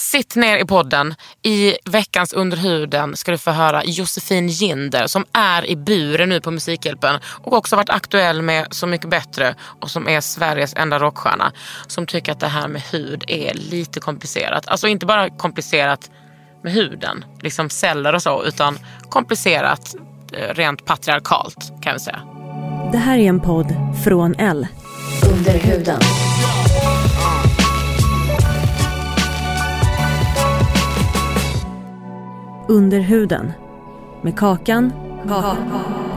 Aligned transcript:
Sitt 0.00 0.36
ner 0.36 0.58
i 0.58 0.64
podden. 0.64 1.14
I 1.42 1.76
veckans 1.84 2.32
Under 2.32 2.56
huden 2.56 3.16
ska 3.16 3.30
du 3.30 3.38
få 3.38 3.50
höra 3.50 3.84
Josefin 3.84 4.48
Ginder 4.48 5.06
som 5.06 5.24
är 5.32 5.66
i 5.70 5.76
buren 5.76 6.28
nu 6.28 6.40
på 6.40 6.50
Musikhjälpen 6.50 7.20
och 7.24 7.52
också 7.52 7.76
varit 7.76 7.90
aktuell 7.90 8.42
med 8.42 8.66
Så 8.70 8.86
mycket 8.86 9.10
bättre 9.10 9.54
och 9.80 9.90
som 9.90 10.08
är 10.08 10.20
Sveriges 10.20 10.74
enda 10.74 10.98
rockstjärna 10.98 11.52
som 11.86 12.06
tycker 12.06 12.32
att 12.32 12.40
det 12.40 12.48
här 12.48 12.68
med 12.68 12.82
hud 12.82 13.24
är 13.26 13.54
lite 13.54 14.00
komplicerat. 14.00 14.68
Alltså 14.68 14.88
inte 14.88 15.06
bara 15.06 15.30
komplicerat 15.30 16.10
med 16.62 16.72
huden, 16.72 17.24
liksom 17.40 17.70
celler 17.70 18.14
och 18.14 18.22
så, 18.22 18.44
utan 18.44 18.78
komplicerat 19.08 19.94
eh, 20.32 20.54
rent 20.54 20.84
patriarkalt 20.84 21.72
kan 21.82 21.92
vi 21.92 22.00
säga. 22.00 22.20
Det 22.92 22.98
här 22.98 23.18
är 23.18 23.28
en 23.28 23.40
podd 23.40 23.74
från 24.04 24.34
L. 24.34 24.66
Under 25.32 25.58
Under 32.70 33.00
huden. 33.00 33.52
Med 34.22 34.38
Kakan. 34.38 34.92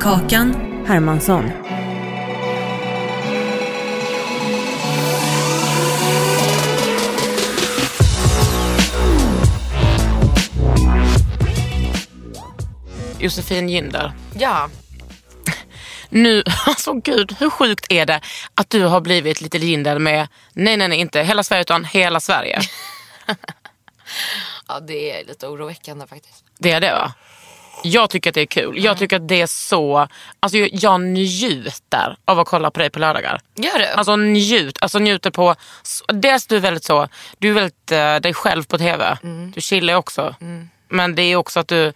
Kakan 0.02 0.56
Hermansson. 0.88 1.52
Josefin 13.20 13.70
Ginder. 13.70 14.14
Ja. 14.34 14.70
Nu, 16.10 16.44
alltså 16.66 16.94
gud, 16.94 17.36
hur 17.40 17.50
sjukt 17.50 17.86
är 17.90 18.06
det 18.06 18.22
att 18.56 18.70
du 18.70 18.84
har 18.84 19.02
blivit 19.02 19.42
lite 19.42 19.58
Ginder 19.58 20.00
med, 20.00 20.28
nej 20.54 20.78
nej 20.78 20.88
nej, 20.88 21.00
inte 21.00 21.22
hela 21.22 21.44
Sverige 21.44 21.62
utan 21.62 21.86
hela 21.86 22.20
Sverige. 22.20 22.60
ja, 24.67 24.80
det 24.80 25.11
är 25.11 25.25
lite 25.25 25.47
oroväckande 25.47 26.08
faktiskt. 26.08 26.44
Det 26.59 26.72
är 26.72 26.81
det 26.81 26.92
va? 26.92 27.14
Jag 27.83 28.09
tycker 28.09 28.30
att 28.30 28.33
det 28.33 28.42
är 28.42 28.45
kul. 28.45 28.83
Jag 28.83 28.97
tycker 28.97 29.16
att 29.16 29.28
det 29.28 29.42
är 29.42 29.47
så, 29.47 30.08
alltså 30.39 30.58
jag, 30.58 31.02
njuter 31.02 32.17
av 32.26 32.39
att 32.39 32.48
kolla 32.48 32.71
på 32.71 32.80
dig 32.80 32.89
på 32.89 32.99
lördagar. 32.99 33.42
Gör 33.55 33.80
du? 33.80 33.86
Alltså 33.86 34.15
njut, 34.15 34.77
alltså 34.82 34.99
njuter 34.99 35.32
på, 35.32 35.55
dels 36.08 36.48
du 36.48 36.55
är 36.55 36.60
väldigt 36.60 36.83
så, 36.83 37.08
du 37.38 37.49
är 37.49 37.54
väldigt 37.54 37.92
uh, 37.92 38.15
dig 38.15 38.33
själv 38.33 38.64
på 38.64 38.77
tv. 38.77 39.17
Mm. 39.23 39.52
Du 39.52 39.61
chillar 39.61 39.95
också. 39.95 40.36
Men 40.89 41.15
det 41.15 41.21
är 41.21 41.36
också 41.36 41.59
att 41.59 41.67
du, 41.67 41.93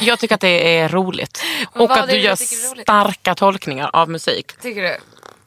jag 0.00 0.18
tycker 0.18 0.34
att 0.34 0.40
det 0.40 0.78
är 0.78 0.88
roligt. 0.88 1.42
Och 1.72 1.98
att 1.98 2.08
du 2.08 2.18
gör 2.18 2.36
starka 2.82 3.34
tolkningar 3.34 3.90
av 3.92 4.10
musik. 4.10 4.52
Tycker 4.60 4.82
du? 4.82 4.96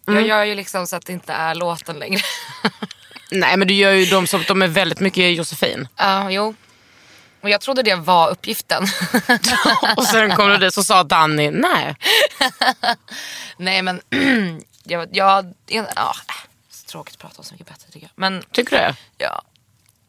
Mm. 0.08 0.20
Jag 0.20 0.28
gör 0.28 0.44
ju 0.44 0.56
liksom 0.56 0.88
så 0.88 0.96
att 0.96 1.06
det 1.06 1.14
inte 1.14 1.34
är 1.34 1.56
låten 1.56 2.00
längre. 2.00 2.22
Nej 3.32 3.58
men 3.58 3.68
du 3.68 3.74
gör 3.74 3.92
ju 3.92 4.06
dem 4.06 4.28
som 4.28 4.44
de 4.48 4.62
är 4.62 4.68
väldigt 4.68 5.00
mycket 5.00 5.36
Josefin. 5.36 5.88
Ja, 5.96 6.32
jo. 6.32 6.56
Och 7.42 7.50
jag 7.50 7.62
trodde 7.62 7.84
det 7.84 7.96
var 7.96 8.30
uppgiften. 8.30 8.84
Och 9.98 10.04
sen 10.04 10.36
kom 10.36 10.50
du 10.50 10.58
dit 10.58 10.74
så 10.74 10.84
sa 10.84 11.04
Danny, 11.04 11.52
nej. 11.52 11.96
Nej 13.58 13.82
men, 13.82 14.02
jag, 14.84 15.08
jag, 15.12 15.54
ja, 15.68 15.84
äh, 15.96 16.14
så 16.70 16.86
tråkigt 16.86 17.14
att 17.16 17.22
prata 17.22 17.38
om 17.38 17.44
Så 17.44 17.54
mycket 17.54 17.68
bättre 17.68 17.92
tycker 17.92 18.06
jag. 18.06 18.12
Men, 18.16 18.44
Tycker 18.52 18.78
du 18.78 18.96
ja. 19.18 19.42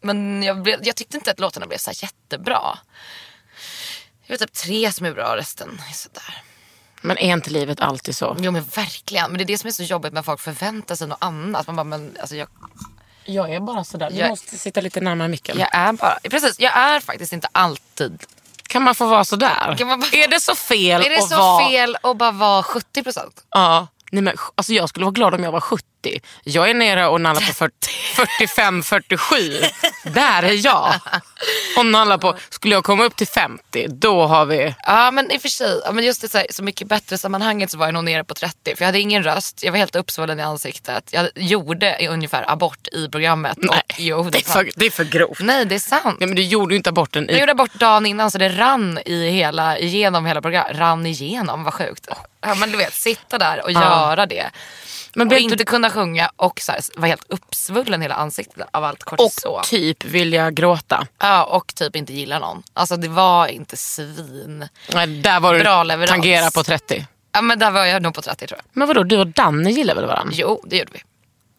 Men 0.01 0.43
jag, 0.43 0.63
blev, 0.63 0.81
jag 0.83 0.97
tyckte 0.97 1.17
inte 1.17 1.31
att 1.31 1.41
låtarna 1.41 1.67
blev 1.67 1.79
så 1.79 1.91
jättebra. 1.95 2.79
Jag 4.27 4.35
vet 4.35 4.41
typ 4.41 4.53
tre 4.53 4.93
som 4.93 5.07
är 5.07 5.13
bra, 5.13 5.37
resten 5.37 5.81
är 5.91 5.93
sådär. 5.93 6.43
Men 7.03 7.19
är 7.19 7.33
inte 7.33 7.51
livet 7.51 7.81
alltid 7.81 8.17
så? 8.17 8.37
Jo 8.41 8.51
men 8.53 8.63
verkligen. 8.63 9.31
Men 9.31 9.39
det 9.39 9.45
är 9.45 9.47
det 9.47 9.59
som 9.59 9.69
är 9.69 9.73
så 9.73 9.83
jobbigt 9.83 10.13
när 10.13 10.23
folk 10.23 10.41
förväntar 10.41 10.95
sig 10.95 11.09
något 11.09 11.19
annat. 11.25 11.67
Man 11.67 11.77
bara, 11.77 11.85
men 11.85 12.17
alltså 12.21 12.37
jag, 12.37 12.49
Jag 13.25 13.55
är 13.55 13.61
bara 13.61 13.85
sådär, 13.85 14.11
du 14.11 14.17
Jag- 14.17 14.29
måste 14.29 14.59
sitta 14.59 14.81
lite 14.81 15.01
närmare 15.01 15.29
micken. 15.29 15.59
jag 15.59 15.69
är 15.75 15.93
bara, 15.93 16.19
precis, 16.31 16.61
jag 16.61 16.77
är 16.77 17.01
faktiskt 17.01 17.33
inte 17.33 17.49
alltid. 17.53 18.23
Kan 18.69 18.83
man 18.83 18.95
få 18.95 19.07
vara 19.07 19.25
sådär? 19.25 19.75
Kan 19.79 19.87
man 19.89 20.01
bara- 20.01 20.11
Är 20.13 20.29
det 20.29 20.41
så 20.41 20.55
fel 20.55 21.03
Är 21.03 21.11
det 21.11 21.17
att 21.19 21.29
så 21.29 21.37
vara... 21.37 21.69
fel 21.69 21.97
att 22.03 22.17
bara 22.17 22.31
vara 22.31 22.63
70 22.63 23.03
procent? 23.03 23.45
Ja. 23.51 23.87
Nej, 24.13 24.23
men, 24.23 24.37
alltså, 24.55 24.73
jag 24.73 24.89
skulle 24.89 25.05
vara 25.05 25.13
glad 25.13 25.35
om 25.35 25.45
jag 25.45 25.53
var 25.53 25.61
70. 25.61 25.87
Jag 26.45 26.71
är 26.71 26.75
nere 26.75 27.07
och 27.07 27.21
nallar 27.21 27.41
på 27.41 27.69
45-47. 28.47 29.71
Där 30.05 30.43
är 30.43 30.67
jag. 30.67 30.95
Och 31.77 31.87
nallar 31.87 32.19
på, 32.19 32.37
skulle 32.51 32.75
jag 32.75 32.85
komma 32.85 33.05
upp 33.05 33.17
till 33.17 33.27
50, 33.27 33.87
då 33.89 34.27
har 34.27 34.47
vi... 34.47 34.75
Ja 34.87 35.11
men 35.11 35.31
i 35.31 35.37
och 35.37 35.43
för 35.43 35.49
sig, 35.49 35.81
ja, 35.85 35.93
men 35.93 36.05
just 36.05 36.21
det 36.21 36.29
så, 36.29 36.39
här, 36.39 36.47
så 36.51 36.63
mycket 36.63 36.89
bättre 36.89 37.19
sammanhanget 37.19 37.71
så 37.71 37.79
var 37.79 37.87
jag 37.87 37.95
nog 37.95 38.05
nere 38.05 38.25
på 38.25 38.35
30. 38.35 38.77
För 38.77 38.83
jag 38.83 38.87
hade 38.87 39.01
ingen 39.01 39.23
röst, 39.23 39.63
jag 39.63 39.73
var 39.73 39.79
helt 39.79 39.97
uppsvullen 39.97 40.41
i 40.41 40.43
ansiktet. 40.43 41.09
Jag 41.13 41.29
gjorde 41.35 42.09
ungefär 42.11 42.51
abort 42.51 42.89
i 42.93 43.09
programmet. 43.09 43.59
Och, 43.59 43.65
Nej, 43.65 43.83
jo, 43.99 44.23
det, 44.31 44.39
är 44.39 44.43
sant. 44.43 44.53
för, 44.53 44.71
det 44.77 44.87
är 44.87 44.91
för 44.91 45.05
grovt. 45.05 45.41
Nej 45.41 45.65
det 45.65 45.75
är 45.75 45.79
sant. 45.79 46.17
Nej, 46.21 46.27
men 46.27 46.37
du 46.37 46.43
gjorde 46.43 46.75
ju 46.75 46.77
inte 46.77 46.91
aborten 46.91 47.27
Jag 47.29 47.37
i... 47.37 47.41
gjorde 47.41 47.53
abort 47.53 47.75
dagen 47.75 48.07
innan 48.07 48.31
så 48.31 48.39
det 48.39 48.49
rann 48.49 48.99
i 49.07 49.31
hela, 49.31 49.79
igenom 49.79 50.27
hela 50.27 50.43
programmet. 50.43 50.77
Rann 50.77 51.07
igenom, 51.07 51.65
vad 51.65 51.75
sjukt. 51.75 52.07
Ja, 52.41 52.55
men 52.55 52.71
du 52.71 52.77
vet, 52.77 52.95
sitta 52.95 53.39
där 53.39 53.65
och 53.65 53.73
göra 53.73 54.27
det. 54.27 54.51
Men 55.15 55.29
och 55.29 55.39
inte 55.39 55.57
du- 55.57 55.65
kunna 55.65 55.91
sjunga 55.91 56.31
och 56.37 56.61
så 56.61 56.73
här, 56.73 56.81
vara 56.97 57.07
helt 57.09 57.25
uppsvullen 57.29 58.03
hela 58.03 58.15
ansiktet 58.15 58.69
av 58.71 58.85
allt 58.85 59.03
kortison. 59.05 59.55
Och 59.59 59.65
typ 59.65 60.05
vilja 60.05 60.51
gråta. 60.51 61.07
Ja, 61.19 61.45
och 61.45 61.75
typ 61.75 61.97
inte 61.97 62.13
gilla 62.13 62.39
någon. 62.39 62.63
Alltså 62.73 62.97
det 62.97 63.09
var 63.09 63.47
inte 63.47 63.77
svin. 63.77 64.69
Nej, 64.95 65.07
där 65.07 65.41
var 65.41 65.55
du 65.55 65.61
Bra 65.61 65.83
leverans. 65.83 66.11
tangera 66.11 66.51
på 66.51 66.63
30. 66.65 67.07
Ja 67.33 67.43
men 67.43 67.59
där 67.59 67.71
var 67.71 67.85
jag 67.85 68.03
nog 68.03 68.15
på 68.15 68.23
30 68.23 68.47
tror 68.47 68.59
jag. 68.59 68.67
Men 68.73 68.89
vadå, 68.89 69.03
du 69.03 69.19
och 69.19 69.27
Danne 69.27 69.71
gillar 69.71 69.95
väl 69.95 70.07
varandra? 70.07 70.35
Jo, 70.37 70.63
det 70.67 70.77
gjorde 70.77 70.93
vi. 70.93 71.03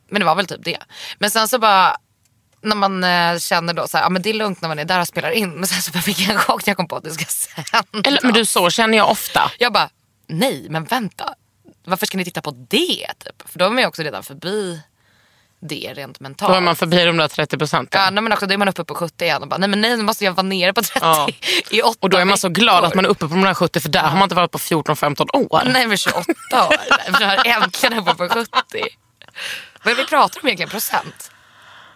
Men 0.09 0.19
det 0.19 0.25
var 0.25 0.35
väl 0.35 0.47
typ 0.47 0.63
det. 0.63 0.77
Men 1.19 1.31
sen 1.31 1.47
så 1.47 1.59
bara, 1.59 1.97
när 2.61 2.75
man 2.75 3.03
eh, 3.03 3.37
känner 3.39 3.73
då 3.73 3.87
så 3.87 3.97
här, 3.97 4.03
ja 4.05 4.09
men 4.09 4.21
det 4.21 4.29
är 4.29 4.33
lugnt 4.33 4.61
när 4.61 4.69
man 4.69 4.79
är 4.79 4.85
där 4.85 4.99
och 5.01 5.07
spelar 5.07 5.31
in. 5.31 5.51
Men 5.51 5.67
sen 5.67 5.81
så 5.81 5.91
bara 5.91 6.01
fick 6.01 6.19
jag 6.19 6.29
en 6.29 6.39
chock 6.39 6.65
när 6.65 6.71
jag 6.71 6.77
kom 6.77 6.87
på 6.87 6.95
att 6.95 7.03
det 7.03 7.11
ska 7.11 7.25
sändas. 7.25 7.85
Eller, 8.07 8.19
men 8.23 8.33
du, 8.33 8.45
så 8.45 8.69
känner 8.69 8.97
jag 8.97 9.09
ofta. 9.09 9.51
Jag 9.59 9.73
bara, 9.73 9.89
nej 10.27 10.67
men 10.69 10.83
vänta. 10.83 11.33
Varför 11.83 12.05
ska 12.05 12.17
ni 12.17 12.25
titta 12.25 12.41
på 12.41 12.51
det? 12.69 13.07
Typ? 13.25 13.49
För 13.49 13.59
då 13.59 13.65
är 13.65 13.69
man 13.69 13.77
ju 13.79 13.85
också 13.87 14.01
redan 14.03 14.23
förbi 14.23 14.81
det 15.63 15.93
rent 15.95 16.19
mentalt. 16.19 16.51
Då 16.51 16.55
är 16.57 16.61
man 16.61 16.75
förbi 16.75 17.05
de 17.05 17.17
där 17.17 17.27
30 17.27 17.57
procenten. 17.57 18.01
Ja, 18.01 18.09
nej, 18.09 18.23
men 18.23 18.33
också, 18.33 18.45
då 18.47 18.53
är 18.53 18.57
man 18.57 18.67
uppe 18.69 18.83
på 18.83 18.95
70 18.95 19.23
igen 19.25 19.41
och 19.41 19.47
bara, 19.47 19.57
nej 19.57 19.69
men 19.69 19.81
nej 19.81 19.97
nu 19.97 20.03
måste 20.03 20.25
jag 20.25 20.31
vara 20.33 20.41
nere 20.47 20.73
på 20.73 20.81
30 20.81 20.99
Ja. 21.01 21.29
i 21.69 21.81
8 21.81 21.97
Och 21.99 22.09
då 22.09 22.17
är 22.17 22.25
man 22.25 22.37
så 22.37 22.49
glad 22.49 22.75
veckor. 22.75 22.87
att 22.87 22.95
man 22.95 23.05
är 23.05 23.09
uppe 23.09 23.27
på 23.27 23.33
de 23.35 23.41
där 23.41 23.53
70 23.53 23.79
för 23.79 23.89
där 23.89 24.01
har 24.03 24.13
man 24.13 24.23
inte 24.23 24.35
varit 24.35 24.51
på 24.51 24.57
14-15 24.57 25.27
år. 25.33 25.63
Nej 25.65 25.87
men 25.87 25.97
28 25.97 26.23
år. 26.67 26.75
Jag 27.21 27.47
är 27.47 27.63
äntligen 27.63 27.99
uppe 27.99 28.13
på 28.15 28.29
70. 28.29 28.47
Vad 29.83 29.91
är 29.91 29.95
det 29.95 30.01
vi 30.01 30.07
pratar 30.07 30.41
om 30.41 30.47
egentligen? 30.47 30.69
Procent? 30.69 31.31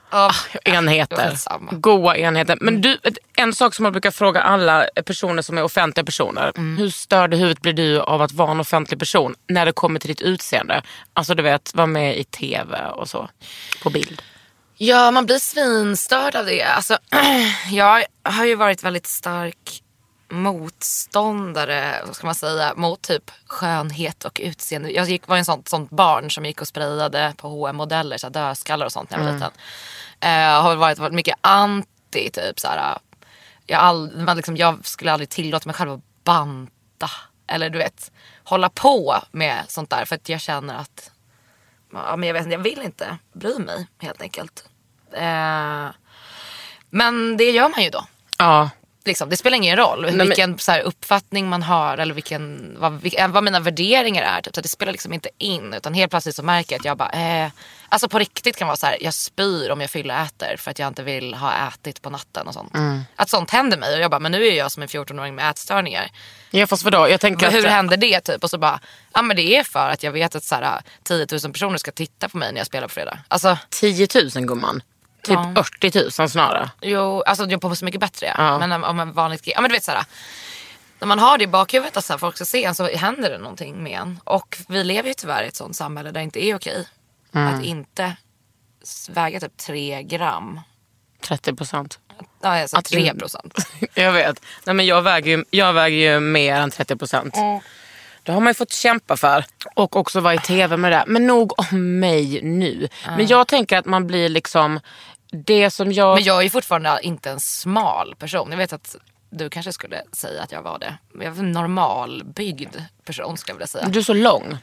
Av 0.10 0.32
enheter. 0.66 1.30
Skitsamma. 1.30 1.72
Goa 1.72 2.18
enheter. 2.18 2.58
Men 2.62 2.82
du, 2.82 2.98
en 3.36 3.54
sak 3.54 3.76
som 3.76 3.84
man 3.84 3.92
brukar 3.92 4.12
fråga 4.12 4.42
alla 4.42 4.88
personer 5.06 5.42
som 5.42 5.58
är 5.58 5.64
offentliga 5.64 6.06
personer. 6.06 6.52
Mm. 6.58 6.78
Hur 6.78 6.90
störd 6.90 7.34
i 7.34 7.38
huvudet 7.38 7.62
blir 7.62 7.74
du 7.74 8.00
av 8.00 8.22
att 8.22 8.32
vara 8.32 8.52
en 8.52 8.60
offentlig 8.60 9.00
person 9.00 9.36
när 9.48 9.66
det 9.66 9.72
kommer 9.72 10.00
till 10.00 10.08
ditt 10.08 10.22
utseende? 10.22 10.82
Alltså 11.14 11.36
du 11.36 11.44
vet, 11.44 11.76
vara 11.76 11.88
med 11.88 12.18
i 12.18 12.24
tv 12.24 12.86
och 12.86 13.10
så. 13.10 13.30
På 13.84 13.90
bild. 13.90 14.22
Ja, 14.78 15.12
man 15.12 15.26
blir 15.26 15.40
svinstörd 15.40 16.36
av 16.36 16.46
det. 16.46 16.64
Alltså, 16.64 16.98
jag 17.72 18.04
har 18.24 18.46
ju 18.46 18.56
varit 18.56 18.84
väldigt 18.84 19.08
stark 19.08 19.82
motståndare, 20.30 22.02
vad 22.06 22.16
ska 22.16 22.26
man 22.26 22.36
säga, 22.36 22.74
mot 22.76 23.02
typ 23.02 23.32
skönhet 23.46 24.26
och 24.26 24.42
utseende. 24.44 24.92
Jag 24.92 25.10
gick, 25.10 25.28
var 25.28 25.38
en 25.38 25.46
sånt, 25.46 25.68
sånt 25.68 25.90
barn 25.90 26.32
som 26.32 26.46
gick 26.46 26.62
och 26.62 26.68
sprayade 26.68 27.34
på 27.38 27.68
hm 27.68 27.76
modeller 27.76 28.18
så 28.18 28.30
dödskallar 28.30 28.86
och 28.86 28.92
sånt 28.92 29.10
när 29.10 29.18
jag 29.18 29.26
var 29.26 29.34
liten. 29.34 29.52
Eh, 30.20 30.62
har 30.62 30.76
varit, 30.76 31.00
varit 31.00 31.14
mycket 31.14 31.36
anti 31.42 32.30
typ 32.34 32.60
så 32.60 32.68
här. 32.68 32.98
Jag, 33.66 33.80
all, 33.80 34.36
liksom, 34.36 34.58
jag 34.58 34.86
skulle 34.86 35.12
aldrig 35.12 35.30
tillåta 35.30 35.70
mig 35.70 35.76
själv 35.76 35.92
att 35.92 36.24
banta. 36.24 37.10
Eller 37.48 37.70
du 37.70 37.78
vet, 37.78 38.12
hålla 38.44 38.70
på 38.70 39.16
med 39.32 39.64
sånt 39.68 39.90
där. 39.90 40.06
För 40.06 40.16
att 40.16 40.30
jag 40.30 40.42
känner 40.42 40.76
att, 40.76 41.12
ja, 41.94 42.16
men 42.16 42.28
jag, 42.28 42.34
vet, 42.34 42.44
inte, 42.44 42.54
jag 42.54 42.64
vill 42.64 42.82
inte 42.82 43.18
bry 43.34 43.60
mig 43.60 43.88
helt 44.00 44.22
enkelt. 44.22 44.70
Eh, 45.12 45.90
men 46.90 47.38
det 47.38 47.52
gör 47.52 47.70
man 47.70 47.84
ju 47.84 47.90
då. 47.90 48.06
Ja. 48.38 48.70
Liksom, 49.06 49.30
det 49.30 49.38
spelar 49.38 49.58
ingen 49.58 49.78
roll 49.78 50.02
men- 50.02 50.28
vilken 50.28 50.60
så 50.60 50.72
här, 50.72 50.82
uppfattning 50.82 51.50
man 51.50 51.64
har 51.64 51.98
eller 51.98 52.14
vilken, 52.14 52.76
vad, 52.80 53.02
vilka, 53.02 53.28
vad 53.28 53.44
mina 53.44 53.60
värderingar 53.60 54.24
är. 54.24 54.42
Typ. 54.42 54.56
Så 54.56 54.62
det 54.62 54.68
spelar 54.68 54.92
liksom 54.92 55.14
inte 55.14 55.30
in. 55.38 55.74
Utan 55.74 55.94
helt 55.94 56.10
plötsligt 56.12 56.36
så 56.36 56.44
märker 56.44 56.74
jag 56.76 56.80
att 56.80 56.86
jag 56.86 56.98
bara, 56.98 57.10
eh, 57.44 57.52
alltså 57.90 58.10
på 58.10 58.20
riktigt 58.20 58.58
kan 58.58 58.68
vara 58.68 58.78
så 58.78 58.86
här, 58.86 58.98
jag 59.02 59.14
spyr 59.14 59.72
om 59.72 59.82
jag 59.82 59.90
fylleäter 59.90 60.56
för 60.58 60.72
att 60.72 60.80
jag 60.80 60.88
inte 60.88 61.04
vill 61.04 61.34
ha 61.34 61.68
ätit 61.68 62.02
på 62.02 62.10
natten 62.10 62.48
och 62.48 62.54
sånt. 62.54 62.74
Att 63.16 63.30
sånt 63.30 63.52
händer 63.52 63.78
mig 63.78 63.96
och 63.96 64.02
jag 64.02 64.12
bara, 64.12 64.20
men 64.20 64.32
nu 64.32 64.48
är 64.48 64.54
jag 64.54 64.72
som 64.72 64.84
en 64.84 64.90
14-åring 64.90 65.36
med 65.36 65.50
ätstörningar. 65.50 66.12
ja 66.52 66.68
fast 66.68 66.84
vadå? 66.84 67.10
Jag 67.10 67.22
tänker 67.22 67.52
Hur 67.52 67.66
att, 67.66 67.72
händer 67.72 67.98
det 67.98 68.20
typ? 68.22 68.44
Och 68.44 68.50
så 68.50 68.58
bara, 68.58 68.80
ja 69.14 69.22
men 69.22 69.36
det 69.36 69.58
är 69.58 69.64
för 69.64 69.90
att 69.90 70.04
jag 70.04 70.12
vet 70.12 70.36
att 70.36 70.44
så 70.44 70.56
här, 70.56 70.82
10 71.04 71.28
000 71.44 71.54
personer 71.54 71.78
ska 71.78 71.92
titta 71.92 72.30
på 72.30 72.38
mig 72.38 72.52
när 72.54 72.60
jag 72.60 72.68
spelar 72.68 72.88
på 72.88 72.94
fredag. 72.94 73.20
Alltså, 73.28 73.58
10 73.70 74.08
000 74.36 74.46
gumman. 74.46 74.82
Typ 75.26 75.40
Ja. 75.56 75.62
80 75.62 76.22
000 76.22 76.30
snarare. 76.30 76.70
Jo, 76.82 77.22
alltså 77.22 77.46
jag 77.46 77.62
på 77.62 77.76
Så 77.76 77.86
Mycket 77.86 78.02
Bättre 78.02 78.34
ja. 78.38 78.60
Men 78.60 78.72
om- 78.72 78.84
om 78.84 79.00
en 79.00 79.14
vanlig. 79.14 79.40
Ja 79.46 79.62
men 79.62 79.70
du 79.70 79.74
vet 79.76 79.84
såhär. 79.84 80.06
När 81.00 81.08
man 81.08 81.20
har 81.20 81.38
det 81.38 81.44
i 81.44 81.48
bakhuvudet 81.48 81.98
att 81.98 82.06
så 82.06 82.14
här, 82.14 82.18
folk 82.18 82.36
ska 82.36 82.46
se 82.46 82.64
en 82.64 82.76
så 82.76 82.88
händer 82.88 83.30
det 83.30 83.38
någonting 83.38 83.84
med 83.84 84.00
en. 84.00 84.20
Och 84.24 84.58
vi 84.68 84.84
lever 84.84 85.08
ju 85.08 85.14
tyvärr 85.14 85.44
i 85.44 85.48
ett 85.48 85.56
sånt 85.56 85.76
samhälle 85.76 86.10
där 86.10 86.14
det 86.20 86.24
inte 86.24 86.46
är 86.46 86.56
okej. 86.56 86.88
Mm. 87.36 87.56
Att 87.56 87.64
inte 87.66 88.16
väga 89.10 89.40
typ 89.40 89.58
3 89.58 90.04
gram. 90.04 90.60
30 91.22 91.54
procent. 91.56 92.00
Ja, 92.42 92.62
alltså 92.62 92.78
Att 92.78 92.86
3 92.86 93.08
in- 93.08 93.20
procent. 93.20 93.54
Jag 93.94 94.12
vet. 94.12 94.42
Nej, 94.66 94.74
men 94.76 94.86
jag, 94.86 95.02
väger 95.02 95.38
ju, 95.38 95.44
jag 95.50 95.74
väger 95.74 96.14
ju 96.14 96.20
mer 96.20 96.56
än 96.56 96.72
30 96.72 96.96
procent. 96.96 97.36
Det 98.24 98.32
har 98.32 98.40
man 98.42 98.50
ju 98.50 98.54
fått 98.54 98.74
kämpa 98.74 99.18
för. 99.18 99.46
Och 99.76 99.96
också 99.96 100.20
vara 100.20 100.34
i 100.34 100.38
tv 100.38 100.78
med 100.78 100.92
det 100.92 100.98
där. 100.98 101.04
Men 101.08 101.28
nog 101.28 101.60
om 101.60 102.00
mig 102.00 102.42
nu. 102.44 102.88
Men 103.18 103.28
jag 103.28 103.48
tänker 103.48 103.78
att 103.78 103.86
man 103.86 104.08
blir 104.08 104.30
liksom... 104.30 104.80
Det 105.46 105.72
som 105.72 105.92
jag... 105.92 106.16
Men 106.16 106.24
jag 106.24 106.46
är 106.46 106.50
fortfarande 106.50 107.00
inte 107.02 107.30
en 107.30 107.40
smal 107.40 108.16
person. 108.20 108.52
Jag 108.52 108.58
vet 108.58 108.74
att 108.74 108.96
du 109.30 109.50
kanske 109.50 109.74
skulle 109.74 110.02
säga 110.12 110.44
att 110.44 110.52
jag 110.52 110.62
var 110.62 110.80
det. 110.80 110.98
Jag 111.14 111.24
är 111.24 111.40
en 111.40 111.52
normalbyggd 111.52 112.76
person 113.06 113.38
skulle 113.38 113.54
jag 113.54 113.58
vilja 113.58 113.68
säga. 113.68 113.88
Du 113.88 114.00
är 114.00 114.04
så 114.04 114.14
lång. 114.14 114.58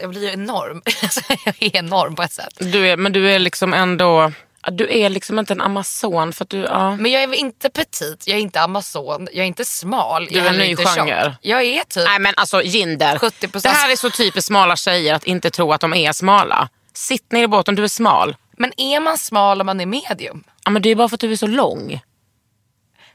Jag, 0.00 0.10
blir 0.10 0.22
ju 0.22 0.32
enorm. 0.32 0.82
Alltså, 1.02 1.20
jag 1.44 1.54
är 1.60 1.76
enorm 1.76 2.14
på 2.14 2.22
ett 2.22 2.32
sätt. 2.32 2.54
Du 2.58 2.88
är, 2.88 2.96
men 2.96 3.12
du 3.12 3.30
är 3.30 3.38
liksom 3.38 3.74
ändå... 3.74 4.32
Du 4.72 4.98
är 4.98 5.08
liksom 5.08 5.38
inte 5.38 5.52
en 5.52 5.60
amazon 5.60 6.32
för 6.32 6.44
att 6.44 6.50
du... 6.50 6.58
Ja. 6.58 6.96
Men 6.96 7.12
jag 7.12 7.22
är 7.22 7.34
inte 7.34 7.70
petit, 7.70 8.24
jag 8.26 8.36
är 8.36 8.42
inte 8.42 8.60
amazon, 8.60 9.28
jag 9.32 9.42
är 9.42 9.46
inte 9.46 9.64
smal. 9.64 10.26
Du 10.30 10.38
är 10.38 10.50
en 10.50 10.58
ny 10.58 10.76
genre. 10.76 11.24
tjock. 11.24 11.34
Jag 11.40 11.62
är 11.62 11.84
typ... 11.84 12.04
Nej 12.04 12.18
men 12.18 12.34
alltså 12.36 12.62
Jinder. 12.62 13.16
70%. 13.16 13.62
Det 13.62 13.68
här 13.68 13.92
är 13.92 13.96
så 13.96 14.10
typiskt 14.10 14.46
smala 14.46 14.76
tjejer 14.76 15.14
att 15.14 15.24
inte 15.24 15.50
tro 15.50 15.72
att 15.72 15.80
de 15.80 15.94
är 15.94 16.12
smala. 16.12 16.68
Sitt 16.94 17.32
ner 17.32 17.42
i 17.42 17.48
båten, 17.48 17.74
du 17.74 17.84
är 17.84 17.88
smal. 17.88 18.36
Men 18.62 18.72
är 18.80 19.00
man 19.00 19.18
smal 19.18 19.60
om 19.60 19.66
man 19.66 19.80
är 19.80 19.86
medium? 19.86 20.44
Ja, 20.64 20.70
men 20.70 20.82
det 20.82 20.88
är 20.90 20.94
bara 20.94 21.08
för 21.08 21.16
att 21.16 21.20
du 21.20 21.32
är 21.32 21.36
så 21.36 21.46
lång. 21.46 22.00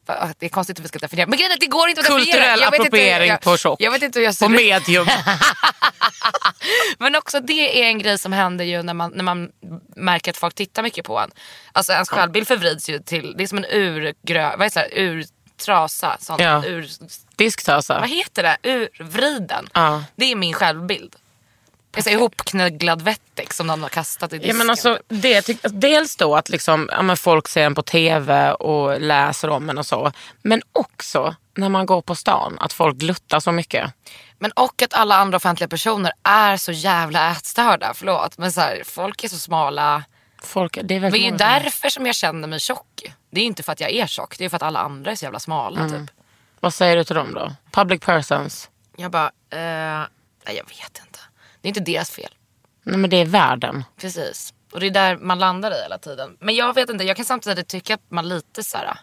Va, 0.05 0.29
Det 0.39 0.45
är 0.45 0.49
konstigt 0.49 0.77
hur 0.79 0.83
vi 0.83 0.87
ska 0.89 0.99
definiera. 0.99 1.27
Men 1.27 1.37
grejen 1.37 1.51
är 1.51 1.55
att 1.55 1.59
det 1.61 1.67
går 1.67 1.89
inte 1.89 2.01
att 2.01 2.05
definiera. 2.07 2.25
Kulturell 2.25 2.59
Jag 2.59 2.71
vet 2.71 2.79
inte- 2.79 2.87
appropriering 2.87 3.29
jag, 3.29 3.41
på 3.41 3.57
tjock. 3.57 3.81
Jag 3.81 3.91
vet 3.91 4.01
inte 4.01 4.19
hur 4.19 4.23
jag 4.25 4.35
ser 4.35 4.45
På 4.45 4.51
ut. 4.53 4.57
medium. 4.59 5.07
Men 6.99 7.15
också 7.15 7.39
det 7.39 7.83
är 7.83 7.87
en 7.89 7.99
grej 7.99 8.17
som 8.17 8.33
händer 8.33 8.65
ju 8.65 8.83
när 8.83 8.93
man, 8.93 9.11
när 9.15 9.23
man 9.23 9.49
märker 9.95 10.31
att 10.31 10.37
folk 10.37 10.55
tittar 10.55 10.83
mycket 10.83 11.05
på 11.05 11.19
en. 11.19 11.31
Alltså 11.71 11.93
ens 11.93 12.09
självbild 12.09 12.47
förvrids 12.47 12.89
ju 12.89 12.99
till, 12.99 13.33
det 13.37 13.43
är 13.43 13.47
som 13.47 13.57
en 13.57 13.65
urgrö, 13.65 14.55
vad 14.57 14.65
heter 14.65 14.81
det, 14.89 15.01
urtrasa. 15.01 16.17
Sån, 16.19 16.37
Ja. 16.39 16.65
ur, 16.65 16.89
Disktösa. 17.35 17.99
vad 17.99 18.09
heter 18.09 18.43
det? 18.43 18.57
Urvriden. 18.69 19.69
Ja. 19.73 20.03
Det 20.15 20.31
är 20.31 20.35
min 20.35 20.53
självbild. 20.53 21.15
Säger 22.03 22.17
ihopknögglad 22.17 23.01
Vettex 23.01 23.57
som 23.57 23.67
någon 23.67 23.81
har 23.81 23.89
kastat 23.89 24.33
i 24.33 24.35
Ja, 24.35 24.39
disken. 24.39 24.57
men 24.57 24.69
alltså, 24.69 24.99
det, 25.07 25.41
ty- 25.41 25.57
dels 25.63 26.15
då 26.15 26.35
att 26.35 26.49
liksom, 26.49 26.89
ja, 26.91 27.15
folk 27.15 27.47
ser 27.47 27.65
en 27.65 27.75
på 27.75 27.81
tv 27.83 28.51
och 28.51 29.01
läser 29.01 29.49
om 29.49 29.69
en 29.69 29.77
och 29.77 29.85
så. 29.85 30.11
Men 30.41 30.61
också 30.71 31.35
när 31.55 31.69
man 31.69 31.85
går 31.85 32.01
på 32.01 32.15
stan, 32.15 32.57
att 32.59 32.73
folk 32.73 32.97
gluttar 32.97 33.39
så 33.39 33.51
mycket. 33.51 33.93
Men 34.39 34.51
och 34.51 34.81
att 34.81 34.93
alla 34.93 35.15
andra 35.15 35.35
offentliga 35.37 35.67
personer 35.67 36.11
är 36.23 36.57
så 36.57 36.71
jävla 36.71 37.31
ätstörda. 37.31 37.93
Förlåt. 37.95 38.37
Men 38.37 38.51
så 38.51 38.61
här, 38.61 38.81
folk 38.85 39.23
är 39.23 39.27
så 39.27 39.37
smala. 39.39 40.03
Folk, 40.43 40.79
det 40.83 40.95
är 40.95 40.99
Det 41.11 41.17
är 41.19 41.31
ju 41.31 41.37
därför 41.37 41.89
som 41.89 42.05
jag 42.05 42.15
känner 42.15 42.47
mig 42.47 42.59
tjock. 42.59 43.03
Det 43.31 43.41
är 43.41 43.45
inte 43.45 43.63
för 43.63 43.71
att 43.71 43.79
jag 43.79 43.91
är 43.91 44.07
tjock. 44.07 44.37
Det 44.37 44.45
är 44.45 44.49
för 44.49 44.55
att 44.55 44.63
alla 44.63 44.79
andra 44.79 45.11
är 45.11 45.15
så 45.15 45.25
jävla 45.25 45.39
smala. 45.39 45.79
Mm. 45.79 45.91
Typ. 46.07 46.15
Vad 46.59 46.73
säger 46.73 46.95
du 46.97 47.03
till 47.03 47.15
dem 47.15 47.33
då? 47.33 47.51
Public 47.71 48.01
persons? 48.01 48.69
Jag 48.97 49.11
bara, 49.11 49.31
eh, 49.49 50.05
jag 50.45 50.65
vet 50.69 51.01
inte. 51.05 51.06
Det 51.67 51.69
är 51.69 51.81
inte 51.81 51.91
deras 51.91 52.11
fel. 52.11 52.29
Nej 52.83 52.97
men 52.97 53.09
det 53.09 53.17
är 53.17 53.25
världen. 53.25 53.83
Precis. 53.97 54.53
Och 54.71 54.79
det 54.79 54.87
är 54.87 54.91
där 54.91 55.17
man 55.17 55.39
landar 55.39 55.71
i 55.71 55.81
hela 55.81 55.97
tiden. 55.97 56.37
Men 56.39 56.55
jag 56.55 56.73
vet 56.73 56.89
inte, 56.89 57.03
jag 57.03 57.15
kan 57.15 57.25
samtidigt 57.25 57.67
tycka 57.67 57.93
att 57.93 58.11
man 58.11 58.29
lite 58.29 58.63
så 58.63 58.77
här 58.77 58.99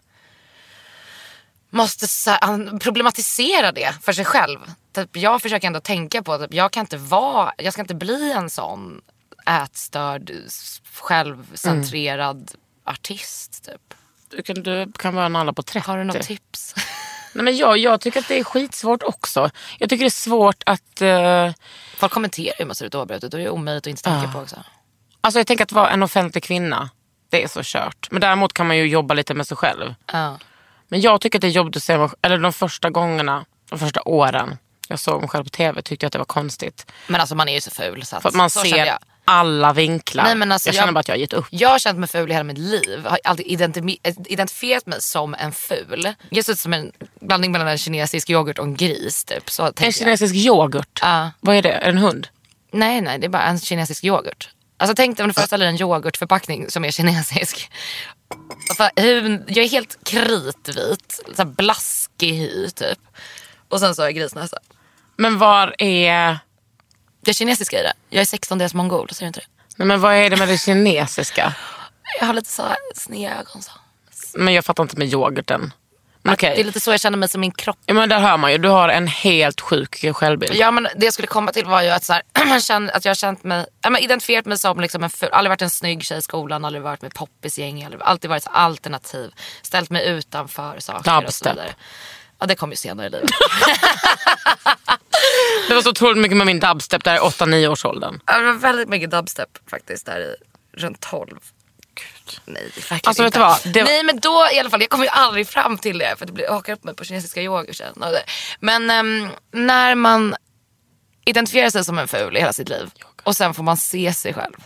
måste 1.70 2.08
så 2.08 2.30
här, 2.30 2.78
problematisera 2.78 3.72
det 3.72 3.94
för 4.02 4.12
sig 4.12 4.24
själv. 4.24 4.58
Typ, 4.92 5.16
jag 5.16 5.42
försöker 5.42 5.66
ändå 5.66 5.80
tänka 5.80 6.22
på 6.22 6.32
att 6.32 6.40
typ, 6.40 6.54
jag 6.54 6.72
kan 6.72 6.80
inte 6.80 6.96
vara, 6.96 7.52
jag 7.58 7.72
ska 7.72 7.82
inte 7.82 7.94
bli 7.94 8.32
en 8.32 8.50
sån 8.50 9.00
ätstörd, 9.46 10.32
självcentrerad 10.92 12.52
artist. 12.84 13.64
Typ. 13.64 13.94
Du 14.28 14.42
kan, 14.42 14.62
du 14.62 14.92
kan 14.92 15.14
vara 15.14 15.26
en 15.26 15.36
alla 15.36 15.52
på 15.52 15.62
30. 15.62 15.88
Har 15.88 15.98
du 15.98 16.04
något 16.04 16.22
tips? 16.22 16.74
Nej, 17.34 17.44
men 17.44 17.56
jag, 17.56 17.78
jag 17.78 18.00
tycker 18.00 18.20
att 18.20 18.28
det 18.28 18.38
är 18.38 18.44
skitsvårt 18.44 19.02
också. 19.02 19.50
Jag 19.78 19.90
tycker 19.90 20.04
det 20.04 20.08
är 20.08 20.10
svårt 20.10 20.62
att... 20.66 21.00
eh, 21.02 21.50
Folk 21.96 22.12
kommenterar 22.12 22.54
hur 22.58 22.64
man 22.66 22.74
ser 22.74 22.86
ut 22.86 22.94
oavbrutet 22.94 23.34
och 23.34 23.38
det 23.40 23.44
är 23.46 23.50
omöjligt 23.50 23.82
att 23.82 23.90
inte 23.90 24.02
tänka 24.02 24.28
på 24.32 24.38
också. 24.38 24.56
alltså 25.20 25.40
jag 25.40 25.46
tänker 25.46 25.64
att 25.64 25.72
vara 25.72 25.90
en 25.90 26.02
offentlig 26.02 26.44
kvinna, 26.44 26.90
det 27.30 27.42
är 27.44 27.48
så 27.48 27.60
kört. 27.64 28.08
Men 28.10 28.20
däremot 28.20 28.52
kan 28.52 28.66
man 28.66 28.76
ju 28.76 28.86
jobba 28.86 29.14
lite 29.14 29.34
med 29.34 29.46
sig 29.46 29.56
själv. 29.56 29.94
Ja. 30.12 30.38
Men 30.88 31.00
jag 31.00 31.20
tycker 31.20 31.38
att 31.38 31.40
det 31.42 31.46
är 31.48 31.50
jobbigt 31.50 31.76
att 31.76 31.82
se 31.82 31.98
mig, 31.98 32.08
eller 32.22 32.38
de 32.38 32.52
första 32.52 32.90
gångerna, 32.90 33.44
de 33.70 33.78
första 33.78 34.02
åren 34.02 34.56
jag 34.88 34.98
såg 35.00 35.20
mig 35.20 35.28
själv 35.30 35.44
på 35.44 35.50
tv 35.50 35.82
tyckte 35.82 36.04
jag 36.04 36.08
att 36.08 36.12
det 36.12 36.18
var 36.18 36.24
konstigt. 36.24 36.92
Men 37.06 37.20
alltså 37.20 37.34
man 37.34 37.48
är 37.48 37.52
ju 37.54 37.60
så 37.60 37.70
ful. 37.70 38.04
Så, 38.04 38.16
att, 38.16 38.22
För 38.22 38.28
att 38.28 38.34
man 38.34 38.50
så 38.50 38.60
ser. 38.60 38.98
Alla 39.24 39.72
vinklar. 39.72 40.24
Nej, 40.24 40.34
men 40.34 40.52
alltså, 40.52 40.68
jag 40.68 40.74
känner 40.74 40.86
jag- 40.88 40.94
bara 40.94 41.00
att 41.00 41.08
jag 41.08 41.14
har 41.14 41.20
gett 41.20 41.32
upp. 41.32 41.46
Jag 41.50 41.68
har 41.68 41.78
känt 41.78 41.98
mig 41.98 42.08
ful 42.08 42.30
i 42.30 42.32
hela 42.32 42.44
mitt 42.44 42.58
liv. 42.58 43.06
Har 43.06 43.18
alltid 43.24 43.46
identifi- 43.46 44.26
identifierat 44.26 44.86
mig 44.86 45.02
som 45.02 45.34
en 45.34 45.52
ful. 45.52 46.14
Jag 46.30 46.44
ser 46.44 46.52
ut 46.52 46.58
som 46.58 46.72
en 46.72 46.92
blandning 47.20 47.52
mellan 47.52 47.68
en 47.68 47.78
kinesisk 47.78 48.30
yoghurt 48.30 48.58
och 48.58 48.64
en 48.64 48.74
gris. 48.76 49.24
Typ. 49.24 49.50
Så 49.50 49.62
En 49.66 49.72
jag. 49.80 49.94
kinesisk 49.94 50.34
yoghurt, 50.34 50.98
Ja. 51.02 51.30
vad 51.40 51.56
är 51.56 51.62
det? 51.62 51.70
Är 51.72 51.80
det 51.80 51.86
en 51.90 51.98
hund? 51.98 52.28
Nej, 52.72 53.00
nej, 53.00 53.18
det 53.18 53.26
är 53.26 53.28
bara 53.28 53.42
en 53.42 53.60
kinesisk 53.60 54.04
yoghurt. 54.04 54.48
Alltså 54.76 54.94
tänk 54.96 55.16
dig 55.16 55.24
om 55.24 55.28
du 55.28 55.34
föreställer 55.34 55.66
en 55.66 55.80
yoghurtförpackning 55.80 56.70
som 56.70 56.84
är 56.84 56.90
kinesisk. 56.90 57.70
Jag 58.78 58.90
är 59.64 59.68
helt 59.70 60.04
kritvit, 60.04 61.20
så 61.36 61.44
blaskig 61.44 62.32
hy 62.32 62.70
typ. 62.70 62.98
Och 63.68 63.80
sen 63.80 63.94
så 63.94 64.02
har 64.02 64.06
jag 64.06 64.14
grisnäsa. 64.14 64.58
Men 65.16 65.38
var 65.38 65.74
är, 65.82 66.38
Jag 67.24 67.28
är 67.28 67.34
kinesisk 67.34 67.72
i 67.72 67.76
det. 67.76 67.92
Jag 68.10 68.20
är 68.20 68.24
16 68.24 68.58
deras 68.58 68.74
mongol, 68.74 69.10
ser 69.10 69.20
du 69.20 69.26
inte 69.26 69.40
det? 69.40 69.46
nej, 69.76 69.88
men 69.88 70.00
vad 70.00 70.14
är 70.14 70.30
det 70.30 70.36
med 70.36 70.48
det 70.48 70.58
kinesiska? 70.58 71.54
Jag 72.20 72.26
har 72.26 72.34
lite 72.34 72.50
så 72.50 72.62
sneda 72.94 73.34
ögon. 73.34 73.62
Så. 73.62 73.70
Men 74.34 74.54
jag 74.54 74.64
fattar 74.64 74.82
inte 74.82 74.96
med 74.98 75.08
yoghurten. 75.08 75.72
Okej. 76.28 76.54
Det 76.54 76.60
är 76.60 76.64
lite 76.64 76.80
så 76.80 76.90
jag 76.90 77.00
känner 77.00 77.18
mig 77.18 77.28
som 77.28 77.40
min 77.40 77.50
kropp. 77.52 77.78
Ja, 77.86 77.94
men 77.94 78.08
där 78.08 78.20
hör 78.20 78.36
man 78.36 78.52
ju, 78.52 78.58
du 78.58 78.68
har 78.68 78.88
en 78.88 79.06
helt 79.06 79.60
sjuk 79.60 80.04
självbild. 80.16 80.54
Ja 80.54 80.70
men 80.70 80.88
det 80.96 81.04
jag 81.04 81.12
skulle 81.12 81.28
komma 81.28 81.52
till 81.52 81.66
var 81.66 81.82
ju 81.82 81.88
att, 81.88 82.04
så 82.04 82.12
här, 82.12 82.22
att 82.92 83.04
jag 83.04 83.10
har 83.10 83.14
känt 83.14 83.44
mig, 83.44 83.66
ja, 83.82 83.90
men 83.90 84.02
identifierat 84.02 84.46
mig 84.46 84.58
som 84.58 84.80
liksom 84.80 85.04
en 85.04 85.10
ful, 85.10 85.28
aldrig 85.32 85.50
varit 85.50 85.62
en 85.62 85.70
snygg 85.70 86.04
tjej 86.04 86.18
i 86.18 86.22
skolan, 86.22 86.64
aldrig 86.64 86.82
varit 86.82 87.02
med 87.02 87.14
poppisgäng, 87.14 87.84
aldrig, 87.84 88.02
alltid 88.02 88.30
varit 88.30 88.46
alternativ. 88.50 89.34
Ställt 89.62 89.90
mig 89.90 90.08
utanför 90.08 90.80
saker 90.80 90.98
och 90.98 91.04
så 91.04 91.20
Dubstep. 91.20 91.52
vidare. 91.52 91.74
Ja 92.38 92.46
det 92.46 92.54
kom 92.54 92.70
ju 92.70 92.76
senare 92.76 93.06
i 93.06 93.10
livet. 93.10 93.30
Det 95.68 95.74
var 95.74 95.82
så 95.82 95.90
otroligt 95.90 96.18
mycket 96.18 96.36
med 96.36 96.46
min 96.46 96.60
dubstep 96.60 97.04
där 97.04 97.16
i 97.16 97.18
8-9 97.18 97.66
års 97.68 97.84
åldern. 97.84 98.20
Ja, 98.26 98.38
det 98.38 98.44
var 98.44 98.52
väldigt 98.52 98.88
mycket 98.88 99.10
dubstep 99.10 99.48
faktiskt 99.70 100.06
där 100.06 100.20
i 100.20 100.34
runt 100.80 101.00
12. 101.00 101.28
Gud. 101.94 102.40
Nej, 102.44 102.62
verkligen 102.64 103.00
Alltså, 103.04 103.22
vet 103.22 103.28
inte. 103.28 103.38
du 103.38 103.44
vad? 103.44 103.60
Det 103.74 103.84
Nej 103.84 104.02
men 104.02 104.20
då 104.20 104.46
i 104.54 104.58
alla 104.58 104.70
fall, 104.70 104.80
jag 104.80 104.90
kommer 104.90 105.04
ju 105.04 105.10
aldrig 105.10 105.48
fram 105.48 105.78
till 105.78 105.98
det 105.98 106.14
för 106.18 106.26
det 106.26 106.32
blir, 106.32 106.44
jag 106.44 106.52
hakar 106.52 106.72
upp 106.72 106.84
mig 106.84 106.94
på 106.94 107.04
kinesiska 107.04 107.40
det. 107.42 108.24
Men 108.60 108.90
ehm, 108.90 109.28
när 109.52 109.94
man 109.94 110.36
identifierar 111.26 111.70
sig 111.70 111.84
som 111.84 111.98
en 111.98 112.08
ful 112.08 112.36
i 112.36 112.40
hela 112.40 112.52
sitt 112.52 112.68
liv 112.68 112.90
och 113.22 113.36
sen 113.36 113.54
får 113.54 113.62
man 113.62 113.76
se 113.76 114.12
sig 114.14 114.34
själv 114.34 114.56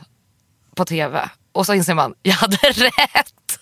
på 0.77 0.85
tv 0.85 1.29
och 1.53 1.67
så 1.67 1.75
inser 1.75 1.95
man, 1.95 2.15
jag 2.23 2.35
hade 2.35 2.57
rätt. 2.71 3.59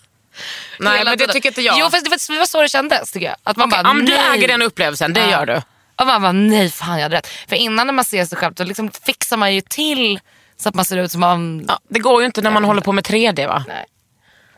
Nej 0.79 0.97
Hela 0.97 1.09
men 1.09 1.17
det 1.17 1.23
tiden. 1.23 1.33
tycker 1.33 1.49
inte 1.49 1.61
jag. 1.61 1.79
Jo 1.79 1.89
fast 1.89 2.03
det 2.03 2.09
var, 2.09 2.45
så 2.45 2.61
det 2.61 2.69
kändes 2.69 3.11
tycker 3.11 3.25
jag. 3.27 3.35
Att 3.43 3.57
man 3.57 3.69
Okej, 3.69 3.83
bara, 3.83 3.93
men 3.93 4.05
du 4.05 4.13
äger 4.17 4.47
den 4.47 4.61
upplevelsen, 4.61 5.13
det 5.13 5.19
Ja. 5.21 5.29
gör 5.31 5.45
du. 5.45 5.61
Och 5.99 6.07
man 6.07 6.21
bara, 6.21 6.31
nej 6.31 6.69
fan 6.69 6.97
jag 6.97 7.03
hade 7.03 7.17
rätt. 7.17 7.27
För 7.27 7.55
innan 7.55 7.87
när 7.87 7.93
man 7.93 8.05
ser 8.05 8.25
sig 8.25 8.37
själv 8.37 8.53
då 8.53 8.63
liksom 8.63 8.91
fixar 8.91 9.37
man 9.37 9.55
ju 9.55 9.61
till 9.61 10.19
så 10.57 10.69
att 10.69 10.75
man 10.75 10.85
ser 10.85 10.97
ut 10.97 11.11
som 11.11 11.21
man... 11.21 11.65
Ja, 11.67 11.79
det 11.89 11.99
går 11.99 12.21
ju 12.21 12.25
inte 12.25 12.41
när 12.41 12.51
man 12.51 12.63
håller 12.63 12.81
på 12.81 12.91
med 12.91 13.03
3D 13.05 13.47
va? 13.47 13.63
Nej. 13.67 13.85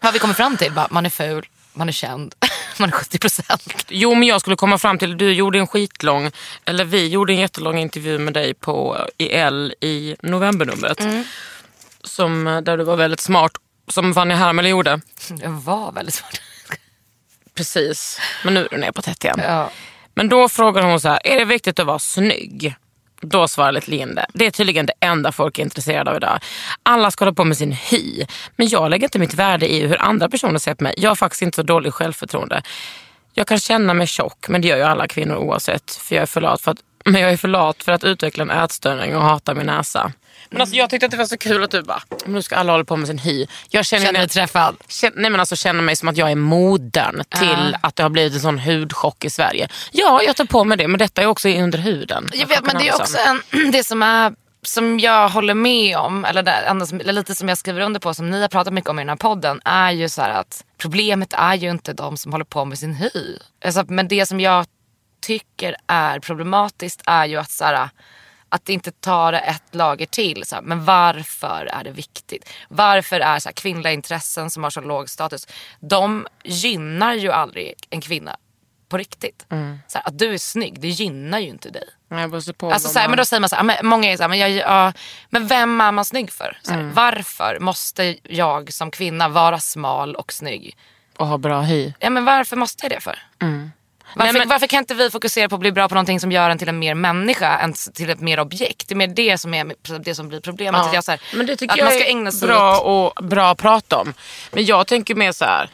Vad 0.02 0.14
vi 0.14 0.20
kommer 0.20 0.34
fram 0.34 0.58
till, 0.58 0.72
bara, 0.72 0.88
man 0.90 1.06
är 1.06 1.10
ful, 1.10 1.46
man 1.74 1.88
är 1.88 1.94
känd, 1.94 2.36
man 2.80 2.90
är 2.90 2.94
70 2.94 3.20
procent. 3.20 3.86
Jo 3.88 4.16
men 4.16 4.28
jag 4.28 4.42
skulle 4.42 4.56
komma 4.56 4.78
fram 4.78 4.98
till, 4.98 5.18
du 5.18 5.34
gjorde 5.34 5.60
en 5.60 5.68
skitlång, 5.68 6.32
eller 6.66 6.86
vi 6.86 7.08
gjorde 7.08 7.34
en 7.34 7.40
jättelång 7.40 7.78
intervju 7.80 8.20
med 8.20 8.34
dig 8.34 8.54
på 8.54 9.08
i 9.18 9.30
L 9.30 9.74
i 9.82 10.16
novembernumret. 10.22 11.26
Som, 12.04 12.62
där 12.66 12.78
du 12.78 12.84
var 12.84 12.96
väldigt 12.96 13.20
smart, 13.20 13.52
som 13.88 14.14
Fanny 14.14 14.34
Hermele 14.34 14.70
gjorde. 14.70 15.02
Det 15.30 15.48
var 15.48 15.92
väldigt 15.92 16.16
svårt. 16.16 16.42
Precis, 17.56 18.20
men 18.44 18.54
nu 18.54 18.66
är 18.66 18.70
du 18.70 18.78
ner 18.78 18.92
på 18.92 19.02
tätt 19.02 19.24
igen. 19.24 19.42
Ja. 19.48 19.72
Men 20.20 20.30
då 20.30 20.50
frågar 20.50 20.82
hon 20.84 21.00
så 21.00 21.08
här, 21.08 21.20
är 21.24 21.40
det 21.40 21.46
viktigt 21.46 21.80
att 21.80 21.86
vara 21.86 22.00
snygg? 22.00 22.76
Då 23.22 23.48
svarar 23.48 23.72
lite 23.72 23.92
Linde, 23.92 24.26
det 24.34 24.46
är 24.46 24.52
tydligen 24.52 24.86
det 24.86 24.94
enda 25.00 25.32
folk 25.32 25.60
är 25.60 25.64
intresserade 25.64 26.12
av 26.12 26.18
idag. 26.18 26.40
Alla 26.84 27.12
ska 27.12 27.26
hålla 27.26 27.36
på 27.36 27.44
med 27.44 27.58
sin 27.58 27.72
hy. 27.72 28.26
Men 28.56 28.68
jag 28.68 28.90
lägger 28.90 29.08
inte 29.08 29.20
mitt 29.20 29.34
värde 29.34 29.74
i 29.74 29.88
hur 29.88 30.02
andra 30.02 30.30
personer 30.30 30.60
ser 30.60 30.74
på 30.74 30.84
mig. 30.84 30.94
Jag 30.98 31.10
har 31.10 31.16
faktiskt 31.16 31.42
inte 31.42 31.56
så 31.56 31.64
dåligt 31.64 31.94
självförtroende. 31.94 32.62
Jag 33.34 33.48
kan 33.48 33.60
känna 33.60 33.94
mig 33.94 34.08
tjock, 34.08 34.50
men 34.50 34.62
det 34.62 34.68
gör 34.68 34.78
ju 34.78 34.84
alla 34.84 35.08
kvinnor 35.08 35.36
oavsett. 35.36 35.92
För 35.92 36.16
jag 36.16 36.22
är 36.22 36.26
för 36.26 36.42
lat 36.42 36.62
för 36.62 36.72
att, 36.72 36.80
men 37.12 37.22
jag 37.22 37.32
är 37.32 37.38
för 37.38 37.48
lat 37.48 37.84
för 37.84 37.92
att 37.92 38.04
utveckla 38.04 38.44
en 38.44 38.52
ätstörning 38.52 39.16
och 39.16 39.22
hata 39.22 39.54
min 39.54 39.66
näsa. 39.66 40.12
Men 40.50 40.62
alltså, 40.62 40.76
jag 40.76 40.90
tyckte 40.90 41.06
att 41.06 41.12
det 41.12 41.18
var 41.18 41.26
så 41.26 41.38
kul 41.38 41.64
att 41.64 41.72
du 41.72 41.82
bara, 41.84 42.02
"Men 42.26 42.34
nu 42.34 42.42
ska 42.42 42.56
alla 42.56 42.72
hålla 42.72 42.84
på 42.84 42.96
med 42.96 43.08
sin 43.08 43.18
hy. 43.18 43.48
Jag 43.70 43.86
känner, 43.86 44.06
Känner 44.06 44.20
mig 44.20 44.28
träffad? 44.28 44.76
Känner, 44.88 45.22
nej 45.22 45.32
men 45.32 45.40
alltså 45.40 45.56
känner 45.56 45.82
mig 45.82 45.96
som 45.96 46.10
att 46.10 46.18
jag 46.18 46.32
är 46.32 46.36
modern 46.36 47.24
till 47.40 47.78
att 47.82 47.96
det 47.96 48.04
har 48.04 48.10
blivit 48.10 48.34
en 48.34 48.40
sån 48.40 48.60
hudchock 48.60 49.26
i 49.26 49.30
Sverige. 49.30 49.68
Ja, 49.92 50.22
jag 50.24 50.36
tar 50.36 50.46
på 50.46 50.64
mig 50.64 50.78
det, 50.78 50.88
men 50.88 51.00
detta 51.00 51.22
är 51.22 51.26
också 51.26 51.50
under 51.50 51.80
huden. 51.80 52.30
Jag 52.34 52.48
vet, 52.48 52.64
men 52.64 52.78
det 52.78 52.88
är 52.88 52.96
också 52.96 53.18
en, 53.18 53.72
det 53.72 53.84
som 53.84 54.04
är 54.04 54.34
som 54.62 55.00
jag 55.00 55.30
håller 55.30 55.54
med 55.54 55.98
om, 55.98 56.26
eller, 56.26 56.64
enda 56.64 56.86
som, 56.86 57.00
eller 57.00 57.14
lite 57.14 57.36
som 57.36 57.50
jag 57.50 57.58
skriver 57.58 57.82
under 57.82 58.00
på, 58.00 58.14
som 58.14 58.30
ni 58.30 58.42
har 58.42 58.48
pratat 58.48 58.74
mycket 58.74 58.90
om 58.90 59.00
i 59.00 59.02
den 59.02 59.10
här 59.10 59.16
podden, 59.16 59.62
är 59.66 59.92
ju 59.92 60.10
så 60.10 60.22
att 60.22 60.64
problemet 60.78 61.34
är 61.34 61.56
ju 61.56 61.70
inte 61.70 61.94
de 61.94 62.18
som 62.18 62.32
håller 62.32 62.46
på 62.46 62.66
med 62.66 62.80
sin 62.80 62.94
hy. 62.94 63.38
Alltså, 63.66 63.84
men 63.88 64.08
det 64.08 64.26
som 64.26 64.40
jag 64.40 64.66
tycker 65.22 65.76
är 65.88 66.20
problematiskt 66.20 67.02
är 67.06 67.26
ju 67.26 67.38
att 67.38 67.52
så 67.52 67.64
här, 67.64 67.90
att 68.50 68.70
inte 68.70 68.92
ta 68.92 69.32
det 69.32 69.40
ett 69.40 69.76
lager 69.76 70.06
till. 70.06 70.44
Så 70.46 70.56
här, 70.56 70.62
men 70.62 70.86
varför 70.86 71.70
är 71.74 71.84
det 71.84 71.92
viktigt? 71.92 72.50
Varför 72.70 73.20
är 73.20 73.40
så 73.40 73.50
här, 73.50 73.54
kvinnliga 73.54 73.94
intressen 73.94 74.50
som 74.50 74.64
har 74.64 74.70
så 74.70 74.82
låg 74.82 75.10
status, 75.10 75.48
de 75.80 76.28
gynnar 76.44 77.14
ju 77.14 77.32
aldrig 77.32 77.74
en 77.90 78.02
kvinna 78.02 78.38
på 78.90 78.98
riktigt. 78.98 79.46
Så 79.88 79.98
här, 79.98 80.08
att 80.08 80.20
du 80.20 80.34
är 80.34 80.38
snygg, 80.38 80.80
det 80.80 80.88
gynnar 80.88 81.40
ju 81.40 81.48
inte 81.48 81.70
dig. 81.70 81.84
Alltså, 82.74 82.90
så 82.90 83.00
här, 83.00 83.08
men 83.08 83.18
då 83.18 83.26
säger 83.26 83.42
man 83.42 83.50
så 83.50 83.56
här, 83.56 83.84
många 83.84 84.12
är 84.12 84.18
så 84.18 84.24
här, 84.24 84.30
men, 84.30 84.40
jag, 84.40 84.50
ja, 84.52 84.94
men 85.30 85.48
vem 85.48 85.82
är 85.82 85.92
man 85.92 86.06
snygg 86.06 86.32
för? 86.32 86.60
Så 86.64 86.72
här, 86.72 86.80
Varför 86.94 87.58
måste 87.60 88.18
jag 88.24 88.74
som 88.74 88.92
kvinna 88.92 89.30
vara 89.30 89.60
smal 89.60 90.16
och 90.16 90.34
snygg? 90.34 90.78
och 91.18 91.28
ha 91.28 91.38
bra 91.38 91.62
hy. 91.62 91.94
Ja, 92.00 92.10
men 92.10 92.26
varför 92.26 92.56
måste 92.56 92.86
jag 92.86 92.92
det 92.92 93.00
för? 93.02 93.20
Varför, 94.16 94.34
Nej, 94.34 94.40
men- 94.42 94.50
varför 94.50 94.68
kan 94.68 94.80
inte 94.80 94.94
vi 94.94 95.10
fokusera 95.10 95.50
på 95.50 95.56
att 95.56 95.62
bli 95.62 95.72
bra 95.72 95.90
på 95.90 95.96
någonting 95.96 96.20
som 96.20 96.32
gör 96.32 96.50
en 96.50 96.58
till 96.58 96.70
en 96.70 96.80
mer 96.80 96.94
människa 96.94 97.60
än 97.60 97.74
till 97.94 98.10
ett 98.10 98.20
mer 98.20 98.40
objekt? 98.40 98.88
Det 98.88 98.94
är 98.94 98.96
mer 98.96 99.08
det 99.08 99.38
som, 99.38 99.54
är, 99.54 100.00
det 100.00 100.16
som 100.16 100.28
blir 100.30 100.40
problemet. 100.40 100.82
Att 100.82 100.94
jag, 100.94 101.04
så 101.04 101.12
här, 101.12 101.22
Men 101.36 101.46
det 101.46 101.56
tycker 101.56 101.74
att 101.74 101.78
jag 101.78 101.86
man 101.86 101.94
ska 101.94 102.04
är 102.04 102.10
ägna 102.10 102.32
sig 102.32 102.48
bra, 102.48 102.80
åt... 102.82 103.14
och, 103.18 103.24
bra 103.24 103.50
att 103.50 103.58
prata 103.58 103.98
om. 103.98 104.14
Men 104.52 104.66
jag 104.66 104.88
tänker 104.88 105.16
mer 105.16 105.32
så 105.32 105.46
här. 105.46 105.70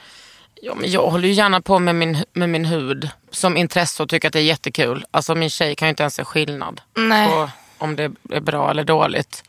Ja, 0.61 0.75
men 0.75 0.91
jag 0.91 1.07
håller 1.09 1.27
ju 1.27 1.33
gärna 1.33 1.61
på 1.61 1.79
med 1.79 1.95
min, 1.95 2.17
med 2.33 2.49
min 2.49 2.65
hud 2.65 3.09
som 3.31 3.57
intresse 3.57 4.03
och 4.03 4.09
tycker 4.09 4.27
att 4.27 4.33
det 4.33 4.39
är 4.39 4.43
jättekul. 4.43 5.05
Alltså 5.11 5.35
min 5.35 5.49
tjej 5.49 5.75
kan 5.75 5.87
ju 5.87 5.89
inte 5.89 6.03
ens 6.03 6.15
se 6.15 6.23
skillnad 6.23 6.81
Nej. 6.95 7.27
på 7.27 7.49
om 7.77 7.95
det 7.95 8.11
är 8.31 8.39
bra 8.39 8.69
eller 8.69 8.83
dåligt. 8.83 9.43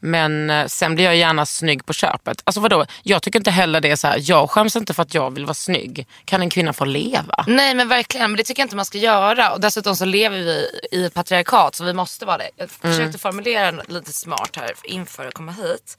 Men 0.00 0.50
eh, 0.50 0.66
sen 0.66 0.94
blir 0.94 1.04
jag 1.04 1.16
gärna 1.16 1.46
snygg 1.46 1.86
på 1.86 1.92
köpet. 1.92 2.40
Alltså 2.44 2.60
vadå? 2.60 2.86
Jag 3.02 3.22
tycker 3.22 3.38
inte 3.38 3.50
heller 3.50 3.80
det 3.80 3.90
är 3.90 3.96
så 3.96 4.06
här. 4.08 4.18
Jag 4.22 4.50
skäms 4.50 4.76
inte 4.76 4.94
för 4.94 5.02
att 5.02 5.14
jag 5.14 5.34
vill 5.34 5.44
vara 5.44 5.54
snygg. 5.54 6.06
Kan 6.24 6.42
en 6.42 6.50
kvinna 6.50 6.72
få 6.72 6.84
leva? 6.84 7.44
Nej 7.46 7.74
men 7.74 7.88
verkligen, 7.88 8.30
men 8.30 8.36
det 8.36 8.44
tycker 8.44 8.62
jag 8.62 8.64
inte 8.66 8.76
man 8.76 8.84
ska 8.84 8.98
göra. 8.98 9.52
Och 9.52 9.60
dessutom 9.60 9.96
så 9.96 10.04
lever 10.04 10.38
vi 10.38 10.66
i 10.92 11.04
ett 11.04 11.14
patriarkat 11.14 11.74
så 11.74 11.84
vi 11.84 11.92
måste 11.94 12.26
vara 12.26 12.38
det. 12.38 12.50
Jag 12.56 12.70
Mm. 12.82 12.96
försökte 12.96 13.18
formulera 13.18 13.72
den 13.72 13.80
lite 13.88 14.12
smart 14.12 14.56
här 14.56 14.72
inför 14.84 15.26
att 15.26 15.34
komma 15.34 15.52
hit. 15.52 15.98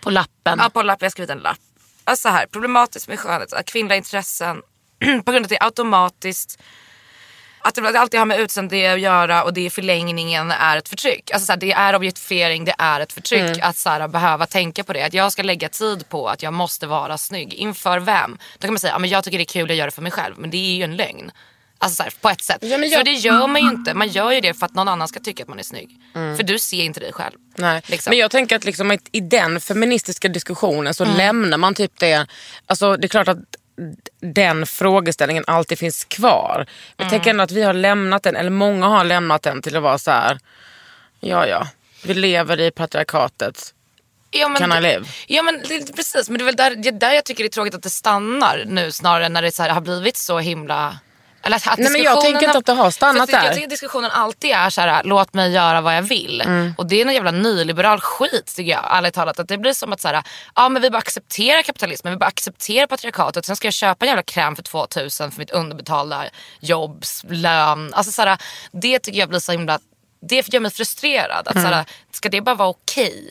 På 0.00 0.10
lappen. 0.10 0.58
Ja, 0.62 0.70
på 0.70 0.80
en 0.80 0.86
lapp. 0.86 1.02
Jag 1.02 1.06
har 1.06 1.10
skrivit 1.10 1.30
en 1.30 1.38
lapp. 1.38 1.58
Alltså 2.04 2.28
så 2.28 2.34
här, 2.34 2.46
problematiskt 2.46 3.08
med 3.08 3.20
skönhet, 3.20 3.52
att 3.52 3.66
kvinnliga 3.66 3.96
intressen 3.96 4.62
på 5.24 5.32
grund 5.32 5.36
av 5.36 5.42
att 5.42 5.48
det 5.48 5.56
är 5.56 5.64
automatiskt 5.64 6.58
att 7.68 7.74
det 7.92 8.00
alltid 8.00 8.20
har 8.20 8.24
med 8.26 8.40
utseende 8.40 8.92
att 8.92 9.00
göra 9.00 9.44
och 9.44 9.52
det 9.52 9.60
i 9.64 9.70
förlängningen 9.70 10.50
är 10.50 10.76
ett 10.76 10.88
förtryck. 10.88 11.30
Alltså 11.30 11.46
så 11.46 11.52
här, 11.52 11.56
det 11.60 11.72
är 11.72 11.94
objektifiering, 11.94 12.64
det 12.64 12.74
är 12.78 13.00
ett 13.00 13.12
förtryck 13.12 13.40
Mm. 13.40 13.58
att 13.62 13.76
så 13.76 13.90
här, 13.90 14.08
behöva 14.08 14.46
tänka 14.46 14.84
på 14.84 14.92
det. 14.92 15.02
Att 15.02 15.14
jag 15.14 15.32
ska 15.32 15.42
lägga 15.42 15.68
tid 15.68 16.08
på 16.08 16.28
att 16.28 16.42
jag 16.42 16.52
måste 16.52 16.86
vara 16.86 17.18
snygg. 17.18 17.54
Inför 17.54 17.98
vem? 17.98 18.38
Då 18.58 18.66
kan 18.66 18.72
man 18.74 18.78
säga, 18.80 18.92
ja, 18.92 18.98
men 18.98 19.10
jag 19.10 19.24
tycker 19.24 19.38
det 19.38 19.42
är 19.44 19.60
kul 19.60 19.70
att 19.70 19.76
göra 19.76 19.86
det 19.86 19.94
för 19.94 20.02
mig 20.02 20.12
själv. 20.12 20.34
Men 20.38 20.50
det 20.50 20.56
är 20.56 20.76
ju 20.76 20.82
en 20.82 20.96
lögn. 20.96 21.30
Alltså 21.78 21.96
så 21.96 22.02
här, 22.02 22.12
på 22.20 22.28
ett 22.28 22.42
sätt. 22.42 22.58
Ja, 22.60 22.78
jag- 22.78 22.92
För 22.98 23.04
det 23.04 23.12
gör 23.12 23.46
man 23.46 23.62
ju 23.62 23.68
inte. 23.68 23.94
Man 23.94 24.08
gör 24.08 24.32
ju 24.32 24.40
det 24.40 24.54
för 24.54 24.66
att 24.66 24.74
någon 24.74 24.88
annan 24.88 25.08
ska 25.08 25.20
tycka 25.20 25.42
att 25.42 25.48
man 25.48 25.58
är 25.58 25.62
snygg. 25.62 25.90
För 26.12 26.42
du 26.42 26.58
ser 26.58 26.82
inte 26.84 27.00
dig 27.00 27.12
själv. 27.12 27.34
Nej. 27.56 27.82
Liksom. 27.86 28.10
Men 28.10 28.18
jag 28.18 28.30
tänker 28.30 28.56
att 28.56 28.64
liksom 28.64 28.92
i- 29.12 29.20
den 29.20 29.60
feministiska 29.60 30.28
diskussionen 30.28 30.94
så 30.94 31.04
lämnar 31.04 31.58
man 31.58 31.74
typ 31.74 31.98
det. 31.98 32.26
Alltså 32.66 32.96
det 32.96 33.06
är 33.06 33.08
klart 33.08 33.28
att 33.28 33.38
den 34.20 34.66
frågeställningen 34.66 35.44
alltid 35.46 35.78
finns 35.78 36.04
kvar. 36.04 36.66
Jag 36.96 37.10
tänker 37.10 37.30
ändå 37.30 37.42
att 37.42 37.50
vi 37.50 37.62
har 37.62 37.72
lämnat 37.72 38.22
den, 38.22 38.36
eller 38.36 38.50
många 38.50 38.86
har 38.86 39.04
lämnat 39.04 39.42
den 39.42 39.62
till 39.62 39.76
att 39.76 39.82
vara 39.82 39.98
så 39.98 40.10
här. 40.10 40.38
Ja 41.20 41.46
ja, 41.46 41.68
vi 42.04 42.14
lever 42.14 42.60
i 42.60 42.70
patriarkatet. 42.70 43.72
Ja, 44.30 44.48
men 44.48 44.58
Can 44.58 44.72
I 44.72 44.80
live? 44.80 45.04
Ja 45.26 45.42
men 45.42 45.62
precis, 45.96 46.28
men 46.28 46.38
det 46.38 46.42
är 46.42 46.46
väl 46.46 46.56
där, 46.56 46.76
det 46.76 46.88
är 46.88 46.92
där 46.92 47.12
jag 47.12 47.24
tycker 47.24 47.44
det 47.44 47.48
är 47.48 47.52
tråkigt 47.52 47.74
att 47.74 47.82
det 47.82 47.90
stannar 47.90 48.64
nu 48.66 48.92
snarare 48.92 49.28
när 49.28 49.42
det 49.42 49.52
så 49.52 49.62
här, 49.62 49.70
har 49.70 49.80
blivit 49.80 50.16
så 50.16 50.38
himla... 50.38 50.98
Eller 51.46 51.56
att, 51.56 51.66
att 51.68 51.78
Nej, 51.78 51.92
men 51.92 52.02
jag 52.02 52.20
tänker 52.20 52.46
inte 52.46 52.58
att 52.58 52.66
det 52.66 52.72
har 52.72 52.90
stannat 52.90 53.30
där. 53.30 53.44
Jag 53.44 53.54
tycker 53.54 53.68
diskussionen 53.68 54.10
alltid 54.10 54.50
är 54.50 54.70
så 54.70 54.80
här, 54.80 55.04
låt 55.04 55.34
mig 55.34 55.52
göra 55.52 55.80
vad 55.80 55.96
jag 55.96 56.02
vill. 56.02 56.40
Mm. 56.40 56.74
Och 56.78 56.86
det 56.86 57.00
är 57.02 57.06
en 57.06 57.14
jävla 57.14 57.30
nyliberal 57.30 58.00
skit 58.00 58.52
tycker 58.56 58.72
jag, 58.72 58.84
ärligt 58.90 59.14
talat. 59.14 59.38
Att 59.38 59.48
det 59.48 59.58
blir 59.58 59.72
som 59.72 59.92
att 59.92 60.00
så 60.00 60.08
här, 60.08 60.22
ja 60.54 60.68
men 60.68 60.82
vi 60.82 60.90
bara 60.90 60.98
accepterar 60.98 61.62
kapitalismen, 61.62 62.12
vi 62.12 62.16
bara 62.16 62.26
accepterar 62.26 62.86
patriarkatet. 62.86 63.44
Sen 63.44 63.56
ska 63.56 63.66
jag 63.66 63.74
köpa 63.74 64.04
en 64.04 64.08
jävla 64.08 64.22
kräm 64.22 64.56
för 64.56 64.62
2000 64.62 65.30
för 65.30 65.38
mitt 65.38 65.50
underbetalda 65.50 66.24
jobb, 66.60 67.04
lön. 67.30 67.94
Alltså 67.94 68.12
så 68.12 68.22
här, 68.22 68.38
det 68.72 68.98
tycker 68.98 69.18
jag 69.18 69.28
blir 69.28 69.40
så 69.40 69.52
himla, 69.52 69.78
det 70.28 70.52
gör 70.54 70.60
mig 70.60 70.70
frustrerad. 70.70 71.48
Att 71.48 71.52
så 71.52 71.58
Mm. 71.58 71.72
här, 71.72 71.84
ska 72.12 72.28
det 72.28 72.40
bara 72.40 72.54
vara 72.54 72.68
okej? 72.68 73.30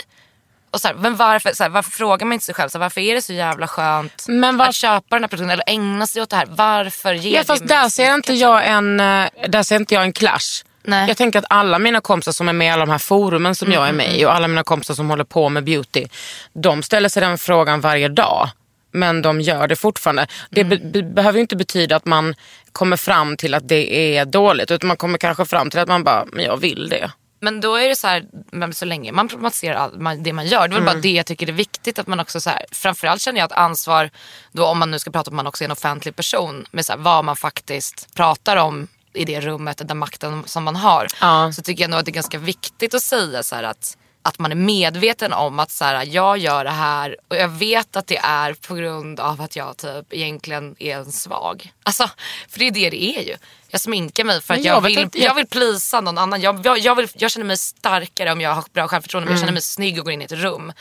Och 0.76 0.82
så 0.82 0.88
här, 0.88 0.96
men 0.96 1.16
varför, 1.16 1.52
så 1.54 1.64
här, 1.64 1.70
varför 1.70 1.92
frågar 1.92 2.26
man 2.26 2.34
inte 2.34 2.46
sig 2.46 2.56
själv 2.56 2.70
så 2.70 2.78
här, 2.78 2.86
varför 2.86 3.02
är 3.02 3.16
det 3.16 3.22
så 3.22 3.34
jävla 3.34 3.68
skönt 3.68 4.26
Men 4.28 4.58
var- 4.58 4.68
att 4.68 4.76
köpa 4.76 5.16
den 5.16 5.24
här 5.24 5.28
produkten 5.28 5.50
eller 5.50 5.64
ägna 5.68 6.08
sig 6.08 6.22
åt 6.22 6.30
det 6.30 6.36
här? 6.36 6.46
Varför 6.50 7.14
ger 7.14 7.34
Ja 7.34 7.40
det 7.40 7.46
fast 7.46 7.60
mig 7.62 7.68
där 7.68 7.90
ser 7.90 8.14
inte 8.14 8.34
jag 8.34 8.68
en, 8.68 9.00
eh, 9.00 9.28
där 9.48 9.64
ser 9.64 9.76
inte 9.76 9.94
jag 9.94 10.04
en 10.04 10.14
clash. 10.14 10.64
Nej. 10.84 11.08
Jag 11.08 11.18
tänker 11.18 11.40
att 11.40 11.46
alla 11.50 11.80
mina 11.80 12.02
kompisar 12.02 12.32
som 12.32 12.50
är 12.50 12.54
med 12.54 12.68
i 12.68 12.70
alla 12.70 12.86
de 12.86 12.92
här 12.92 12.98
forumen 12.98 13.56
som 13.56 13.72
jag 13.72 13.88
är 13.88 13.92
med 13.92 14.20
i 14.20 14.26
och 14.26 14.34
alla 14.36 14.48
mina 14.48 14.64
kompisar 14.64 14.94
som 14.94 15.10
håller 15.10 15.24
på 15.24 15.50
med 15.50 15.64
beauty. 15.64 16.06
De 16.54 16.84
ställer 16.84 17.10
sig 17.10 17.22
den 17.22 17.38
frågan 17.38 17.82
varje 17.82 18.08
dag. 18.10 18.50
Men 18.92 19.22
de 19.22 19.42
gör 19.42 19.68
det 19.68 19.76
fortfarande. 19.76 20.28
Det 20.50 20.64
be- 20.64 20.78
be- 20.78 21.04
behöver 21.04 21.40
inte 21.40 21.56
betyda 21.56 21.96
att 21.96 22.06
man 22.06 22.36
kommer 22.72 22.98
fram 22.98 23.38
till 23.38 23.54
att 23.54 23.68
det 23.70 24.18
är 24.18 24.26
dåligt. 24.26 24.72
Utan 24.72 24.88
man 24.88 24.98
kommer 24.98 25.18
kanske 25.18 25.46
fram 25.46 25.70
till 25.70 25.80
att 25.80 25.88
man 25.88 26.04
bara, 26.04 26.26
men 26.32 26.46
jag 26.46 26.58
vill 26.58 26.90
det. 26.90 27.12
Men 27.46 27.62
då 27.62 27.76
är 27.76 27.90
det 27.90 27.96
så 27.96 28.08
här, 28.08 28.26
så 28.74 28.86
länge 28.86 29.12
man 29.12 29.28
problematiserar 29.28 29.76
all, 29.76 30.24
det 30.24 30.34
man 30.34 30.48
gör, 30.48 30.68
det 30.68 30.74
är 30.76 30.78
Mm. 30.78 30.86
bara 30.86 31.02
det 31.02 31.12
jag 31.12 31.26
tycker 31.26 31.48
är 31.48 31.52
viktigt 31.52 32.00
att 32.00 32.08
man 32.08 32.20
också 32.20 32.42
så 32.42 32.50
här, 32.50 32.66
framförallt 32.72 33.22
känner 33.22 33.40
jag 33.40 33.52
ett 33.52 33.58
ansvar 33.58 34.10
då 34.52 34.66
om 34.66 34.80
man 34.80 34.92
nu 34.92 35.00
ska 35.00 35.12
prata 35.12 35.30
om 35.32 35.34
att 35.34 35.44
man 35.44 35.48
också 35.48 35.64
är 35.64 35.66
en 35.66 35.72
offentlig 35.72 36.16
person 36.16 36.66
med 36.72 36.86
så 36.86 36.94
här, 36.94 37.00
vad 37.00 37.26
man 37.26 37.36
faktiskt 37.36 38.16
pratar 38.16 38.58
om 38.58 38.88
i 39.14 39.26
det 39.26 39.42
rummet, 39.42 39.82
den 39.86 39.98
makten 39.98 40.44
som 40.46 40.64
man 40.64 40.76
har. 40.76 41.08
Ja. 41.22 41.52
Så 41.52 41.62
tycker 41.62 41.84
jag 41.84 41.90
nog 41.92 42.00
att 42.00 42.06
det 42.06 42.12
är 42.12 42.14
ganska 42.22 42.38
viktigt 42.38 42.94
att 42.94 43.02
säga 43.04 43.44
så 43.44 43.56
här 43.56 43.64
att 43.64 43.98
att 44.28 44.40
man 44.40 44.52
är 44.52 44.56
medveten 44.56 45.34
om 45.34 45.60
att 45.60 45.72
så 45.72 45.86
här, 45.86 46.06
jag 46.06 46.38
gör 46.38 46.64
det 46.64 46.70
här 46.72 47.18
och 47.28 47.36
jag 47.36 47.48
vet 47.48 47.96
att 47.96 48.08
det 48.08 48.18
är 48.18 48.54
på 48.54 48.76
grund 48.76 49.20
av 49.20 49.42
att 49.42 49.56
jag 49.56 49.78
typ 49.78 50.14
egentligen 50.14 50.76
är 50.80 50.96
en 50.98 51.12
svag. 51.12 51.74
Alltså, 51.84 52.10
för 52.50 52.60
det 52.60 52.66
är 52.66 52.72
det 52.72 52.90
det 52.90 53.04
är 53.04 53.22
ju. 53.22 53.36
Jag 53.70 53.82
sminkar 53.82 54.24
mig 54.24 54.42
för 54.42 54.54
Men 54.54 54.60
att 54.60 54.66
jag 54.66 54.76
jag, 54.76 54.82
vill, 54.82 54.98
inte, 54.98 55.22
jag 55.24 55.36
vill 55.36 55.48
plisa 55.48 56.02
någon 56.02 56.18
annan. 56.18 56.42
Jag, 56.42 56.66
jag, 56.66 56.78
jag, 56.78 56.96
vill, 56.96 57.08
jag 57.14 57.32
känner 57.32 57.46
mig 57.46 57.58
starkare 57.58 58.32
om 58.32 58.42
jag 58.42 58.54
har 58.54 58.64
bra 58.74 58.88
självförtroende. 58.88 59.26
Men 59.26 59.34
jag 59.34 59.40
känner 59.40 59.48
Mm. 59.50 59.54
mig 59.54 59.62
snygg 59.62 60.00
och 60.00 60.06
går 60.06 60.14
in 60.14 60.22
i 60.22 60.26
ett 60.26 60.32
rum. 60.32 60.74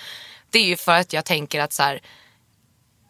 Det 0.50 0.58
är 0.58 0.64
ju 0.66 0.76
för 0.76 0.92
att 0.92 1.12
jag 1.12 1.24
tänker 1.24 1.60
att 1.60 1.72
så 1.72 1.82
här, 1.82 2.00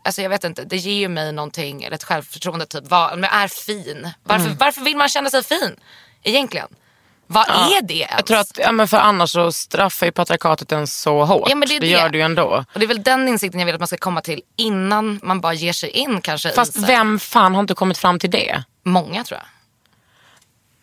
Alltså 0.07 0.23
jag 0.23 0.31
vet 0.31 0.45
inte, 0.45 0.65
det 0.65 0.77
ger 0.77 0.93
ju 0.95 1.09
mig 1.09 1.33
någonting, 1.33 1.85
eller 1.85 1.95
ett 1.95 2.05
självförtroende 2.05 2.67
typ. 2.67 2.85
Vad, 2.87 3.13
om 3.13 3.23
jag 3.23 3.35
är 3.35 3.49
fin. 3.49 4.11
Varför, 4.23 4.45
Mm. 4.47 4.57
varför 4.59 4.81
vill 4.81 4.97
man 4.97 5.09
känna 5.09 5.31
sig 5.31 5.43
fin? 5.45 5.77
Egentligen. 6.23 6.69
Vad 7.27 7.49
är 7.49 7.83
det 7.83 7.95
ens? 7.95 8.13
Jag 8.17 8.27
tror 8.27 8.39
att, 8.39 8.59
ja, 8.59 8.73
men 8.73 8.89
för 8.89 8.97
annars 8.97 9.31
så 9.31 9.53
straffar 9.53 10.07
ju 10.07 10.13
patriarkatet 10.13 10.73
en 10.73 10.87
så 10.87 11.25
hårt. 11.25 11.49
Ja, 11.49 11.55
men 11.55 11.69
det 11.69 11.79
det. 11.79 11.87
gör 11.87 12.09
det 12.09 12.19
ju 12.19 12.25
ändå. 12.25 12.65
Och 12.73 12.81
det 12.81 12.85
är 12.85 12.89
väl 12.89 13.03
den 13.03 13.29
insikten 13.29 13.61
jag 13.61 13.67
vill 13.67 13.75
att 13.75 13.81
man 13.81 13.89
ska 13.89 13.97
komma 13.97 14.21
till 14.21 14.41
innan 14.57 15.21
man 15.23 15.41
bara 15.41 15.55
ger 15.55 15.73
sig 15.73 15.91
in 15.91 16.21
kanske. 16.21 16.51
Fast 16.51 16.77
vem 16.77 17.19
fan 17.19 17.55
har 17.55 17.61
inte 17.61 17.75
kommit 17.75 17.99
fram 17.99 18.19
till 18.19 18.31
det? 18.31 18.63
Många 18.85 19.25
tror 19.25 19.41
jag. 19.41 19.47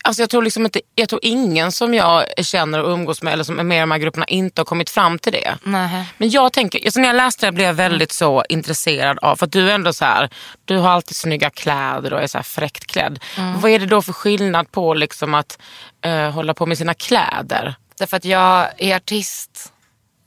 Alltså 0.04 0.22
jag, 0.22 0.30
tror 0.30 0.42
liksom 0.42 0.64
inte, 0.64 0.80
jag 0.94 1.08
tror 1.08 1.20
ingen 1.22 1.72
som 1.72 1.94
jag 1.94 2.24
känner 2.38 2.82
och 2.82 2.92
umgås 2.92 3.22
med 3.22 3.32
eller 3.32 3.44
som 3.44 3.58
är 3.58 3.64
med 3.64 3.76
i 3.76 3.80
de 3.80 3.90
här 3.90 3.98
grupperna 3.98 4.26
inte 4.26 4.60
har 4.60 4.64
kommit 4.64 4.90
fram 4.90 5.18
till 5.18 5.32
det. 5.32 5.56
Nej. 5.62 6.04
Men 6.18 6.30
jag 6.30 6.52
tänker, 6.52 6.84
alltså 6.84 7.00
när 7.00 7.08
jag 7.08 7.16
läste 7.16 7.46
det 7.46 7.52
blev 7.52 7.66
jag 7.66 7.74
väldigt 7.74 8.12
så 8.12 8.44
intresserad 8.48 9.18
av, 9.18 9.36
för 9.36 9.46
att 9.46 9.52
du 9.52 9.70
är 9.70 9.74
ändå 9.74 9.92
så 9.92 10.04
här, 10.04 10.30
du 10.64 10.76
har 10.78 10.90
alltid 10.90 11.16
snygga 11.16 11.50
kläder 11.50 12.12
och 12.12 12.22
är 12.22 12.26
så 12.26 12.38
här 12.38 12.42
fräckt 12.42 12.86
klädd. 12.86 13.18
Vad 13.60 13.70
är 13.70 13.78
det 13.78 13.86
då 13.86 14.02
för 14.02 14.12
skillnad 14.12 14.72
på 14.72 14.94
liksom 14.94 15.34
att 15.34 15.58
eh, 16.04 16.30
hålla 16.30 16.54
på 16.54 16.66
med 16.66 16.78
sina 16.78 16.94
kläder? 16.94 17.74
Därför 17.98 18.16
att 18.16 18.24
jag 18.24 18.68
är 18.78 18.96
artist. 18.96 19.71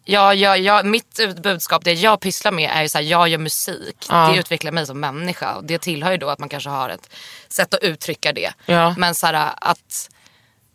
Jag, 0.07 0.35
jag, 0.35 0.59
jag, 0.59 0.85
mitt 0.85 1.19
budskap, 1.43 1.83
det 1.83 1.93
jag 1.93 2.19
pysslar 2.19 2.51
med 2.51 2.71
är 2.73 2.81
ju 2.81 2.89
så 2.89 2.97
här, 2.97 3.05
jag 3.05 3.27
gör 3.27 3.37
musik. 3.37 4.05
Ja. 4.09 4.31
Det 4.33 4.39
utvecklar 4.39 4.71
mig 4.71 4.85
som 4.85 4.99
människa. 4.99 5.55
Och 5.55 5.63
det 5.63 5.77
tillhör 5.77 6.11
ju 6.11 6.17
då 6.17 6.29
att 6.29 6.39
man 6.39 6.49
kanske 6.49 6.69
har 6.69 6.89
ett 6.89 7.09
sätt 7.47 7.73
att 7.73 7.83
uttrycka 7.83 8.33
det. 8.33 8.53
Ja. 8.65 8.95
Men 8.97 9.15
så 9.15 9.27
här, 9.27 9.53
att 9.61 10.09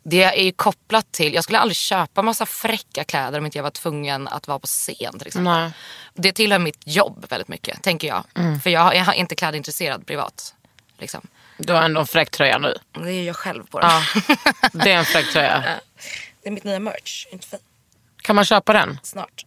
det 0.03 0.23
är 0.23 0.43
ju 0.43 0.51
kopplat 0.51 1.11
till, 1.11 1.33
jag 1.33 1.43
skulle 1.43 1.59
aldrig 1.59 1.75
köpa 1.75 2.21
massa 2.21 2.45
fräcka 2.45 3.03
kläder 3.03 3.39
om 3.39 3.45
inte 3.45 3.57
jag 3.57 3.63
var 3.63 3.71
tvungen 3.71 4.27
att 4.27 4.47
vara 4.47 4.59
på 4.59 4.67
scen 4.67 5.19
till 5.19 5.27
exempel. 5.27 5.53
Nej. 5.53 5.71
Det 6.13 6.31
tillhör 6.31 6.59
mitt 6.59 6.81
jobb 6.85 7.25
väldigt 7.29 7.47
mycket, 7.47 7.83
tänker 7.83 8.07
jag. 8.07 8.23
För 8.63 8.69
jag, 8.69 8.95
är 8.95 9.13
inte 9.13 9.35
klädintresserad 9.35 10.07
privat. 10.07 10.55
Liksom. 10.97 11.27
Du 11.57 11.73
har 11.73 11.81
ändå 11.81 12.01
en 12.01 12.07
fräck 12.07 12.31
tröja 12.31 12.57
nu. 12.57 12.77
Det 12.91 13.11
är 13.11 13.23
jag 13.23 13.35
själv 13.35 13.63
på 13.63 13.79
den. 13.79 13.89
Ja, 13.89 14.03
det 14.71 14.91
är 14.91 14.97
en 14.97 15.05
fräck 15.05 15.31
tröja. 15.31 15.63
Det 16.43 16.49
är 16.49 16.53
mitt 16.53 16.63
nya 16.63 16.79
merch, 16.79 17.27
inte 17.31 17.47
fin. 17.47 17.59
Kan 18.21 18.35
man 18.35 18.45
köpa 18.45 18.73
den? 18.73 18.99
Snart. 19.03 19.45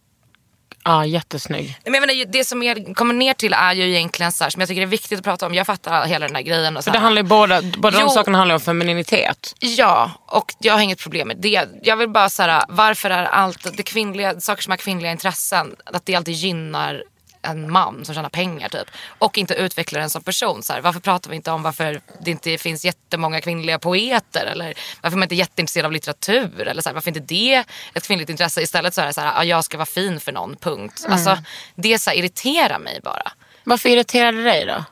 Ja, 0.87 1.05
jättesnygg. 1.05 1.63
Nej, 1.65 1.77
Men 1.83 1.93
jag 1.93 2.01
menar, 2.07 2.25
det 2.31 2.43
som 2.45 2.63
jag 2.63 2.95
kommer 2.95 3.13
ner 3.13 3.33
till 3.33 3.53
är 3.53 3.73
ju 3.73 3.89
egentligen 3.89 4.31
så 4.31 4.43
här, 4.43 4.51
som 4.51 4.59
jag 4.59 4.69
tycker 4.69 4.81
är 4.81 4.85
viktigt 4.85 5.19
att 5.19 5.23
prata 5.25 5.45
om. 5.45 5.53
Jag 5.53 5.65
fattar 5.67 6.05
hela 6.05 6.27
den 6.27 6.35
här 6.35 6.43
grejen. 6.43 6.77
Och 6.77 6.83
så 6.83 6.91
För 6.91 6.97
det 6.97 6.99
handlar 7.03 7.21
ju 7.21 7.27
båda, 7.27 7.61
båda 7.61 7.97
de 7.97 8.03
Jo. 8.03 8.09
sakerna 8.09 8.37
handlar 8.37 8.55
om 8.55 8.61
femininitet. 8.61 9.55
Ja, 9.59 10.11
och 10.27 10.53
jag 10.59 10.73
har 10.73 10.81
inget 10.81 10.99
problem 10.99 11.27
med 11.27 11.37
det. 11.37 11.67
Jag 11.83 11.97
vill 11.97 12.09
bara 12.09 12.29
säga 12.29 12.65
varför 12.69 13.09
är 13.09 13.23
allt 13.23 13.77
det 13.77 13.83
kvinnliga, 13.83 14.39
saker 14.39 14.63
som 14.63 14.71
har 14.71 14.77
kvinnliga 14.77 15.11
intressen, 15.11 15.75
att 15.85 16.05
det 16.05 16.15
alltid 16.15 16.33
gynnar 16.33 17.03
en 17.45 17.71
man 17.71 18.05
som 18.05 18.15
tjänar 18.15 18.29
pengar 18.29 18.69
typ. 18.69 18.87
Och 19.17 19.37
inte 19.37 19.53
utvecklar 19.53 20.01
en 20.01 20.09
som 20.09 20.23
person. 20.23 20.63
Så 20.63 20.73
här, 20.73 20.81
varför 20.81 20.99
pratar 20.99 21.29
vi 21.29 21.35
inte 21.35 21.51
om 21.51 21.63
varför 21.63 22.01
det 22.21 22.31
inte 22.31 22.57
finns 22.57 22.85
jättemånga 22.85 23.41
kvinnliga 23.41 23.79
poeter? 23.79 24.45
Eller 24.45 24.73
varför 25.01 25.17
man 25.17 25.23
inte 25.23 25.35
är 25.35 25.37
jätteintresserad 25.37 25.85
av 25.85 25.91
litteratur? 25.91 26.67
Eller 26.67 26.81
så 26.81 26.89
här, 26.89 26.93
varför 26.93 27.09
inte 27.09 27.19
det 27.19 27.63
ett 27.93 28.07
kvinnligt 28.07 28.29
intresse? 28.29 28.61
Istället 28.61 28.93
så 28.93 29.01
är 29.01 29.05
det 29.05 29.13
så 29.13 29.21
här, 29.21 29.39
ah, 29.39 29.43
jag 29.43 29.63
ska 29.63 29.77
vara 29.77 29.85
fin 29.85 30.19
för 30.19 30.31
någon, 30.31 30.55
punkt. 30.55 31.05
Alltså, 31.09 31.37
det 31.75 31.99
så 31.99 32.09
här, 32.09 32.17
irriterar 32.17 32.79
mig 32.79 32.99
bara. 33.03 33.31
Varför 33.63 33.89
irriterar 33.89 34.31
det 34.31 34.43
dig 34.43 34.65
då? 34.65 34.85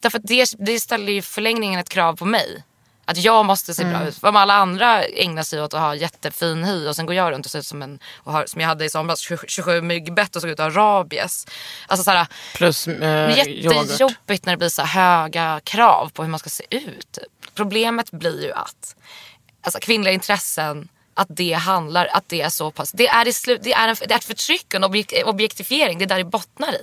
Därför 0.00 0.18
att 0.18 0.26
det, 0.26 0.54
det 0.58 0.80
ställer 0.80 1.12
ju 1.12 1.22
förlängningen 1.22 1.80
ett 1.80 1.88
krav 1.88 2.16
på 2.16 2.24
mig. 2.24 2.64
Att 3.04 3.16
jag 3.16 3.44
måste 3.44 3.74
se 3.74 3.84
bra 3.84 4.08
ut. 4.08 4.18
Om 4.24 4.36
alla 4.36 4.54
andra 4.54 5.04
ägnar 5.04 5.42
sig 5.42 5.62
åt 5.62 5.74
att 5.74 5.80
ha 5.80 5.94
jättefin 5.94 6.64
hy 6.64 6.88
och 6.88 6.96
sen 6.96 7.06
går 7.06 7.14
jag 7.14 7.32
runt 7.32 7.46
och 7.46 7.52
ser 7.52 7.58
ut 7.58 7.66
som 7.66 7.82
en, 7.82 7.98
och 8.16 8.32
har, 8.32 8.46
som 8.46 8.60
jag 8.60 8.68
hade 8.68 8.84
i 8.84 8.90
somras, 8.90 9.20
27 9.20 9.46
27 9.48 9.80
myggbett 9.80 10.36
och 10.36 10.42
såg 10.42 10.50
ut 10.50 10.60
att 10.60 10.74
ha 10.74 10.82
rabies. 10.82 11.46
Alltså 11.86 12.04
såhär, 12.04 12.26
Plus 12.54 12.88
eh, 12.88 13.38
yoghurt. 13.48 13.90
jättejobbigt 13.90 14.46
när 14.46 14.52
det 14.52 14.56
blir 14.56 14.68
så 14.68 14.82
här 14.82 15.22
höga 15.22 15.60
krav 15.64 16.10
på 16.14 16.22
hur 16.22 16.30
man 16.30 16.40
ska 16.40 16.50
se 16.50 16.64
ut. 16.70 17.12
Typ. 17.12 17.54
Problemet 17.54 18.10
blir 18.10 18.42
ju 18.42 18.52
att 18.52 18.96
alltså, 19.62 19.78
kvinnliga 19.80 20.14
intressen 20.14 20.88
att 21.14 21.28
det 21.30 21.52
handlar, 21.52 22.06
att 22.06 22.24
det 22.28 22.40
är 22.40 22.48
så 22.48 22.70
pass, 22.70 22.92
det 22.92 23.08
är, 23.08 23.28
i 23.28 23.32
slut, 23.32 23.60
det 23.62 23.72
är, 23.72 23.88
en, 23.88 23.96
det 24.08 24.14
är 24.14 24.18
ett 24.18 24.24
förtryck 24.24 24.66
och 24.66 24.74
en 24.74 24.84
objek, 24.84 25.12
objektifiering, 25.26 25.98
det 25.98 26.04
är 26.04 26.06
där 26.06 26.18
det 26.18 26.24
bottnar 26.24 26.72
i. 26.72 26.82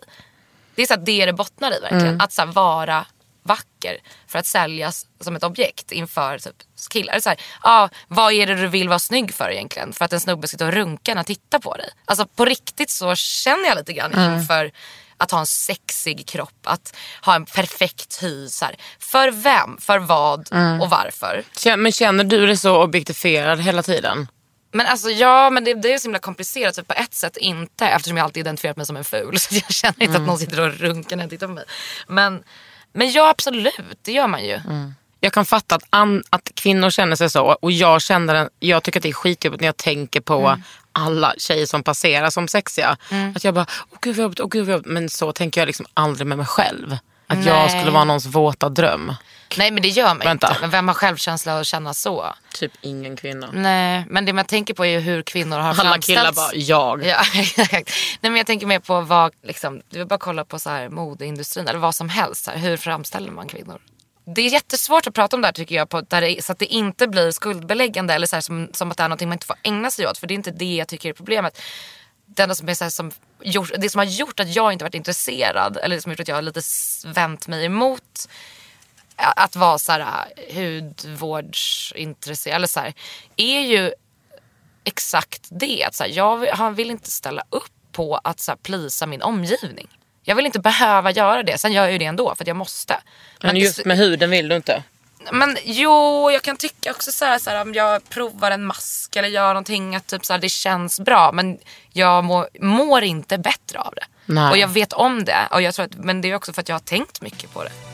Det 0.76 0.82
är 0.82 0.86
så 0.88 0.94
att 0.94 1.06
det 1.06 1.22
är 1.22 1.26
det 1.26 1.34
bottnar 1.34 1.78
i 1.78 1.80
verkligen. 1.80 2.22
Att 2.22 2.34
så 2.34 2.42
här, 2.42 2.52
vara 2.52 3.06
vacker 3.44 3.98
för 4.28 4.40
att 4.40 4.46
säljas 4.46 5.06
som 5.20 5.36
ett 5.36 5.44
objekt 5.44 5.92
inför 5.92 6.38
typ, 6.38 6.56
killar. 6.90 7.20
Så 7.20 7.30
här, 7.30 7.40
ah, 7.62 7.90
vad 8.08 8.34
är 8.34 8.48
det 8.48 8.56
du 8.56 8.68
vill 8.68 8.90
vara 8.90 9.00
snygg 9.00 9.34
för 9.34 9.52
egentligen? 9.52 9.94
För 9.94 10.06
att 10.06 10.14
en 10.14 10.20
snubbe 10.20 10.48
ska 10.48 10.58
stå 10.58 10.66
och 10.66 10.74
runka 10.74 11.16
när 11.16 11.24
tittar 11.24 11.60
på 11.60 11.76
dig. 11.76 11.90
Alltså 12.06 12.26
på 12.26 12.46
riktigt 12.46 12.90
så 12.90 13.16
känner 13.16 13.68
jag 13.68 13.78
lite 13.78 13.94
grann 13.94 14.34
inför 14.34 14.72
att 15.18 15.32
ha 15.32 15.40
en 15.40 15.46
sexig 15.46 16.28
kropp, 16.28 16.60
att 16.64 16.96
ha 17.26 17.36
en 17.36 17.46
perfekt 17.46 18.24
hy. 18.24 18.50
Så 18.50 18.66
här. 18.66 18.76
För 19.00 19.32
vem, 19.32 19.78
för 19.78 20.00
vad 20.00 20.40
och 20.82 20.90
varför? 20.90 21.44
Men 21.78 21.92
känner 21.92 22.24
du 22.24 22.46
dig 22.46 22.58
så 22.58 22.84
objektifierad 22.84 23.62
hela 23.62 23.84
tiden? 23.84 24.28
Men 24.74 24.88
alltså 24.88 25.10
ja, 25.10 25.50
men 25.50 25.64
det, 25.64 25.74
det 25.74 25.94
är 25.94 25.98
så 25.98 26.08
himla 26.08 26.20
komplicerat. 26.20 26.76
Så 26.76 26.84
på 26.84 26.94
ett 26.94 27.14
sätt 27.14 27.38
inte 27.38 27.88
eftersom 27.88 28.18
jag 28.18 28.24
alltid 28.24 28.42
identifierat 28.42 28.78
mig 28.78 28.86
som 28.86 28.98
en 28.98 29.04
ful. 29.04 29.40
Så 29.40 29.56
jag 29.56 29.72
känner 29.72 30.04
inte 30.04 30.18
att 30.18 30.28
någon 30.28 30.38
sitter 30.38 30.60
och 30.60 30.74
runkar 30.74 31.16
när 31.16 31.24
jag 31.24 31.30
tittar 31.30 31.48
på 31.48 31.54
mig. 31.54 31.66
Men, 32.08 32.44
men 32.94 33.12
ja 33.12 33.30
absolut, 33.30 33.74
det 34.02 34.12
gör 34.12 34.28
man 34.28 34.46
ju. 34.46 34.60
Jag 35.20 35.34
kan 35.34 35.46
fatta 35.46 35.76
att, 35.76 35.84
an, 35.90 36.24
att 36.30 36.52
kvinnor 36.56 36.90
känner 36.90 37.16
sig 37.16 37.30
så 37.30 37.46
och 37.62 37.72
jag 37.72 38.02
känner 38.02 38.34
den, 38.34 38.50
jag 38.60 38.84
tycker 38.84 39.00
att 39.00 39.04
det 39.04 39.10
är 39.10 39.14
skitjobbigt 39.14 39.62
när 39.62 39.68
jag 39.68 39.78
tänker 39.78 40.22
på 40.22 40.38
Mm. 40.48 40.62
alla 40.92 41.34
tjejer 41.38 41.66
som 41.66 41.84
passerar 41.84 42.30
som 42.30 42.48
sexiga. 42.48 42.98
Att 43.36 43.44
jag 43.44 43.54
bara, 43.54 43.66
åh 43.92 43.98
gud 44.02 44.16
vad 44.16 44.24
jobbigt, 44.24 44.40
åh 44.40 44.48
gud 44.50 44.66
vad 44.66 44.74
jobbigt. 44.74 44.92
Men 44.92 45.10
så 45.10 45.32
tänker 45.32 45.62
jag 45.62 45.66
liksom 45.68 45.86
aldrig 45.94 46.28
med 46.28 46.38
mig 46.38 46.48
själv. 46.48 46.98
Att 47.28 47.46
jag 47.46 47.56
Nej. 47.56 47.70
skulle 47.70 47.92
vara 47.92 48.04
någons 48.04 48.26
våta 48.26 48.70
dröm. 48.70 49.14
Nej 49.58 49.72
men 49.72 49.82
det 49.84 49.90
gör 49.90 50.06
man 50.08 50.20
Vänta. 50.20 50.48
inte. 50.48 50.62
Men 50.62 50.70
vem 50.70 50.88
har 50.88 50.96
självkänsla 50.96 51.60
att 51.60 51.68
känna 51.68 51.94
så? 51.94 52.34
Typ 52.54 52.72
ingen 52.82 53.16
kvinna. 53.16 53.50
Nej, 53.54 54.06
men 54.10 54.26
det 54.26 54.34
man 54.34 54.46
tänker 54.46 54.74
på 54.74 54.86
är 54.86 54.90
ju 54.90 55.00
hur 55.00 55.22
kvinnor 55.24 55.58
har 55.58 55.70
Alla 55.70 55.76
framställts. 55.76 56.08
killar 56.08 56.32
bara, 56.32 56.56
jag. 56.56 57.06
Ja, 57.06 57.22
exakt. 57.36 57.92
Nej 58.22 58.32
men 58.32 58.36
jag 58.36 58.48
tänker 58.48 58.66
mer 58.68 58.80
på 58.80 59.02
vad, 59.02 59.34
liksom, 59.44 59.82
du 59.90 59.98
vill 59.98 60.08
bara 60.08 60.20
kolla 60.20 60.46
på 60.46 60.60
så 60.60 60.70
här, 60.70 60.90
modeindustrin 60.90 61.68
eller 61.68 61.80
vad 61.80 61.96
som 61.96 62.10
helst. 62.10 62.48
Här, 62.48 62.58
hur 62.58 62.78
framställer 62.78 63.32
man 63.32 63.48
kvinnor? 63.48 63.82
Det 64.36 64.42
är 64.42 64.50
jättesvårt 64.50 65.08
att 65.08 65.14
prata 65.14 65.36
om 65.36 65.42
det 65.42 65.48
här 65.48 65.54
tycker 65.54 65.76
jag 65.76 65.90
på, 65.90 66.02
där 66.02 66.22
det, 66.22 66.46
så 66.46 66.52
att 66.52 66.60
det 66.60 66.66
inte 66.66 67.08
blir 67.08 67.32
skuldbeläggande 67.32 68.14
eller 68.14 68.28
så 68.28 68.36
här, 68.36 68.42
som, 68.42 68.70
som 68.74 68.92
att 68.92 68.98
det 68.98 69.04
är 69.04 69.08
någonting 69.08 69.28
man 69.30 69.36
inte 69.36 69.46
får 69.46 69.56
ägna 69.64 69.92
sig 69.92 70.08
åt. 70.08 70.18
För 70.18 70.28
det 70.28 70.34
är 70.34 70.36
inte 70.36 70.52
det 70.52 70.76
jag 70.76 70.88
tycker 70.88 71.10
är 71.10 71.14
problemet. 71.14 71.62
Det 72.36 72.44
enda 72.44 72.56
som, 72.56 72.70
är 72.70 72.74
så 72.74 72.90
som, 72.90 73.12
gjort, 73.42 73.72
det 73.78 73.90
som 73.90 74.00
har 74.00 74.06
gjort 74.06 74.40
att 74.40 74.56
jag 74.56 74.74
inte 74.74 74.86
varit 74.86 74.96
intresserad 74.96 75.78
eller 75.78 75.96
det 75.96 76.02
som 76.02 76.10
har 76.10 76.14
gjort 76.14 76.20
att 76.20 76.28
jag 76.28 76.36
har 76.36 76.42
lite 76.42 76.62
vänt 77.06 77.48
mig 77.48 77.66
emot 77.66 78.30
att 79.22 79.56
vara 79.56 79.78
så 79.78 79.92
här 79.92 80.26
hudvårdsintresserad 80.54 82.56
eller 82.56 82.68
så 82.68 82.80
här, 82.80 82.94
är 83.36 83.62
ju 83.62 83.92
exakt 84.84 85.48
det. 85.50 85.84
Att 85.84 85.96
så 85.96 86.04
här, 86.04 86.12
jag 86.56 86.72
vill, 86.72 86.92
inte 86.92 87.12
ställa 87.12 87.44
upp 87.50 87.72
på 87.92 88.20
att 88.24 88.40
så 88.40 88.52
här, 88.52 88.58
plisa 88.58 89.06
min 89.06 89.22
omgivning. 89.22 89.88
Jag 90.24 90.36
vill 90.36 90.46
inte 90.46 90.60
behöva 90.60 91.12
göra 91.12 91.44
det. 91.44 91.58
Sen 91.58 91.74
gör 91.74 91.84
jag 91.84 91.92
ju 91.92 91.98
det 91.98 92.06
ändå 92.06 92.36
för 92.36 92.44
att 92.44 92.48
jag 92.48 92.58
måste. 92.58 92.98
Men 93.42 93.58
just 93.58 93.86
med 93.86 93.98
huden 93.98 94.30
vill 94.30 94.48
du 94.48 94.56
inte? 94.56 94.84
Men 95.32 95.58
jo, 95.64 96.32
jag 96.32 96.42
kan 96.42 96.58
tycka 96.58 96.92
också 96.92 97.12
så 97.12 97.26
här, 97.26 97.40
så 97.40 97.50
här 97.50 97.62
om 97.62 97.74
jag 97.74 98.10
provar 98.10 98.52
en 98.52 98.66
mask 98.66 99.16
eller 99.16 99.28
gör 99.28 99.48
någonting 99.48 99.96
att 99.96 100.08
typ 100.08 100.26
så 100.26 100.34
här, 100.34 100.40
det 100.40 100.50
känns 100.50 101.00
bra. 101.00 101.32
Men 101.32 101.58
jag 101.90 102.24
mår, 102.24 102.50
mår 102.60 103.04
inte 103.04 103.38
bättre 103.38 103.80
av 103.80 103.94
det. 103.96 104.06
Nej. 104.26 104.52
Och 104.52 104.58
jag 104.58 104.68
vet 104.68 104.94
om 104.94 105.26
det. 105.26 105.48
Och 105.52 105.62
jag 105.62 105.74
tror 105.74 105.86
att, 105.86 105.96
men 105.96 106.22
det 106.22 106.32
är 106.32 106.36
också 106.36 106.54
för 106.54 106.62
att 106.62 106.70
jag 106.70 106.76
har 106.76 106.80
tänkt 106.80 107.22
mycket 107.22 107.54
på 107.54 107.64
det. 107.64 107.91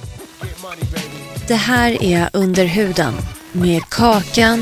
Det 1.48 1.56
här 1.56 2.04
är 2.04 2.30
Under 2.34 2.66
huden 2.66 3.14
med 3.52 3.82
Kakan 3.90 4.60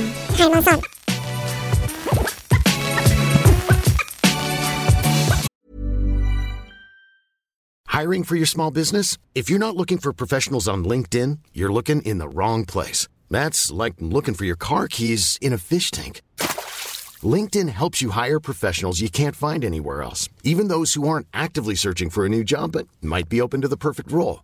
Hiring 7.87 8.23
for 8.23 8.35
your 8.35 8.45
small 8.45 8.73
business? 8.73 9.17
If 9.33 9.49
you're 9.49 9.59
not 9.59 9.75
looking 9.75 9.97
for 9.97 10.13
professionals 10.13 10.67
on 10.67 10.83
LinkedIn, 10.83 11.39
you're 11.53 11.73
looking 11.73 12.01
in 12.01 12.19
the 12.19 12.27
wrong 12.27 12.65
place. 12.65 13.07
That's 13.31 13.71
like 13.71 13.95
looking 13.99 14.33
for 14.33 14.45
your 14.45 14.57
car 14.57 14.87
keys 14.87 15.37
in 15.41 15.53
a 15.53 15.57
fish 15.57 15.91
tank. 15.91 16.21
LinkedIn 17.23 17.69
helps 17.69 18.01
you 18.01 18.09
hire 18.11 18.39
professionals 18.39 19.01
you 19.01 19.09
can't 19.09 19.35
find 19.35 19.63
anywhere 19.63 20.03
else, 20.03 20.29
even 20.43 20.67
those 20.67 20.93
who 20.93 21.07
aren't 21.07 21.27
actively 21.33 21.75
searching 21.75 22.09
for 22.09 22.25
a 22.25 22.29
new 22.29 22.43
job 22.43 22.73
but 22.73 22.87
might 23.01 23.29
be 23.29 23.41
open 23.41 23.61
to 23.61 23.67
the 23.67 23.77
perfect 23.77 24.11
role. 24.11 24.43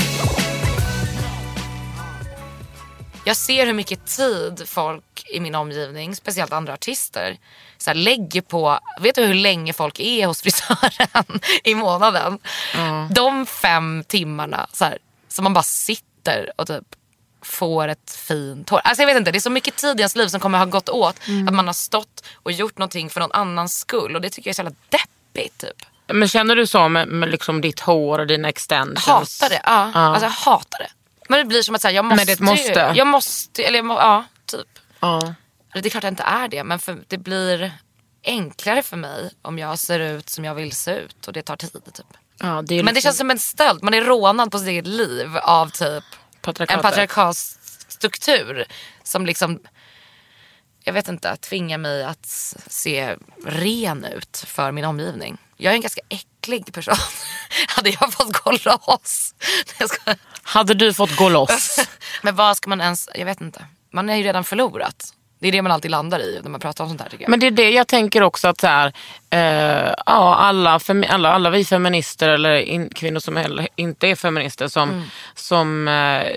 Jag 3.23 3.37
ser 3.37 3.65
hur 3.65 3.73
mycket 3.73 4.05
tid 4.05 4.63
folk 4.65 5.25
i 5.33 5.39
min 5.39 5.55
omgivning, 5.55 6.15
speciellt 6.15 6.53
andra 6.53 6.73
artister, 6.73 7.37
så 7.77 7.89
här, 7.89 7.95
lägger 7.95 8.41
på, 8.41 8.79
vet 8.99 9.15
du 9.15 9.25
hur 9.25 9.33
länge 9.33 9.73
folk 9.73 9.99
är 9.99 10.27
hos 10.27 10.41
frisören 10.41 11.39
i 11.63 11.75
månaden? 11.75 12.39
De 13.09 13.45
fem 13.45 14.03
timmarna 14.07 14.67
så 14.73 14.85
här, 14.85 14.97
som 15.27 15.43
man 15.43 15.53
bara 15.53 15.63
sitter 15.63 16.51
och 16.55 16.67
typ 16.67 16.83
får 17.41 17.87
ett 17.87 18.11
fint 18.27 18.69
hår. 18.69 18.81
Alltså 18.83 19.01
jag 19.01 19.07
vet 19.07 19.17
inte, 19.17 19.31
det 19.31 19.37
är 19.37 19.39
så 19.39 19.49
mycket 19.49 19.75
tid 19.75 19.99
i 19.99 20.01
ens 20.01 20.15
liv 20.15 20.27
som 20.27 20.39
kommer 20.39 20.57
ha 20.57 20.65
gått 20.65 20.89
åt 20.89 21.15
att 21.47 21.53
man 21.53 21.67
har 21.67 21.73
stått 21.73 22.23
och 22.33 22.51
gjort 22.51 22.77
någonting 22.77 23.09
för 23.09 23.19
någon 23.19 23.31
annans 23.31 23.79
skull 23.79 24.15
och 24.15 24.21
det 24.21 24.29
tycker 24.29 24.47
jag 24.47 24.51
är 24.51 24.55
så 24.55 24.61
jävla 24.61 24.75
deppigt 24.89 25.57
typ. 25.57 25.85
Men 26.07 26.27
känner 26.27 26.55
du 26.55 26.67
så 26.67 26.89
med, 26.89 27.07
med 27.07 27.29
liksom 27.29 27.61
ditt 27.61 27.79
hår 27.79 28.19
och 28.19 28.27
dina 28.27 28.49
extensions? 28.49 29.41
Hatar 29.41 29.49
det. 29.49 29.61
Ja. 29.63 29.91
Alltså 29.93 30.25
jag 30.25 30.31
hatar 30.31 30.79
det. 30.79 30.89
Men 31.31 31.39
det 31.39 31.45
blir 31.45 31.61
som 31.61 31.75
att 31.75 31.81
säga, 31.81 31.91
jag 31.91 32.05
måste, 32.05 32.15
Men 32.15 32.25
det 32.25 32.31
är 32.31 32.33
ett 32.33 32.39
måste. 32.39 32.91
Ju, 32.93 32.97
jag 32.97 33.07
måste, 33.07 33.63
eller 33.63 33.77
jag 33.77 33.85
må, 33.85 33.93
ja 33.93 34.25
typ. 34.45 34.67
Ja. 34.99 35.33
Det 35.73 35.85
är 35.85 35.89
klart 35.89 36.03
jag 36.03 36.11
inte 36.11 36.23
är 36.23 36.47
det 36.47 36.63
men 36.63 36.79
för, 36.79 36.97
det 37.07 37.17
blir 37.17 37.71
enklare 38.23 38.83
för 38.83 38.97
mig 38.97 39.31
om 39.41 39.59
jag 39.59 39.79
ser 39.79 39.99
ut 39.99 40.29
som 40.29 40.45
jag 40.45 40.55
vill 40.55 40.71
se 40.71 40.95
ut 40.95 41.27
och 41.27 41.33
det 41.33 41.41
tar 41.41 41.55
tid 41.55 41.71
typ. 41.93 42.05
Ja, 42.39 42.61
det 42.67 42.75
Men 42.75 42.85
det 42.85 42.91
liksom 42.91 43.01
känns 43.01 43.17
som 43.17 43.31
en 43.31 43.39
stöld, 43.39 43.83
man 43.83 43.93
är 43.93 44.01
rånad 44.01 44.51
på 44.51 44.59
sitt 44.59 44.67
eget 44.67 44.87
liv 44.87 45.37
av 45.37 45.69
typ 45.69 46.03
en 46.47 46.81
patriarkalstruktur 46.81 48.65
som 49.03 49.25
liksom, 49.25 49.59
jag 50.83 50.93
vet 50.93 51.07
inte, 51.07 51.35
tvingar 51.35 51.77
mig 51.77 52.03
att 52.03 52.25
se 52.67 53.15
ren 53.45 54.05
ut 54.05 54.43
för 54.47 54.71
min 54.71 54.85
omgivning. 54.85 55.37
Jag 55.57 55.71
är 55.71 55.75
en 55.75 55.81
ganska 55.81 56.01
äcklig 56.09 56.73
person. 56.73 56.95
Hade 57.67 57.89
jag 57.89 58.13
fått 58.13 58.43
gå 58.43 58.51
loss? 58.51 59.35
Skojar. 59.87 60.17
Hade 60.43 60.73
du 60.73 60.93
fått 60.93 61.15
gå 61.15 61.29
loss? 61.29 61.79
Men 62.21 62.35
vad 62.35 62.57
ska 62.57 62.69
man 62.69 62.81
ens, 62.81 63.09
jag 63.15 63.25
vet 63.25 63.41
inte. 63.41 63.65
Man 63.91 64.09
är 64.09 64.15
ju 64.15 64.23
redan 64.23 64.43
förlorat. 64.43 65.13
Det 65.39 65.47
är 65.47 65.51
det 65.51 65.61
man 65.61 65.71
alltid 65.71 65.91
landar 65.91 66.19
i 66.19 66.39
när 66.43 66.49
man 66.49 66.59
pratar 66.59 66.83
om 66.83 66.89
sånt 66.89 67.01
här 67.01 67.09
tycker 67.09 67.23
jag. 67.23 67.29
Men 67.29 67.39
det 67.39 67.47
är 67.47 67.51
det 67.51 67.69
jag 67.69 67.87
tänker 67.87 68.23
också 68.23 68.47
att 68.47 68.59
så 68.61 68.67
här, 68.67 68.93
eh, 69.29 69.93
ja, 70.05 70.35
alla, 70.35 70.79
alla, 71.09 71.31
alla 71.31 71.49
vi 71.49 71.65
feminister 71.65 72.29
eller 72.29 72.55
in, 72.55 72.89
kvinnor 72.89 73.19
som 73.19 73.35
heller 73.35 73.67
inte 73.75 74.07
är 74.07 74.15
feminister 74.15 74.67
som, 74.67 74.89
Mm. 74.89 75.03
som, 75.35 75.87
eh, 75.87 76.27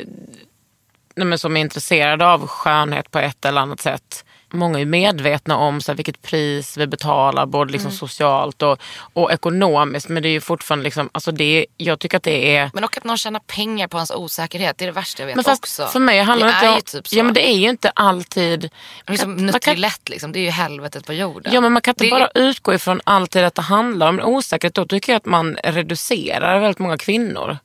nej, 1.16 1.38
som 1.38 1.56
är 1.56 1.60
intresserade 1.60 2.26
av 2.26 2.46
skönhet 2.46 3.10
på 3.10 3.18
ett 3.18 3.44
eller 3.44 3.60
annat 3.60 3.80
sätt. 3.80 4.24
Många 4.54 4.80
är 4.80 4.84
medvetna 4.84 5.56
om 5.56 5.80
så 5.80 5.92
här, 5.92 5.96
vilket 5.96 6.22
pris 6.22 6.76
vi 6.76 6.86
betalar 6.86 7.46
både 7.46 7.72
liksom 7.72 7.88
Mm. 7.88 7.98
socialt 7.98 8.62
och, 8.62 8.78
och 9.12 9.32
ekonomiskt. 9.32 10.08
Men 10.08 10.22
det 10.22 10.28
är 10.28 10.30
ju 10.30 10.40
fortfarande, 10.40 10.84
liksom, 10.84 11.08
alltså 11.12 11.32
det, 11.32 11.66
jag 11.76 11.98
tycker 11.98 12.16
att 12.16 12.22
det 12.22 12.56
är 12.56 12.70
Men 12.74 12.84
och 12.84 12.96
att 12.96 13.04
någon 13.04 13.18
tjänar 13.18 13.40
pengar 13.40 13.88
på 13.88 13.96
hans 13.96 14.10
osäkerhet, 14.10 14.78
det 14.78 14.84
är 14.84 14.86
det 14.86 14.92
värsta 14.92 15.22
jag 15.22 15.26
vet 15.26 15.36
men 15.36 15.44
fast 15.44 15.62
också. 15.62 15.86
för 15.86 16.00
mig 16.00 16.22
handlar 16.22 16.46
det 16.46 16.52
inte 16.54 16.68
om... 16.68 16.80
typ 16.82 17.08
så. 17.08 17.16
Ja 17.18 17.22
men 17.22 17.34
det 17.34 17.48
är 17.50 17.56
ju 17.56 17.68
inte 17.70 17.90
alltid... 17.90 18.70
Det 19.04 19.12
är 19.12 19.16
som 19.16 19.30
man 19.30 19.36
kan- 19.38 19.46
Nutrilett 19.46 20.08
liksom, 20.08 20.32
det 20.32 20.38
är 20.38 20.44
ju 20.44 20.50
helvetet 20.50 21.06
på 21.06 21.12
jorden. 21.12 21.52
Ja 21.54 21.60
men 21.60 21.72
man 21.72 21.82
kan 21.82 21.92
inte 21.92 22.04
Det- 22.04 22.10
bara 22.10 22.28
utgå 22.34 22.74
ifrån 22.74 23.00
alltid 23.04 23.44
att 23.44 23.54
det 23.54 23.62
handlar 23.62 24.08
om 24.08 24.20
osäkerhet. 24.20 24.74
Då 24.74 24.86
tycker 24.86 25.12
jag 25.12 25.16
att 25.16 25.26
man 25.26 25.56
reducerar 25.64 26.58
väldigt 26.60 26.78
många 26.78 26.98
kvinnor. 26.98 27.58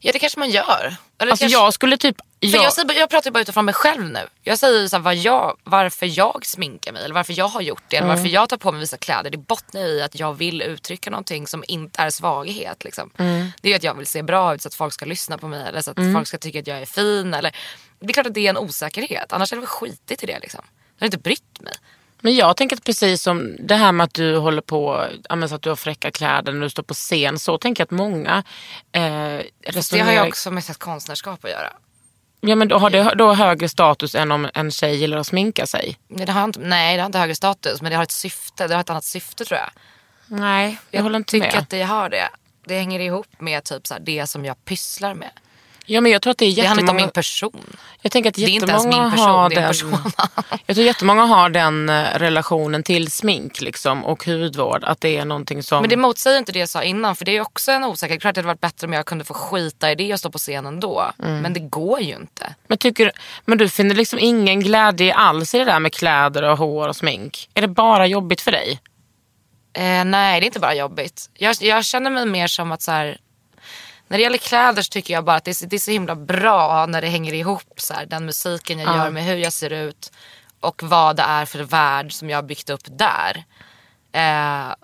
Ja 0.00 0.12
det 0.12 0.18
kanske 0.18 0.38
man 0.38 0.50
gör. 0.50 0.96
Eller 1.20 1.32
Alltså 1.32 1.42
kanske... 1.42 1.58
jag 1.58 1.74
skulle 1.74 1.96
typ... 1.96 2.16
För 2.40 2.46
Jag, 2.46 2.72
jag, 2.88 2.96
jag 2.96 3.10
pratar 3.10 3.30
ju 3.30 3.32
bara 3.32 3.40
utifrån 3.40 3.64
mig 3.64 3.74
själv 3.74 4.04
nu. 4.04 4.20
Jag 4.42 4.58
säger 4.58 4.88
så 4.88 4.96
här, 4.96 5.02
vad 5.02 5.16
jag, 5.16 5.56
varför 5.64 6.18
jag 6.18 6.46
sminkar 6.46 6.92
mig 6.92 7.04
eller 7.04 7.14
varför 7.14 7.32
jag 7.38 7.48
har 7.48 7.60
gjort 7.60 7.82
det. 7.88 7.96
Eller 7.96 8.06
Mm. 8.06 8.16
varför 8.16 8.30
jag 8.34 8.48
tar 8.48 8.56
på 8.56 8.72
mig 8.72 8.80
vissa 8.80 8.96
kläder. 8.96 9.30
Det 9.30 9.38
bottnar 9.38 9.80
i 9.80 10.02
att 10.02 10.18
jag 10.20 10.34
vill 10.34 10.62
uttrycka 10.62 11.10
någonting 11.10 11.46
som 11.46 11.64
inte 11.68 12.02
är 12.02 12.10
svaghet. 12.10 12.84
Liksom. 12.84 13.10
Mm. 13.18 13.50
Det 13.62 13.72
är 13.72 13.76
att 13.76 13.82
jag 13.82 13.94
vill 13.94 14.06
se 14.06 14.22
bra 14.22 14.54
ut 14.54 14.62
så 14.62 14.68
att 14.68 14.74
folk 14.74 14.92
ska 14.94 15.04
lyssna 15.06 15.38
på 15.38 15.48
mig. 15.48 15.68
Eller 15.68 15.80
så 15.80 15.90
att 15.90 15.96
folk 16.14 16.26
ska 16.28 16.38
tycka 16.38 16.58
att 16.60 16.66
jag 16.66 16.78
är 16.82 16.86
fin. 16.86 17.34
Eller... 17.34 17.56
Det 18.00 18.06
är 18.08 18.12
klart 18.12 18.26
att 18.26 18.34
det 18.34 18.46
är 18.46 18.50
en 18.50 18.56
osäkerhet. 18.58 19.32
Annars 19.32 19.52
är 19.52 19.56
det 19.56 19.60
väl 19.60 19.66
skitigt 19.66 20.22
i 20.22 20.26
det. 20.26 20.38
Liksom. 20.38 20.60
Jag 20.98 21.02
har 21.02 21.06
inte 21.06 21.18
brytt 21.18 21.60
mig. 21.60 21.72
men 22.20 22.34
jag 22.36 22.56
tänker 22.56 22.76
att 22.76 22.84
precis 22.84 23.22
som 23.22 23.56
det 23.58 23.74
här 23.74 23.92
med 23.92 24.04
att 24.04 24.14
du 24.14 24.36
håller 24.36 24.62
på, 24.62 25.06
så 25.48 25.54
att 25.54 25.62
du 25.62 25.68
har 25.68 25.76
fräcka 25.76 26.10
kläder 26.10 26.52
när 26.52 26.60
du 26.60 26.70
står 26.70 26.82
på 26.82 26.94
scen. 26.94 27.38
Så 27.38 27.58
tänker 27.58 27.80
jag 27.80 27.86
att 27.86 27.90
många 27.90 28.44
eh, 28.92 29.02
Det 29.02 29.44
resonerar. 29.64 30.06
har 30.06 30.12
ju 30.12 30.28
också 30.28 30.50
med 30.50 30.78
konstnärskap 30.78 31.44
att 31.44 31.50
göra. 31.50 31.72
Ja 32.40 32.56
men 32.56 32.68
då 32.68 32.78
har 32.78 32.90
det 32.90 33.14
då 33.14 33.34
högre 33.34 33.68
status 33.68 34.14
än 34.14 34.32
om 34.32 34.48
en 34.54 34.70
tjej 34.70 34.96
gillar 34.96 35.18
att 35.18 35.26
sminka 35.26 35.66
sig. 35.66 35.98
Nej 36.08 36.26
det, 36.26 36.32
har 36.32 36.44
inte, 36.44 36.60
nej, 36.60 36.96
det 36.96 37.02
har 37.02 37.06
inte 37.06 37.18
högre 37.18 37.34
status 37.34 37.82
men 37.82 37.90
det 37.90 37.96
har 37.96 38.02
ett 38.02 38.10
syfte. 38.10 38.66
Det 38.68 38.74
har 38.74 38.80
ett 38.80 38.90
annat 38.90 39.04
syfte 39.04 39.44
tror 39.44 39.60
jag. 39.60 39.70
Nej, 40.26 40.78
jag, 40.90 41.02
håller 41.02 41.16
inte 41.16 41.30
tycker 41.30 41.52
med. 41.52 41.58
att 41.58 41.70
det 41.70 41.82
har 41.82 42.08
det. 42.08 42.28
Det 42.66 42.78
hänger 42.78 43.00
ihop 43.00 43.26
med 43.38 43.64
typ 43.64 43.86
så 43.86 43.94
här, 43.94 44.00
det 44.00 44.26
som 44.26 44.44
jag 44.44 44.64
pysslar 44.64 45.14
med. 45.14 45.30
Ja 45.90 46.00
men 46.00 46.12
jag 46.12 46.22
tror 46.22 46.30
att 46.30 46.38
det 46.38 46.44
är 46.44 46.56
Det 46.56 46.62
handlar 46.62 46.82
inte 46.82 46.90
om 46.90 46.98
jättemånga... 46.98 47.06
min 47.06 47.10
person. 47.10 47.76
Jag 48.02 48.12
tänker 48.12 48.30
att 48.30 48.34
Det 48.34 48.44
är 48.44 48.48
inte 48.48 48.66
ens 48.66 48.84
jättemånga 48.84 49.02
min 49.02 49.10
person, 49.10 49.30
har 49.30 49.48
det 49.48 49.54
är 49.54 49.58
en 49.58 49.62
den, 49.62 49.68
persona. 49.68 50.28
Jag 50.66 50.76
tror 50.76 50.86
jättemånga 50.86 51.22
har 51.22 51.50
den 51.50 51.88
eh, 51.88 52.04
relationen 52.14 52.82
till 52.82 53.10
smink 53.10 53.60
liksom, 53.60 54.04
och 54.04 54.24
hudvård. 54.24 54.84
Att 54.84 55.00
det 55.00 55.16
är 55.16 55.24
någonting 55.24 55.62
som... 55.62 55.80
Men 55.80 55.90
det 55.90 55.96
motsäger 55.96 56.38
inte 56.38 56.52
det 56.52 56.58
jag 56.58 56.68
sa 56.68 56.82
innan 56.82 57.16
för 57.16 57.24
det 57.24 57.36
är 57.36 57.40
också 57.40 57.72
en 57.72 57.84
osäkerhet. 57.84 58.20
Klart 58.20 58.34
det 58.34 58.38
hade 58.38 58.46
varit 58.46 58.60
bättre 58.60 58.86
om 58.86 58.92
jag 58.92 59.06
kunde 59.06 59.24
få 59.24 59.34
skita 59.34 59.92
i 59.92 59.94
det 59.94 60.12
och 60.12 60.18
stå 60.18 60.30
på 60.30 60.38
scenen 60.38 60.80
då. 60.80 61.10
Mm. 61.22 61.40
Men 61.40 61.52
det 61.52 61.60
går 61.60 62.00
ju 62.00 62.14
inte. 62.14 62.54
men, 62.66 62.78
tycker, 62.78 63.12
men 63.44 63.58
du 63.58 63.68
finner 63.68 63.94
liksom 63.94 64.18
ingen 64.18 64.60
glädje 64.60 65.14
alls 65.14 65.54
i 65.54 65.58
det 65.58 65.64
där 65.64 65.80
med 65.80 65.92
kläder 65.92 66.42
och 66.42 66.58
hår 66.58 66.88
och 66.88 66.96
smink? 66.96 67.48
Är 67.54 67.62
det 67.62 67.68
bara 67.68 68.06
jobbigt 68.06 68.40
för 68.40 68.52
dig? 68.52 68.80
Eh, 69.72 70.04
nej 70.04 70.40
det 70.40 70.44
är 70.44 70.46
inte 70.46 70.60
bara 70.60 70.74
jobbigt. 70.74 71.30
Jag, 71.34 71.56
jag 71.60 71.84
känner 71.84 72.10
mig 72.10 72.26
mer 72.26 72.46
som 72.46 72.72
att 72.72 72.82
så 72.82 72.90
här, 72.90 73.18
när 74.08 74.18
det 74.18 74.22
gäller 74.22 74.38
kläder 74.38 74.82
så 74.82 74.88
tycker 74.90 75.14
jag 75.14 75.24
bara 75.24 75.36
att 75.36 75.44
det 75.44 75.62
är, 75.62 75.66
det 75.66 75.76
är 75.76 75.80
så 75.80 75.90
himla 75.90 76.14
bra 76.14 76.86
när 76.86 77.00
det 77.00 77.08
hänger 77.08 77.34
ihop. 77.34 77.80
Så 77.80 77.94
här, 77.94 78.06
den 78.06 78.24
musiken 78.24 78.78
jag 78.78 78.96
gör 78.96 79.10
med 79.10 79.24
hur 79.24 79.36
jag 79.36 79.52
ser 79.52 79.72
ut 79.72 80.12
och 80.60 80.82
vad 80.82 81.16
det 81.16 81.22
är 81.22 81.44
för 81.44 81.62
värld 81.62 82.12
som 82.12 82.30
jag 82.30 82.36
har 82.36 82.42
byggt 82.42 82.70
upp 82.70 82.82
där. 82.84 83.44
Eh, 84.12 84.74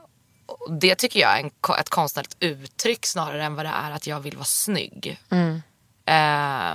det 0.81 0.95
tycker 0.95 1.21
jag 1.21 1.39
är 1.39 1.43
en, 1.43 1.51
ett 1.81 1.89
konstnärligt 1.89 2.37
uttryck 2.41 3.07
snarare 3.07 3.45
än 3.45 3.55
vad 3.55 3.65
det 3.65 3.73
är 3.85 3.91
att 3.91 4.07
jag 4.07 4.21
vill 4.21 4.37
vara 4.37 4.45
snygg. 4.45 5.21
Eh, 6.07 6.75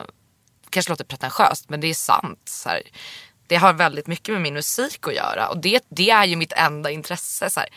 kanske 0.69 0.91
låter 0.91 1.03
pretentiöst 1.03 1.69
men 1.69 1.81
det 1.81 1.87
är 1.87 1.93
sant. 1.93 2.41
Så 2.45 2.69
här. 2.69 2.81
Det 3.49 3.55
har 3.55 3.73
väldigt 3.73 4.07
mycket 4.07 4.33
med 4.33 4.41
min 4.41 4.53
musik 4.53 5.07
att 5.07 5.15
göra 5.15 5.47
och 5.47 5.57
det, 5.57 5.83
det 5.89 6.09
är 6.09 6.25
ju 6.25 6.35
mitt 6.35 6.53
enda 6.55 6.91
intresse. 6.91 7.49
Så 7.49 7.59
här. 7.59 7.69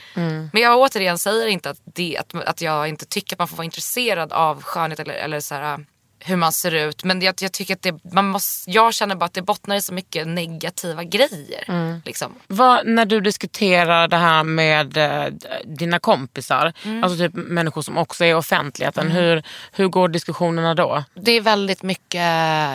Men 0.52 0.62
jag 0.62 0.78
återigen 0.78 1.18
säger 1.18 1.46
inte 1.46 1.70
att, 1.70 1.80
det, 1.84 2.16
att, 2.18 2.34
att 2.34 2.60
jag 2.60 2.88
inte 2.88 3.06
tycker 3.06 3.34
att 3.34 3.38
man 3.38 3.48
får 3.48 3.56
vara 3.56 3.64
intresserad 3.64 4.32
av 4.32 4.62
skönhet 4.62 5.00
eller, 5.00 5.14
eller 5.14 5.40
så 5.40 5.54
här, 5.54 5.86
hur 6.24 6.36
man 6.36 6.52
ser 6.52 6.74
ut. 6.74 7.04
Men 7.04 7.22
jag, 7.22 7.34
jag 7.40 7.52
tycker 7.52 7.74
att 7.74 7.82
det, 7.82 7.98
man 8.12 8.28
måste, 8.28 8.70
jag 8.70 8.94
känner 8.94 9.14
bara 9.14 9.24
att 9.24 9.34
det 9.34 9.42
bottnar 9.42 9.76
i 9.76 9.80
så 9.80 9.94
mycket 9.94 10.28
negativa 10.28 11.04
grejer. 11.04 12.00
Liksom. 12.04 12.32
Vad, 12.46 12.86
när 12.86 13.04
du 13.04 13.20
diskuterar 13.20 14.08
det 14.08 14.16
här 14.16 14.44
med 14.44 14.96
eh, 14.96 15.24
dina 15.64 15.98
kompisar, 15.98 16.72
Mm. 16.84 17.04
alltså 17.04 17.18
typ 17.18 17.34
människor 17.34 17.82
som 17.82 17.98
också 17.98 18.24
är 18.24 18.28
i 18.28 18.34
offentligheten, 18.34 19.10
hur, 19.10 19.42
hur 19.72 19.88
går 19.88 20.08
diskussionerna 20.08 20.74
då? 20.74 21.04
det 21.14 21.32
är 21.32 21.40
väldigt 21.40 21.82
mycket 21.82 22.22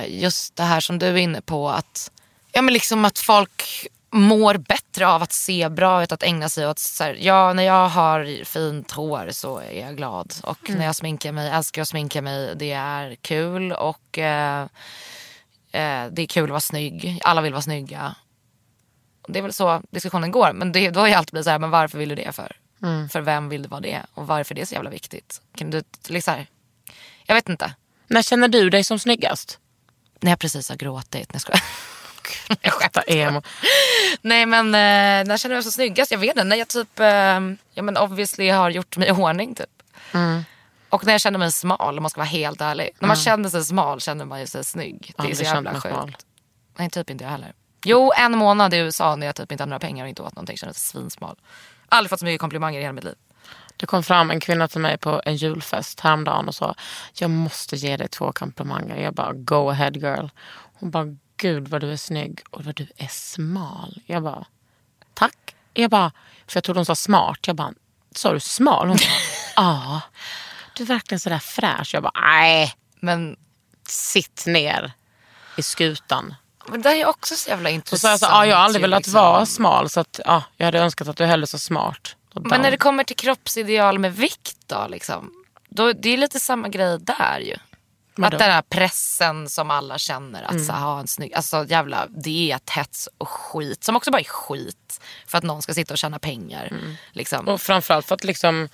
just 0.08 0.56
det 0.56 0.64
här 0.64 0.80
som 0.80 1.00
du 1.00 1.06
är 1.06 1.16
inne 1.18 1.42
på. 1.42 1.70
Att, 1.70 2.12
ja, 2.58 2.62
men 2.62 2.74
liksom 2.74 3.06
att 3.06 3.20
folk 3.20 3.88
mår 4.10 4.58
bättre 4.58 5.08
av 5.08 5.24
att 5.24 5.32
se 5.32 5.70
bra 5.70 6.04
ut, 6.04 6.12
att 6.12 6.24
ägna 6.24 6.50
sig 6.50 6.68
åt... 6.68 6.80
Så 6.80 7.04
här, 7.04 7.18
ja, 7.20 7.54
när 7.54 7.64
jag 7.64 7.90
har 7.90 8.44
fint 8.44 8.92
hår 8.92 9.30
så 9.32 9.58
är 9.60 9.82
jag 9.82 9.98
glad. 9.98 10.34
Och 10.44 10.70
när 10.70 10.86
jag 10.86 10.96
sminkar 10.96 11.32
mig, 11.32 11.50
älskar 11.50 11.82
att 11.82 11.88
sminka 11.88 12.22
mig. 12.22 12.56
Det 12.56 12.72
är 12.72 13.16
kul 13.16 13.72
och 13.72 14.18
eh, 14.18 14.62
eh, 15.72 16.08
det 16.12 16.22
är 16.22 16.28
kul 16.28 16.44
att 16.44 16.50
vara 16.50 16.60
snygg. 16.60 17.20
Alla 17.24 17.42
vill 17.42 17.54
vara 17.54 17.62
snygga. 17.62 18.16
Det 19.28 19.40
är 19.40 19.44
väl 19.44 19.54
så 19.54 19.82
diskussionen 19.90 20.32
går. 20.32 20.54
Men 20.54 20.72
det, 20.72 20.90
då 20.90 21.00
har 21.00 21.08
jag 21.08 21.18
alltid 21.18 21.32
blivit 21.32 21.46
så 21.46 21.52
här, 21.52 21.60
men 21.60 21.70
varför 21.70 21.98
vill 21.98 22.10
du 22.10 22.16
det 22.16 22.32
för? 22.32 22.56
För 23.12 23.22
vem 23.22 23.50
vill 23.50 23.62
du 23.62 23.68
vara 23.70 23.82
det? 23.82 24.02
Och 24.14 24.28
varför 24.28 24.56
är 24.56 24.60
det 24.60 24.66
så 24.66 24.76
jävla 24.76 24.90
viktigt? 24.90 25.42
Kan 25.56 25.70
du, 25.70 25.84
liksom, 26.08 26.34
här, 26.34 26.48
jag 27.26 27.36
vet 27.36 27.50
inte. 27.50 27.76
När 28.08 28.22
känner 28.22 28.48
du 28.48 28.70
dig 28.70 28.84
som 28.84 29.00
snyggast? 29.00 29.60
När 30.20 30.32
jag 30.32 30.40
precis 30.40 30.70
har 30.70 30.76
gråtit. 30.76 31.14
Nej, 31.14 31.30
jag 31.34 31.42
skojar. 31.42 31.62
Jag 32.62 32.74
Detta 32.82 33.02
emo. 33.02 33.42
Nej 34.22 34.46
men 34.46 34.66
eh, 34.68 34.72
när 35.28 35.30
jag 35.30 35.40
känner 35.40 35.56
mig 35.56 35.64
så 35.64 35.72
snyggast? 35.72 36.12
Jag 36.12 36.20
vet 36.20 36.30
inte. 36.30 36.44
När 36.44 36.56
jag 36.56 36.68
typ, 36.68 37.00
eh, 37.00 37.08
ja 37.74 37.82
men 37.82 37.98
obviously 37.98 38.50
har 38.50 38.70
gjort 38.70 38.98
mig 38.98 39.08
i 39.08 39.12
ordning 39.12 39.56
typ. 39.56 39.84
Och 40.90 41.06
när 41.06 41.14
jag 41.14 41.22
känner 41.22 41.40
mig 41.40 41.52
smal 41.52 41.98
om 41.98 42.04
man 42.04 42.10
ska 42.10 42.20
vara 42.20 42.30
helt 42.30 42.62
ärlig. 42.62 42.90
När 43.00 43.08
man 43.08 43.18
känner 43.18 43.50
sig 43.50 43.64
smal 43.64 44.02
känner 44.02 44.26
man 44.26 44.40
ju 44.40 44.48
sig 44.48 44.64
snygg. 44.64 45.14
Det 45.18 45.32
är 45.32 45.36
så 45.36 45.44
jävla 45.44 45.82
sjukt. 45.82 46.26
Nej 46.78 46.90
typ 46.90 47.10
inte 47.10 47.24
jag 47.24 47.32
heller. 47.32 47.54
Jo 47.86 48.12
en 48.18 48.38
månad 48.38 48.74
i 48.74 48.78
USA 48.78 49.16
när 49.16 49.26
jag 49.26 49.36
typ 49.36 49.52
inte 49.52 49.62
hade 49.62 49.70
några 49.70 49.80
pengar 49.80 50.06
och 50.06 50.10
inte 50.10 50.22
åt 50.22 50.36
någonting. 50.36 50.58
Kände 50.58 50.70
mig 50.70 50.76
svinsmal. 50.76 51.36
Aldrig 51.90 52.10
fått 52.10 52.20
så 52.20 52.26
mycket 52.26 52.42
komplimanger 52.42 52.80
i 52.80 52.82
hela 52.82 52.94
mitt 52.94 53.04
liv. 53.04 53.16
Det 53.78 53.86
kom 53.86 54.04
fram 54.04 54.32
en 54.32 54.40
kvinna 54.40 54.68
till 54.68 54.82
mig 54.82 54.98
på 54.98 55.22
en 55.26 55.36
julfest 55.36 56.00
häromdagen 56.00 56.48
och 56.48 56.56
sa 56.56 56.76
jag 57.14 57.30
måste 57.30 57.76
ge 57.76 57.98
dig 57.98 58.08
två 58.08 58.32
komplimanger. 58.32 58.98
Jag 58.98 59.14
bara 59.14 59.34
go 59.34 59.70
ahead 59.70 59.92
girl. 59.92 60.28
Hon 60.74 60.92
bara 60.92 61.16
gud 61.38 61.68
vad 61.68 61.82
du 61.82 61.92
är 61.92 61.98
snygg 61.98 62.40
och 62.50 62.64
vad 62.64 62.76
du 62.76 62.88
är 62.98 63.08
smal. 63.08 64.02
Jag 64.06 64.24
bara 64.24 64.46
tack. 65.14 65.56
Jag 65.74 65.90
bara, 65.92 66.12
för 66.48 66.58
jag 66.58 66.64
trodde 66.64 66.80
hon 66.80 66.86
sa 66.86 66.96
smart. 66.96 67.40
Jag 67.48 67.56
bara 67.56 67.74
sa 68.16 68.34
du 68.34 68.40
smal? 68.40 68.88
Hon 68.88 68.98
bara 68.98 69.10
ja. 69.66 70.02
Du 70.76 70.84
är 70.84 70.88
verkligen 70.88 71.20
sådär 71.20 71.40
fräsch. 71.40 71.90
Jag 71.94 72.04
bara 72.04 72.22
nej 72.22 72.74
Men 73.00 73.38
sitt 73.88 74.44
ner. 74.48 74.92
i 75.58 75.64
skutan. 75.64 76.36
Men 76.70 76.82
det 76.82 76.90
är 76.90 77.06
också 77.06 77.36
så 77.36 77.50
jävla 77.50 77.70
Så 77.70 77.74
intressant. 77.74 78.02
sa 78.02 78.10
jag 78.10 78.20
så, 78.20 78.26
ja, 78.26 78.46
jag 78.46 78.56
har 78.58 78.64
aldrig 78.64 78.82
velat 78.82 79.00
liksom. 79.00 79.14
vara 79.14 79.46
smal 79.46 79.90
så 79.90 80.00
att, 80.00 80.20
ja, 80.26 80.44
jag 80.58 80.66
hade 80.66 80.80
önskat 80.80 81.08
att 81.08 81.18
du 81.18 81.26
hellre 81.26 81.48
så 81.48 81.60
smart. 81.60 82.16
Men 82.34 82.62
när 82.62 82.72
det 82.72 82.78
kommer 82.78 83.04
till 83.04 83.16
kroppsideal 83.16 84.00
med 84.00 84.16
vikt 84.16 84.58
då, 84.66 84.88
liksom, 84.90 85.32
då 85.70 85.94
det 85.94 86.10
är 86.10 86.18
lite 86.18 86.40
samma 86.40 86.68
grej 86.68 87.00
där 87.00 87.40
ju. 87.40 87.56
Vadå? 88.18 88.36
Att 88.36 88.40
den 88.40 88.52
här 88.52 88.62
pressen 88.62 89.50
som 89.50 89.72
alla 89.72 89.98
känner 89.98 90.44
att 90.44 90.52
Mm. 90.52 90.66
så, 90.66 90.74
ha 90.74 91.00
en 91.00 91.08
snygg, 91.08 91.34
alltså 91.34 91.66
jävla 91.68 92.08
diethets 92.08 93.10
och 93.18 93.30
skit 93.30 93.84
som 93.84 93.96
också 93.96 94.12
bara 94.12 94.20
är 94.20 94.24
skit 94.24 95.02
för 95.28 95.38
att 95.38 95.44
någon 95.44 95.62
ska 95.62 95.74
sitta 95.74 95.94
och 95.94 95.98
tjäna 95.98 96.20
pengar. 96.20 96.72
Liksom. 97.12 97.48
Och 97.48 97.62
framförallt 97.62 98.06
för 98.06 98.16
att 98.16 98.24
liksom 98.24 98.70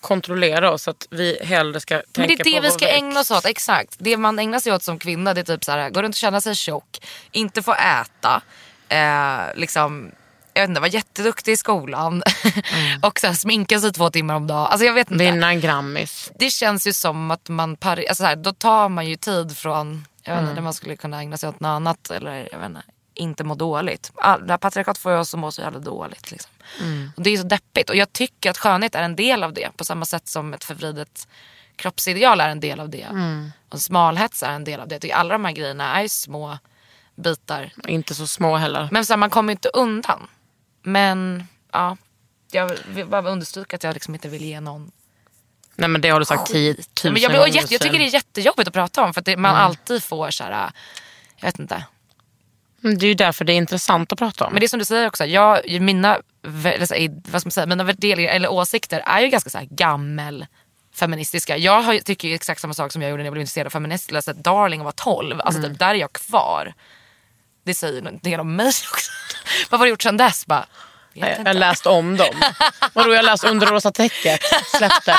kontrollera 0.00 0.70
oss, 0.70 0.88
att 0.88 1.06
vi 1.10 1.38
hellre 1.44 1.80
ska 1.80 1.94
tänka 1.94 2.20
Men 2.20 2.28
det 2.28 2.34
är 2.34 2.44
det 2.44 2.56
på 2.56 2.60
vi 2.62 2.70
ska 2.70 2.86
vikt. 2.86 2.96
ägna 2.98 3.20
oss 3.20 3.30
åt, 3.30 3.44
exakt. 3.46 3.94
Det 3.98 4.16
man 4.16 4.38
ägnar 4.38 4.60
sig 4.60 4.72
åt 4.72 4.82
som 4.82 4.98
kvinna 4.98 5.34
det 5.34 5.40
är 5.40 5.44
typ 5.44 5.64
så 5.64 5.72
här, 5.72 5.90
gå 5.90 6.02
runt 6.02 6.14
och 6.14 6.18
känna 6.18 6.40
sig 6.40 6.54
tjock, 6.54 6.98
inte 7.32 7.62
få 7.62 7.74
äta, 7.74 8.42
eh, 8.88 9.56
liksom, 9.56 10.12
jag 10.58 10.62
vet 10.62 10.68
inte, 10.68 10.80
vara 10.80 10.90
jätteduktig 10.90 11.52
i 11.52 11.56
skolan 11.56 12.22
och 13.02 13.20
så 13.20 13.26
här, 13.26 13.34
sminka 13.34 13.80
sig 13.80 13.92
två 13.92 14.10
timmar 14.10 14.34
om 14.34 14.46
dagen. 14.46 14.66
Alltså 14.66 14.86
jag 14.86 14.92
vet 14.92 15.10
inte. 15.10 15.24
Vinna 15.24 15.48
en 15.48 15.60
Grammis. 15.60 16.32
Det 16.38 16.50
känns 16.50 16.86
ju 16.86 16.92
som 16.92 17.30
att 17.30 17.48
man, 17.48 17.76
par, 17.76 17.96
alltså 17.96 18.14
så 18.14 18.24
här, 18.24 18.36
då 18.36 18.52
tar 18.52 18.88
man 18.88 19.06
ju 19.06 19.16
tid 19.16 19.56
från, 19.56 20.06
jag 20.22 20.34
vet 20.34 20.42
inte, 20.42 20.54
där 20.54 20.62
man 20.62 20.74
skulle 20.74 20.96
kunna 20.96 21.20
ägna 21.20 21.36
sig 21.36 21.48
åt 21.48 21.60
något 21.60 21.68
annat 21.68 22.10
eller 22.10 22.48
jag 22.52 22.58
vet 22.58 22.68
inte, 22.68 22.82
inte 23.14 23.44
må 23.44 23.54
dåligt. 23.54 24.12
All, 24.14 24.58
patriarkat 24.58 24.98
får 24.98 25.16
oss 25.16 25.34
att 25.34 25.40
må 25.40 25.50
så 25.52 25.62
jävla 25.62 25.78
dåligt. 25.78 26.30
Liksom. 26.30 26.50
Och 27.16 27.22
det 27.22 27.30
är 27.30 27.36
så 27.36 27.46
deppigt 27.46 27.90
och 27.90 27.96
jag 27.96 28.12
tycker 28.12 28.50
att 28.50 28.58
skönhet 28.58 28.94
är 28.94 29.02
en 29.02 29.16
del 29.16 29.42
av 29.42 29.52
det 29.52 29.76
på 29.76 29.84
samma 29.84 30.04
sätt 30.04 30.28
som 30.28 30.54
ett 30.54 30.64
förvridet 30.64 31.28
kroppsideal 31.76 32.40
är 32.40 32.48
en 32.48 32.60
del 32.60 32.80
av 32.80 32.90
det. 32.90 33.06
Och 33.68 33.80
smalhets 33.80 34.42
är 34.42 34.52
en 34.52 34.64
del 34.64 34.80
av 34.80 34.88
det. 34.88 35.04
Jag 35.04 35.12
alla 35.12 35.32
de 35.32 35.44
här 35.44 35.52
grejerna 35.52 35.96
är 35.96 36.02
ju 36.02 36.08
små 36.08 36.58
bitar. 37.16 37.72
Inte 37.86 38.14
så 38.14 38.26
små 38.26 38.56
heller. 38.56 38.88
Men 38.92 39.06
så 39.06 39.12
här, 39.12 39.18
man 39.18 39.30
kommer 39.30 39.52
ju 39.52 39.52
inte 39.52 39.68
undan. 39.68 40.28
Men 40.82 41.46
ja, 41.72 41.96
jag 42.50 42.70
vill 42.88 43.06
bara 43.06 43.30
understryka 43.30 43.76
att 43.76 43.84
jag 43.84 43.94
liksom 43.94 44.14
inte 44.14 44.28
vill 44.28 44.42
ge 44.42 44.60
någon 44.60 44.90
Nej 45.76 45.88
men 45.88 46.00
det 46.00 46.08
har 46.08 46.18
du 46.20 46.26
sagt 46.26 46.46
tiotusen 46.46 47.12
men 47.12 47.22
jag, 47.22 47.48
jätte, 47.48 47.74
jag 47.74 47.80
tycker 47.80 47.98
det 47.98 48.04
är 48.04 48.14
jättejobbigt 48.14 48.68
att 48.68 48.74
prata 48.74 49.04
om 49.04 49.14
för 49.14 49.20
att 49.20 49.24
det, 49.24 49.36
man 49.36 49.56
alltid 49.56 50.04
får 50.04 50.30
så 50.30 50.44
här, 50.44 50.70
jag 51.36 51.48
vet 51.48 51.58
inte. 51.58 51.84
Mm, 52.84 52.98
Det 52.98 53.06
är 53.06 53.08
ju 53.08 53.14
därför 53.14 53.44
det 53.44 53.52
är 53.52 53.56
intressant 53.56 54.12
att 54.12 54.18
prata 54.18 54.46
om. 54.46 54.52
Men 54.52 54.60
det 54.60 54.66
är 54.66 54.68
som 54.68 54.78
du 54.78 54.84
säger 54.84 55.06
också, 55.06 55.24
jag, 55.24 55.80
mina, 55.80 56.18
vad 56.42 56.88
ska 57.40 57.46
man 57.46 57.50
säga, 57.50 57.66
mina 57.66 57.84
värderingar 57.84 58.30
eller 58.32 58.52
åsikter 58.52 59.02
är 59.06 59.20
ju 59.20 59.28
ganska 59.28 59.50
så 59.50 59.58
här 59.58 59.68
gammel 59.70 60.46
feministiska. 60.94 61.56
Jag 61.56 61.82
har, 61.82 61.98
tycker 61.98 62.28
ju 62.28 62.34
exakt 62.34 62.60
samma 62.60 62.74
sak 62.74 62.92
som 62.92 63.02
jag 63.02 63.10
gjorde 63.10 63.22
när 63.22 63.26
jag 63.26 63.32
blev 63.32 63.40
intresserad 63.40 63.66
av 63.66 63.70
feminism. 63.70 64.14
Läste 64.14 64.32
Darling 64.32 64.80
och 64.80 64.84
var 64.84 64.92
12. 64.92 65.40
Alltså 65.40 65.62
typ, 65.62 65.78
där 65.78 65.88
är 65.88 65.94
jag 65.94 66.12
kvar. 66.12 66.74
Det 67.64 67.74
säger 67.74 68.06
en 68.06 68.18
del 68.18 68.40
om 68.40 68.56
mig 68.56 68.72
också. 68.92 69.12
Vad 69.70 69.80
har 69.80 69.86
du 69.86 69.90
gjort 69.90 70.02
sedan 70.02 70.16
dess? 70.16 70.46
Bara, 70.46 70.66
jag 71.12 71.36
har 71.44 71.54
läst 71.54 71.86
om 71.86 72.16
dem. 72.16 72.42
Vadå 72.92 73.10
jag 73.10 73.16
har 73.18 73.22
läst 73.22 73.44
Under 73.44 73.66
rosa 73.66 73.90
täcket, 73.90 74.40
släppte. 74.76 75.16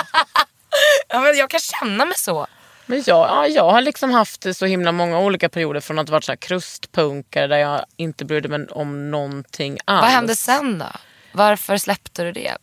Ja, 1.07 1.19
men 1.19 1.37
jag 1.37 1.49
kan 1.49 1.59
känna 1.59 2.05
mig 2.05 2.17
så. 2.17 2.47
Men 2.85 3.03
jag, 3.05 3.27
ja, 3.29 3.47
jag 3.47 3.69
har 3.71 3.81
liksom 3.81 4.11
haft 4.11 4.55
så 4.55 4.65
himla 4.65 4.91
många 4.91 5.19
olika 5.19 5.49
perioder 5.49 5.79
från 5.79 5.99
att 5.99 6.09
varit 6.09 6.23
så 6.23 6.31
här 6.31 6.37
krustpunkare 6.37 7.47
där 7.47 7.57
jag 7.57 7.85
inte 7.97 8.25
brydde 8.25 8.49
mig 8.49 8.67
om 8.71 9.11
någonting 9.11 9.77
alls. 9.85 10.01
Vad 10.01 10.11
hände 10.11 10.35
sen 10.35 10.79
då? 10.79 10.85
Varför 11.31 11.77
släppte 11.77 12.23
du 12.23 12.31
det? 12.31 12.57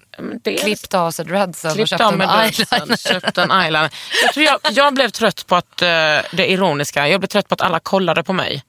Dels- 0.44 0.62
Klippte 0.62 0.98
av 0.98 1.10
sig 1.10 1.24
dreadsen 1.24 1.70
och 1.80 1.88
köpte 1.88 2.04
en 2.04 2.20
eyeliner. 2.20 2.96
köpte 2.96 3.42
en 3.42 3.50
eyeliner. 3.50 3.90
Jag, 4.22 4.32
tror 4.34 4.46
jag, 4.46 4.58
jag 4.70 4.94
blev 4.94 5.08
trött 5.08 5.46
på 5.46 5.56
att, 5.56 5.82
eh, 5.82 5.88
det 6.32 6.50
ironiska, 6.50 7.08
jag 7.08 7.20
blev 7.20 7.28
trött 7.28 7.48
på 7.48 7.54
att 7.54 7.60
alla 7.60 7.80
kollade 7.80 8.22
på 8.24 8.32
mig. 8.32 8.62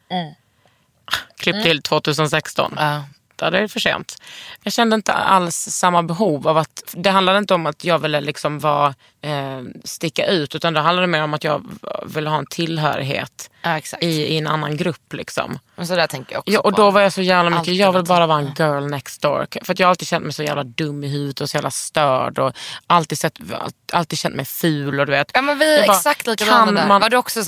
Klipp 1.38 1.64
till 1.64 1.82
2016. 1.82 2.74
Ja. 2.78 3.04
Ja, 3.42 3.50
det 3.50 3.60
är 3.60 3.68
för 3.68 3.80
sent. 3.80 4.16
Jag 4.64 4.74
kände 4.74 4.96
inte 4.96 5.14
alls 5.14 5.56
samma 5.56 6.04
behov 6.04 6.48
av 6.48 6.58
att... 6.58 6.84
Det 6.92 7.10
handlade 7.10 7.38
inte 7.38 7.54
om 7.54 7.66
att 7.66 7.84
jag 7.84 8.00
ville 8.00 8.22
liksom 8.22 8.60
vara, 8.60 8.96
eh, 9.22 9.62
sticka 9.84 10.26
ut 10.26 10.56
utan 10.56 10.74
det 10.74 10.80
handlade 10.80 11.08
mer 11.08 11.24
om 11.24 11.34
att 11.34 11.44
jag 11.44 11.66
ville 12.06 12.30
ha 12.30 12.38
en 12.38 12.46
tillhörighet 12.46 13.50
Ja, 13.76 13.98
i, 14.02 14.08
i 14.08 14.38
en 14.38 14.48
annan 14.48 14.78
grupp. 14.78 15.14
Liksom. 15.14 15.60
Men 15.76 15.88
så 15.88 15.96
där 15.96 16.08
tänker 16.08 16.34
jag 16.34 16.40
också 16.40 16.52
Ja, 16.52 16.60
och 16.60 16.74
då 16.74 16.92
var 16.92 17.02
jag 17.02 17.14
så 17.14 17.22
jävla 17.22 17.50
mycket, 17.60 17.76
jag 17.76 17.94
vill 17.94 18.04
bara 18.04 18.28
vara 18.28 18.40
en 18.40 18.54
girl 18.58 18.90
next 18.90 19.22
door. 19.22 19.48
För 19.64 19.74
att 19.74 19.80
jag 19.80 19.88
har 19.88 19.90
alltid 19.90 20.08
känt 20.08 20.24
mig 20.24 20.34
så 20.34 20.44
jävla 20.44 20.64
dum 20.64 21.04
i 21.04 21.08
huvudet 21.08 21.42
och 21.42 21.50
så 21.50 21.58
jävla 21.58 21.72
störd 21.72 22.40
och 22.40 22.52
alltid, 22.88 23.18
sett, 23.18 23.40
alltid 23.94 24.20
känt 24.20 24.36
mig 24.36 24.46
ful 24.46 25.00
och 25.00 25.06
du 25.06 25.12
vet. 25.12 25.32
Ja 25.34 25.42
men 25.42 25.60
vi 25.60 25.74
är 25.76 25.86
Jag 25.86 25.96
exakt 25.96 26.28
likadana 26.28 26.72
där. 26.72 26.88
man- 26.88 27.02
Var 27.02 27.10
du 27.10 27.18
också 27.18 27.42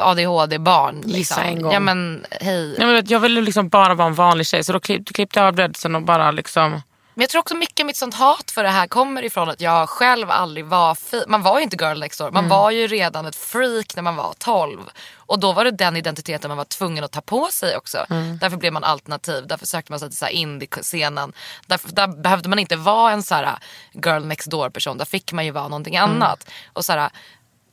ADHD-barn? 0.00 1.02
Gissa 1.04 1.16
Liksom? 1.18 1.42
en 1.44 1.62
gång. 1.62 1.72
Ja 1.72 1.80
men 1.80 2.26
hej. 2.30 2.74
Nej, 2.78 2.86
men 2.86 3.04
jag 3.06 3.20
ville 3.20 3.40
liksom 3.40 3.68
bara 3.68 3.94
vara 3.94 4.08
en 4.08 4.14
vanlig 4.14 4.46
tjej 4.46 4.64
så 4.64 4.72
då 4.72 4.80
klipp, 4.80 5.14
klippte 5.14 5.38
jag 5.40 5.46
av 5.46 5.54
dreadsen 5.54 5.94
och 5.94 6.02
bara 6.02 6.30
liksom... 6.30 6.82
Men 7.18 7.22
jag 7.22 7.30
tror 7.30 7.40
också 7.40 7.54
mycket 7.56 7.86
mitt 7.86 7.96
sånt 7.96 8.14
hat 8.14 8.50
för 8.50 8.62
det 8.62 8.68
här 8.68 8.86
kommer 8.86 9.22
ifrån 9.24 9.48
att 9.48 9.60
jag 9.60 9.88
själv 9.88 10.30
aldrig 10.30 10.66
var 10.66 10.94
fi- 10.94 11.24
Man 11.28 11.42
var 11.42 11.58
ju 11.58 11.62
inte 11.64 11.76
girl 11.84 11.98
next 11.98 12.18
door. 12.18 12.30
Man 12.30 12.44
Mm. 12.44 12.48
var 12.58 12.70
ju 12.70 12.86
redan 12.86 13.26
ett 13.26 13.36
freak 13.36 13.96
när 13.96 14.02
man 14.02 14.16
var 14.16 14.34
12. 14.38 14.80
Och 15.16 15.38
då 15.40 15.52
var 15.52 15.64
det 15.64 15.70
den 15.70 15.96
identiteten 15.96 16.48
man 16.48 16.56
var 16.58 16.64
tvungen 16.64 17.04
att 17.04 17.12
ta 17.12 17.20
på 17.20 17.48
sig 17.52 17.76
också. 17.76 18.06
Mm. 18.10 18.38
Därför 18.38 18.56
blev 18.56 18.72
man 18.72 18.84
alternativ. 18.84 19.46
Därför 19.46 19.66
sökte 19.66 19.92
man 19.92 20.00
sig 20.00 20.10
till 20.10 20.28
indie-scenen. 20.30 21.32
Därför, 21.66 21.88
där 21.92 22.06
behövde 22.22 22.48
man 22.48 22.58
inte 22.58 22.76
vara 22.76 23.12
en 23.12 23.22
så 23.22 23.34
här 23.34 23.58
girl 23.92 24.24
next 24.24 24.50
door 24.50 24.70
person. 24.70 24.98
Där 24.98 25.04
fick 25.04 25.32
man 25.32 25.44
ju 25.44 25.50
vara 25.50 25.68
någonting 25.68 25.96
Mm. 25.96 26.10
annat. 26.10 26.50
Och 26.72 26.84
så 26.84 26.92
här, 26.92 27.10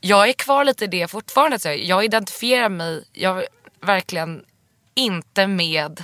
jag 0.02 0.30
är 0.30 0.34
kvar 0.34 0.66
lite 0.66 0.84
i 0.84 0.88
det 0.88 1.08
fortfarande. 1.08 1.60
Så 1.60 1.68
jag, 1.68 1.78
jag 1.84 2.06
identifierar 2.06 2.70
mig 2.70 3.04
jag, 3.14 3.44
verkligen 3.82 4.44
inte 4.96 5.48
med 5.48 6.04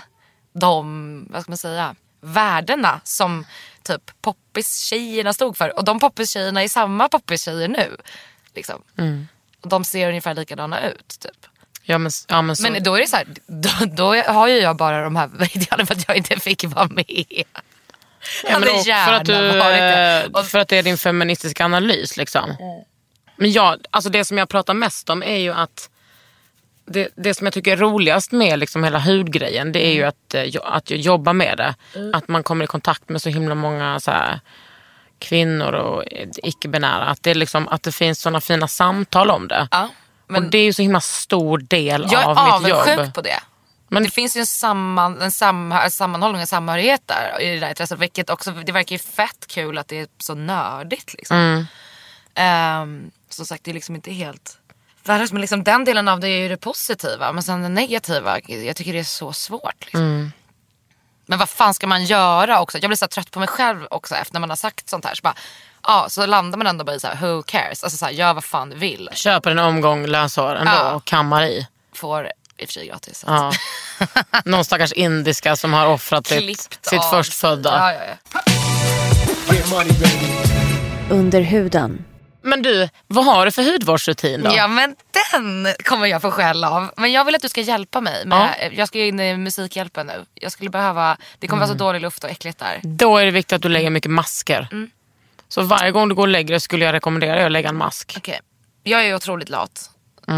de, 0.54 1.28
vad 1.30 1.41
ska 1.41 1.52
man 1.52 1.58
säga, 1.58 1.95
värdena 2.21 3.01
som 3.03 3.45
typ 3.84 4.12
poppis-tjejerna 4.21 5.34
stod 5.34 5.58
för. 5.58 5.77
Och 5.77 5.86
de 5.86 5.99
poppis-tjejerna 5.99 6.63
är 6.63 6.67
samma 6.67 7.10
poppis-tjejer 7.10 7.67
nu. 7.67 7.97
Liksom. 8.55 8.82
Mm. 8.97 9.27
Och 9.62 9.69
de 9.69 9.84
ser 9.84 10.10
ungefär 10.10 10.34
likadana 10.34 10.89
ut. 10.89 11.19
Typ. 11.19 11.45
Ja, 11.84 11.97
men, 11.97 12.12
ja, 12.27 12.41
men, 12.41 12.55
så, 12.55 12.71
Men 12.71 12.84
då 12.84 12.95
är 12.95 13.01
det 13.01 13.08
så 13.08 13.15
här, 13.15 13.27
då, 13.47 13.69
då 13.86 14.15
har 14.15 14.47
ju 14.47 14.58
jag 14.58 14.75
bara 14.75 15.03
de 15.03 15.15
här 15.15 15.29
idealen 15.58 15.88
för 15.88 15.95
att 15.95 16.08
jag 16.08 16.17
inte 16.17 16.39
fick 16.39 16.63
vara 16.63 16.88
med. 16.88 17.05
ja, 18.43 18.60
men 18.60 18.63
hade 18.63 18.71
och 18.71 18.86
för, 18.86 19.13
att 19.13 19.25
du, 19.25 20.49
för 20.49 20.60
att 20.60 20.67
det 20.67 20.77
är 20.77 20.84
din 20.84 20.97
feministiska 20.97 21.65
analys. 21.65 22.17
Liksom. 22.17 22.55
Men 23.36 23.51
jag, 23.51 23.86
alltså 23.89 24.10
det 24.10 24.25
som 24.25 24.38
jag 24.38 24.49
pratar 24.49 24.73
mest 24.73 25.10
om 25.10 25.23
är 25.23 25.38
ju 25.38 25.53
att 25.53 25.89
det, 26.89 27.10
det 27.15 27.34
som 27.34 27.45
jag 27.45 27.54
tycker 27.54 27.71
är 27.71 27.78
roligast 27.78 28.32
med 28.32 28.60
liksom 28.60 28.84
hela 28.84 28.99
hudgrejen 28.99 29.71
det 29.71 29.88
är 29.88 29.93
ju 29.93 30.04
att, 30.04 30.34
eh, 30.34 30.43
att 30.63 30.89
jag 30.89 30.99
jobbar 30.99 31.34
med 31.34 31.58
det. 31.58 31.75
Att 32.13 32.28
man 32.28 32.43
kommer 32.43 32.63
i 32.63 32.67
kontakt 32.67 33.10
med 33.10 33.21
så 33.21 33.30
himla 33.30 33.56
många 33.56 33.99
så 33.99 34.12
här, 34.12 34.39
kvinnor 35.19 35.73
och 35.73 36.04
icke-binära. 36.43 37.06
Att 37.06 37.23
det, 37.23 37.32
är 37.32 37.36
liksom, 37.36 37.67
att 37.67 37.84
det 37.84 37.91
finns 37.91 38.21
sådana 38.21 38.41
fina 38.41 38.67
samtal 38.67 39.30
om 39.32 39.47
det. 39.47 39.67
Ja, 39.71 39.89
men 40.28 40.43
och 40.43 40.52
det 40.52 40.58
är 40.58 40.63
ju 40.63 40.73
så 40.73 40.82
himla 40.82 41.02
stor 41.02 41.58
del 41.58 42.08
jag 42.12 42.21
är 42.21 42.25
av 42.25 42.62
mitt 42.63 42.73
avundsjuk 42.73 42.99
jobb. 42.99 43.13
på 43.13 43.21
det. 43.21 43.39
Men- 43.88 44.04
det 44.04 44.10
finns 44.10 44.38
ju 44.38 44.39
en, 44.39 44.45
samman, 44.45 45.21
en 45.21 45.32
samma, 45.32 45.89
sammanhållning, 45.89 46.41
en 46.41 46.47
samhörighet 46.47 47.02
där 47.06 47.41
i 47.41 47.54
det 47.54 47.60
där 47.60 47.69
intresset. 47.69 47.99
Vilket 47.99 48.30
också, 48.30 48.52
det 48.52 48.71
verkar 48.71 48.93
ju 48.93 48.99
fett 48.99 49.47
kul 49.47 49.78
att 49.78 49.88
det 49.88 49.99
är 49.99 50.08
så 50.17 50.36
nördigt. 50.36 51.13
Liksom. 51.13 51.38
Mm. 51.38 51.65
Ehm, 52.36 53.12
som 53.30 53.45
sagt, 53.45 53.63
det 53.63 53.71
är 53.71 53.73
liksom 53.73 53.95
inte 53.95 54.12
helt 54.12 54.59
värdelöst. 55.10 55.34
Men 55.34 55.41
liksom 55.41 55.63
den 55.63 55.86
delen 55.86 56.08
av 56.08 56.19
det 56.19 56.28
är 56.28 56.39
ju 56.39 56.50
det 56.50 56.58
positiva. 56.58 57.32
Men 57.32 57.43
sen 57.43 57.62
det 57.62 57.69
negativa, 57.69 58.39
jag 58.48 58.76
tycker 58.76 58.93
det 58.93 59.00
är 59.00 59.04
så 59.04 59.34
svårt. 59.34 59.76
Liksom. 59.80 60.02
Mm. 60.02 60.32
Men 61.26 61.39
vad 61.39 61.50
fan 61.50 61.74
ska 61.74 61.88
man 61.88 62.06
göra 62.06 62.62
också? 62.62 62.78
Jag 62.78 62.89
blir 62.89 62.98
så 62.98 63.08
trött 63.08 63.32
på 63.32 63.39
mig 63.39 63.48
själv 63.48 63.88
också 63.91 64.15
efter 64.15 64.34
när 64.34 64.39
man 64.39 64.50
har 64.50 64.58
sagt 64.58 64.89
sånt 64.89 65.06
här. 65.06 65.15
Så, 65.15 65.22
bara, 65.24 65.36
ja, 65.84 66.06
så 66.10 66.26
landar 66.26 66.58
man 66.58 66.67
ändå 66.67 66.84
bara 66.84 66.95
i 66.95 67.00
så 67.00 67.08
här, 67.08 67.15
who 67.15 67.43
cares? 67.43 67.84
Alltså 67.84 67.98
så 67.98 68.06
här, 68.06 68.12
gör 68.12 68.34
vad 68.34 68.43
fan 68.43 68.69
du 68.69 68.76
vill. 68.76 69.10
Köper 69.13 69.52
en 69.52 69.60
omgång 69.60 70.06
löshår 70.08 70.56
ändå 70.56 70.72
Ja. 70.72 70.91
och 70.93 71.06
kammar 71.06 71.43
i. 71.43 71.67
Får 71.93 72.26
i 72.58 72.63
och 72.63 72.67
för 72.67 72.74
sig 72.74 72.88
gratis. 72.88 73.24
Ja. 73.28 73.52
Någon 74.45 74.65
stackars 74.65 74.91
indiska 74.91 75.56
som 75.56 75.74
har 75.74 75.88
offrat 75.88 76.28
sitt, 76.28 76.38
Klippt 76.39 76.86
sitt 76.86 77.06
förstfödda. 77.06 77.69
Ja, 77.69 77.93
ja, 77.93 78.02
ja. 78.06 78.41
Under 81.10 81.41
huden. 81.41 82.06
Men 82.41 82.62
du, 82.62 82.89
vad 83.08 83.25
har 83.25 83.45
du 83.45 83.52
för 83.52 83.71
hudvårdsrutin 83.71 84.43
då? 84.43 84.52
Ja 84.56 84.67
men 84.67 84.95
den 85.32 85.73
kommer 85.84 86.08
jag 86.08 86.21
få 86.21 86.32
skäll 86.32 86.63
av. 86.63 86.91
Men 86.97 87.12
jag 87.12 87.25
vill 87.25 87.36
att 87.36 87.41
du 87.41 87.49
ska 87.49 87.62
hjälpa 87.62 88.02
mig. 88.02 88.25
Med, 88.25 88.73
Jag 88.75 88.88
ska 88.88 88.99
in 88.99 89.19
i 89.19 89.38
Musikhjälpen 89.38 90.08
nu. 90.08 90.25
Jag 90.34 90.52
skulle 90.52 90.69
behöva, 90.69 91.17
det 91.39 91.47
kommer 91.47 91.60
vara 91.60 91.78
så 91.78 91.84
dålig 91.84 92.02
luft 92.02 92.23
och 92.23 92.30
äckligt 92.30 92.60
där. 92.60 92.80
Då 92.84 93.17
är 93.17 93.25
det 93.25 93.32
viktigt 93.32 93.54
att 93.54 93.62
du 93.62 93.69
lägger 93.69 93.89
mycket 93.89 94.12
masker. 94.12 94.67
Mm. 94.71 94.89
Så 95.47 95.62
varje 95.62 95.91
gång 95.91 96.10
du 96.10 96.15
går 96.15 96.23
och 96.23 96.28
lägger 96.28 96.54
dig 96.54 96.60
skulle 96.60 96.86
jag 96.86 96.93
rekommendera 96.93 97.36
dig 97.36 97.45
att 97.45 97.52
lägga 97.52 97.69
en 97.69 97.75
mask. 97.78 98.13
Okej. 98.17 98.39
Jag 98.84 99.02
är 99.02 99.06
ju 99.06 99.15
otroligt 99.15 99.49
lat 99.49 99.89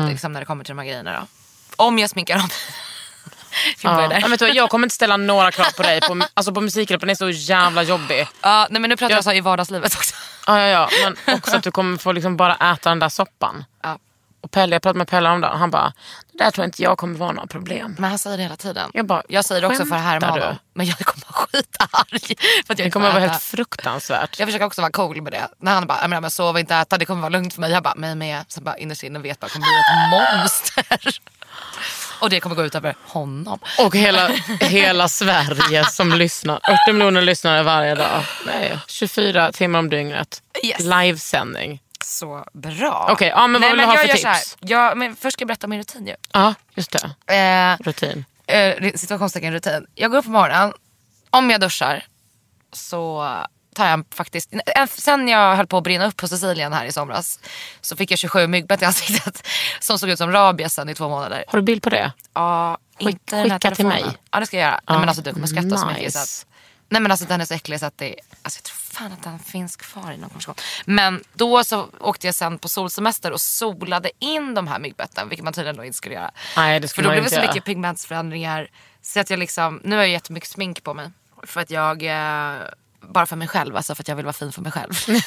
liksom, 0.09 0.33
när 0.33 0.39
det 0.39 0.45
kommer 0.45 0.63
till 0.63 0.71
de 0.71 0.77
här 0.79 0.85
grejerna. 0.85 1.19
Då. 1.19 1.27
Om 1.85 1.99
jag 1.99 2.09
sminkar 2.09 2.35
om 2.35 2.49
Ja. 3.83 4.07
där. 4.07 4.27
Men 4.29 4.37
du, 4.37 4.47
jag 4.49 4.69
kommer 4.69 4.85
inte 4.85 4.95
ställa 4.95 5.17
några 5.17 5.51
krav 5.51 5.71
på 5.77 5.83
dig. 5.83 6.01
På, 6.01 6.21
alltså 6.33 6.53
på 6.53 6.61
Musikhjälpen 6.61 7.09
är 7.09 7.15
så 7.15 7.29
jävla 7.29 7.83
jobbig. 7.83 8.27
Ja, 8.41 8.67
nej, 8.69 8.81
men 8.81 8.89
nu 8.89 8.97
pratar 8.97 9.11
jag, 9.11 9.17
Jag- 9.17 9.23
så 9.23 9.31
i 9.31 9.41
vardagslivet 9.41 9.95
också. 9.95 10.15
Ja, 10.47 10.59
ja, 10.59 10.67
ja. 10.67 10.89
Men 11.25 11.35
också 11.37 11.57
att 11.57 11.63
du 11.63 11.71
kommer 11.71 11.97
få 11.97 12.11
liksom 12.11 12.37
bara 12.37 12.55
äta 12.73 12.89
den 12.89 12.99
där 12.99 13.09
soppan. 13.09 13.65
Ja. 13.83 13.97
Och 14.43 14.51
Pelle, 14.51 14.75
jag 14.75 14.81
pratade 14.81 14.97
med 14.97 15.07
Pelle 15.07 15.29
om 15.29 15.41
det 15.41 15.47
Han 15.47 15.71
bara, 15.71 15.93
det 16.31 16.43
där 16.43 16.51
tror 16.51 16.65
inte 16.65 16.83
jag 16.83 16.97
kommer 16.97 17.17
vara 17.17 17.31
några 17.31 17.47
problem. 17.47 17.95
Men 17.99 18.09
han 18.09 18.19
säger 18.19 18.37
det 18.37 18.43
hela 18.43 18.55
tiden. 18.55 18.91
Jag 18.93 19.05
bara, 19.05 19.23
jag 19.29 19.45
säger 19.45 19.61
det 19.61 19.67
också 19.67 19.85
för 19.85 19.95
att 19.95 20.01
härma 20.01 20.27
honom. 20.27 20.55
Men 20.73 20.85
jag 20.85 20.97
kommer 20.97 21.25
vara 21.33 21.47
skitarg. 21.47 22.35
För 22.67 22.73
att 22.73 22.79
jag 22.79 22.87
Det 22.87 22.91
kommer 22.91 23.11
vara 23.11 23.19
helt 23.19 23.41
fruktansvärt. 23.43 24.39
Jag 24.39 24.47
försöker 24.47 24.65
också 24.65 24.81
vara 24.81 24.91
cool 24.91 25.21
med 25.21 25.33
det. 25.33 25.47
När 25.59 25.73
han 25.73 25.87
bara, 25.87 25.97
"Jag 26.01 26.09
men 26.09 26.31
sov 26.31 26.57
inte 26.59 26.75
äta, 26.75 26.97
det 26.97 27.05
kommer 27.05 27.21
vara 27.21 27.29
lugnt 27.29 27.53
för 27.53 27.61
mig. 27.61 27.71
Jag 27.71 27.83
bara, 27.83 27.95
mig 27.95 28.15
med. 28.15 28.45
Så 28.47 28.61
bara 28.61 28.77
innerst 28.77 29.03
inne 29.03 29.19
vet 29.19 29.39
bara, 29.39 29.45
jag 29.47 29.51
kommer 29.51 29.65
bli 29.67 29.77
ett 29.77 30.39
monster. 30.41 31.19
Och 32.21 32.29
det 32.29 32.39
kommer 32.39 32.55
gå 32.55 32.63
ut 32.65 32.75
över 32.75 32.95
honom. 33.07 33.59
Och 33.79 33.95
hela, 33.95 34.27
hela 34.61 35.07
Sverige 35.07 35.85
som 35.85 36.11
lyssnar. 36.13 36.59
80 36.85 36.93
miljoner 36.93 37.21
lyssnare 37.21 37.63
varje 37.63 37.95
dag. 37.95 38.23
Nej, 38.45 38.77
24 38.87 39.51
timmar 39.51 39.79
om 39.79 39.89
dygnet. 39.89 40.43
Yes. 40.63 40.79
Livesändning. 40.79 41.81
Så 42.05 42.45
bra. 42.53 43.07
Okej, 43.11 43.27
ja, 43.27 43.47
men 43.47 43.53
vad 43.53 43.61
Nej, 43.61 43.69
vill 43.71 43.79
du 43.79 43.85
ha 43.85 43.97
för 43.97 44.07
tips? 44.33 44.57
Jag, 44.59 44.97
men 44.97 45.15
först 45.15 45.33
ska 45.33 45.41
jag 45.41 45.47
berätta 45.47 45.67
om 45.67 45.69
min 45.69 45.79
rutin 45.79 46.07
ju. 46.07 46.15
Ja, 46.33 46.53
just 46.75 46.91
det. 47.27 47.35
Eh, 47.35 47.77
Rutin. 47.85 48.25
eh, 48.47 48.91
situationstecken 48.95 49.53
rutin. 49.53 49.85
Jag 49.95 50.11
går 50.11 50.17
upp 50.17 50.25
på 50.25 50.31
morgonen. 50.31 50.73
Om 51.29 51.49
jag 51.49 51.61
duschar 51.61 52.05
så 52.73 53.35
tar 53.75 53.87
jag 53.87 54.05
faktiskt, 54.13 54.53
sen 54.89 55.27
jag 55.27 55.55
höll 55.55 55.67
på 55.67 55.77
att 55.77 55.83
brinna 55.83 56.05
upp 56.05 56.17
på 56.17 56.27
Sicilien 56.27 56.73
här 56.73 56.85
i 56.85 56.91
somras 56.91 57.39
så 57.81 57.95
fick 57.95 58.11
jag 58.11 58.19
27 58.19 58.47
myggbett 58.47 58.81
i 58.81 58.85
ansiktet 58.85 59.47
som 59.79 59.99
såg 59.99 60.09
ut 60.09 60.17
som 60.17 60.31
rabiesen 60.31 60.89
i 60.89 60.95
två 60.95 61.09
månader. 61.09 61.43
Har 61.47 61.59
du 61.59 61.63
bild 61.63 61.83
på 61.83 61.89
det? 61.89 62.11
Ja, 62.33 62.77
inte 62.97 63.35
den 63.35 63.51
här 63.51 63.59
skicka 63.59 63.75
till 63.75 63.85
mig. 63.87 64.05
Ja 64.31 64.39
det 64.39 64.45
ska 64.45 64.57
jag 64.57 64.63
göra. 64.63 64.81
Nej, 64.89 64.99
men 64.99 65.09
alltså 65.09 65.23
du 65.23 65.33
kommer 65.33 65.47
skratta 65.47 65.77
så 65.77 65.85
mycket. 65.85 66.03
nice. 66.03 66.19
Så 66.19 66.23
att, 66.43 66.45
nej 66.89 67.01
men 67.01 67.11
alltså 67.11 67.25
den 67.25 67.41
är 67.41 67.45
så 67.45 67.53
äcklig 67.53 67.79
så 67.79 67.85
att 67.85 67.97
det, 67.97 68.15
alltså 68.41 68.57
jag 68.57 68.63
tror 68.63 68.75
fan 68.75 69.11
att 69.11 69.23
den 69.23 69.39
finns 69.39 69.75
kvar 69.75 70.11
i 70.11 70.17
någon 70.17 70.29
konversation. 70.29 70.55
Men 70.85 71.23
då 71.33 71.63
så 71.63 71.87
åkte 71.99 72.27
jag 72.27 72.35
sen 72.35 72.57
på 72.57 72.69
solsemester 72.69 73.31
och 73.31 73.41
solade 73.41 74.11
in 74.19 74.53
de 74.53 74.67
här 74.67 74.79
myggbetten, 74.79 75.29
vilket 75.29 75.43
man 75.43 75.53
tydligen 75.53 75.75
då 75.75 75.83
inte 75.85 75.97
skulle 75.97 76.15
göra. 76.15 76.31
Nej, 76.57 76.79
det 76.79 76.87
ska 76.87 76.95
För 76.95 77.03
då 77.03 77.09
blev 77.09 77.21
det 77.23 77.25
inte 77.25 77.35
så 77.35 77.41
göra. 77.41 77.47
mycket 77.47 77.65
pigmentsförändringar. 77.65 78.67
Så 79.01 79.19
att 79.19 79.29
jag 79.29 79.39
liksom, 79.39 79.81
nu 79.83 79.95
har 79.95 80.03
jag 80.03 80.11
jättemycket 80.11 80.49
smink 80.49 80.83
på 80.83 80.93
mig. 80.93 81.09
För 81.43 81.61
att 81.61 81.69
jag, 81.69 82.03
eh, 82.03 82.61
bara 83.01 83.25
för 83.25 83.35
mig 83.35 83.47
själv, 83.47 83.75
alltså 83.77 83.95
för 83.95 84.03
att 84.03 84.07
jag 84.07 84.15
vill 84.15 84.25
vara 84.25 84.33
fin 84.33 84.51
för 84.51 84.61
mig 84.61 84.71
själv. 84.71 84.93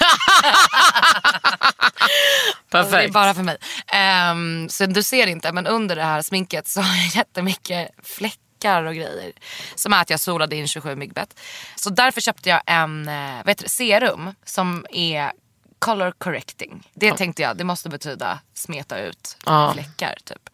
Alltså, 2.70 2.90
det 2.90 2.96
är 2.96 3.00
Perfekt. 3.00 3.14
bara 3.14 3.34
för 3.34 3.42
mig. 3.42 3.56
Ehm, 3.86 4.68
så 4.68 4.86
du 4.86 5.02
ser 5.02 5.26
inte, 5.26 5.52
men 5.52 5.66
under 5.66 5.96
det 5.96 6.02
här 6.02 6.22
sminket 6.22 6.68
så 6.68 6.80
har 6.80 6.96
jag 6.96 7.06
jättemycket 7.06 7.88
fläckar 8.02 8.82
och 8.82 8.94
grejer. 8.94 9.32
Som 9.74 9.92
är 9.92 10.00
att 10.00 10.10
jag 10.10 10.20
solade 10.20 10.56
in 10.56 10.68
27 10.68 10.96
myggbett. 10.96 11.40
Så 11.76 11.90
därför 11.90 12.20
köpte 12.20 12.48
jag 12.48 12.60
en 12.66 13.08
eh, 13.08 13.14
heter 13.46 13.62
det, 13.62 13.68
serum 13.68 14.34
som 14.44 14.86
är 14.90 15.32
color 15.78 16.12
correcting. 16.18 16.88
Det 16.94 17.12
tänkte 17.16 17.42
jag, 17.42 17.56
det 17.56 17.64
måste 17.64 17.88
betyda 17.88 18.40
smeta 18.54 18.98
ut 18.98 19.36
Ja. 19.46 19.72
fläckar 19.72 20.16
typ. 20.24 20.50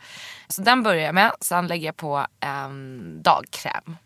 Så 0.48 0.62
den 0.62 0.82
börjar 0.82 1.04
jag 1.06 1.14
med, 1.14 1.32
sen 1.40 1.66
lägger 1.66 1.86
jag 1.86 1.96
på 1.96 2.26
en 2.40 3.22
dagkräm. 3.22 3.96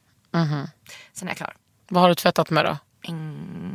Sen 1.12 1.29
är 1.29 1.31
jag 1.31 1.37
klar. 1.37 1.55
Vad 1.88 2.03
har 2.03 2.09
du 2.09 2.14
tvättat 2.14 2.50
med 2.50 2.64
då? 2.64 2.77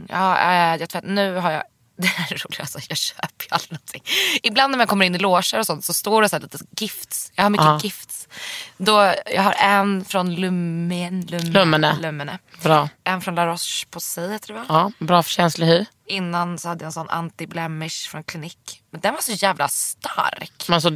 Ja, 0.09 0.37
äh, 0.39 0.79
jag 0.79 0.89
tvätt, 0.89 1.03
nu 1.03 1.35
har 1.35 1.51
jag 1.51 1.63
det 2.01 2.07
här 2.07 2.33
är 2.33 2.37
roligt, 2.37 2.59
alltså, 2.59 2.79
jag 2.89 2.97
köper 2.97 3.45
ju 3.45 3.47
aldrig 3.49 3.71
någonting. 3.71 4.03
Ibland 4.43 4.71
när 4.71 4.77
man 4.77 4.87
kommer 4.87 5.05
in 5.05 5.15
i 5.15 5.17
loger 5.17 5.59
och 5.59 5.65
sånt 5.65 5.85
så 5.85 5.93
står 5.93 6.21
det 6.21 6.29
så 6.29 6.35
här 6.35 6.41
lite 6.41 6.57
gifts. 6.77 7.31
Jag 7.35 7.43
har 7.43 7.49
mycket 7.49 7.65
Ja. 7.65 7.79
gifts. 7.83 8.27
Då, 8.77 9.13
jag 9.25 9.41
har 9.43 9.51
en 9.59 10.05
från 10.05 10.35
Lumen, 10.35 11.21
Lumen, 11.21 11.51
Lumene. 11.51 11.95
Lumene. 12.01 12.39
Bra. 12.63 12.89
En 13.03 13.21
från 13.21 13.35
La 13.35 13.45
Roche-Posay 13.45 14.31
heter 14.31 14.47
det 14.47 14.53
va? 14.53 14.65
Ja, 14.69 14.91
bra 14.99 15.23
för 15.23 15.31
känslig 15.31 15.67
hy. 15.67 15.85
Innan 16.07 16.57
så 16.59 16.67
hade 16.69 16.83
jag 16.83 16.87
en 16.87 16.91
sån 16.93 17.09
anti-blemish 17.09 18.09
från 18.09 18.23
Clinique. 18.23 18.79
Men 18.91 19.01
den 19.01 19.13
var 19.13 19.21
så 19.21 19.31
jävla 19.31 19.67
stark. 19.67 20.65
Men 20.67 20.73
alltså, 20.75 20.91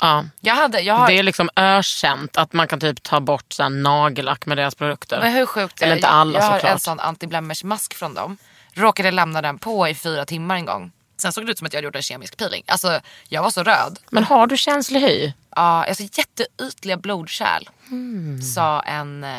ja. 0.00 0.24
Jag 0.40 0.54
hade, 0.54 0.80
jag 0.80 0.94
har, 0.94 1.06
Det 1.06 1.18
är 1.18 1.22
liksom 1.22 1.50
ökänt 1.56 2.36
att 2.36 2.52
man 2.52 2.68
kan 2.68 2.80
typ 2.80 3.02
ta 3.02 3.20
bort 3.20 3.52
så 3.52 3.68
nagellack 3.68 4.46
med 4.46 4.56
deras 4.58 4.74
produkter. 4.74 5.20
Men 5.20 5.32
hur 5.32 5.46
sjukt 5.46 5.80
är 5.80 5.84
Eller 5.84 5.94
det? 5.94 5.98
inte 5.98 6.08
alla 6.08 6.38
Jag 6.38 6.46
har 6.46 6.54
såklart. 6.54 6.72
en 6.72 6.78
sån 6.80 7.00
anti-blemish 7.00 7.64
mask 7.66 7.94
från 7.94 8.14
dem. 8.14 8.36
Råkade 8.72 9.10
lämna 9.10 9.42
den 9.42 9.58
på 9.58 9.88
i 9.88 9.94
fyra 9.94 10.24
timmar 10.24 10.54
en 10.56 10.64
gång. 10.66 10.92
Sen 11.22 11.32
såg 11.32 11.46
det 11.46 11.52
ut 11.52 11.58
som 11.58 11.66
att 11.66 11.72
jag 11.72 11.78
hade 11.78 11.84
gjort 11.86 11.96
en 11.96 12.02
kemisk 12.02 12.36
peeling. 12.36 12.62
Alltså 12.66 13.00
jag 13.28 13.42
var 13.42 13.50
så 13.50 13.62
röd. 13.62 13.98
Men 14.10 14.24
har 14.24 14.46
du 14.46 14.56
känslig 14.56 15.00
hy? 15.00 15.32
Ja, 15.56 15.84
alltså 15.88 16.02
jätteytliga 16.02 16.96
blodkärl. 16.96 17.68
Hmm. 17.88 18.42
Sa 18.42 18.80
en, 18.82 19.24
eh, 19.24 19.30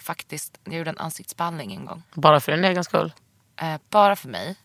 faktiskt, 0.00 0.58
jag 0.64 0.74
gjorde 0.74 0.90
en 0.90 0.98
ansiktsbehandling 0.98 1.72
en 1.74 1.84
gång. 1.86 2.02
Bara 2.14 2.40
för 2.40 2.52
din 2.52 2.64
egen 2.64 2.84
skull? 2.84 3.12
Eh, 3.60 3.74
bara 3.90 4.16
för 4.16 4.28
mig. 4.28 4.56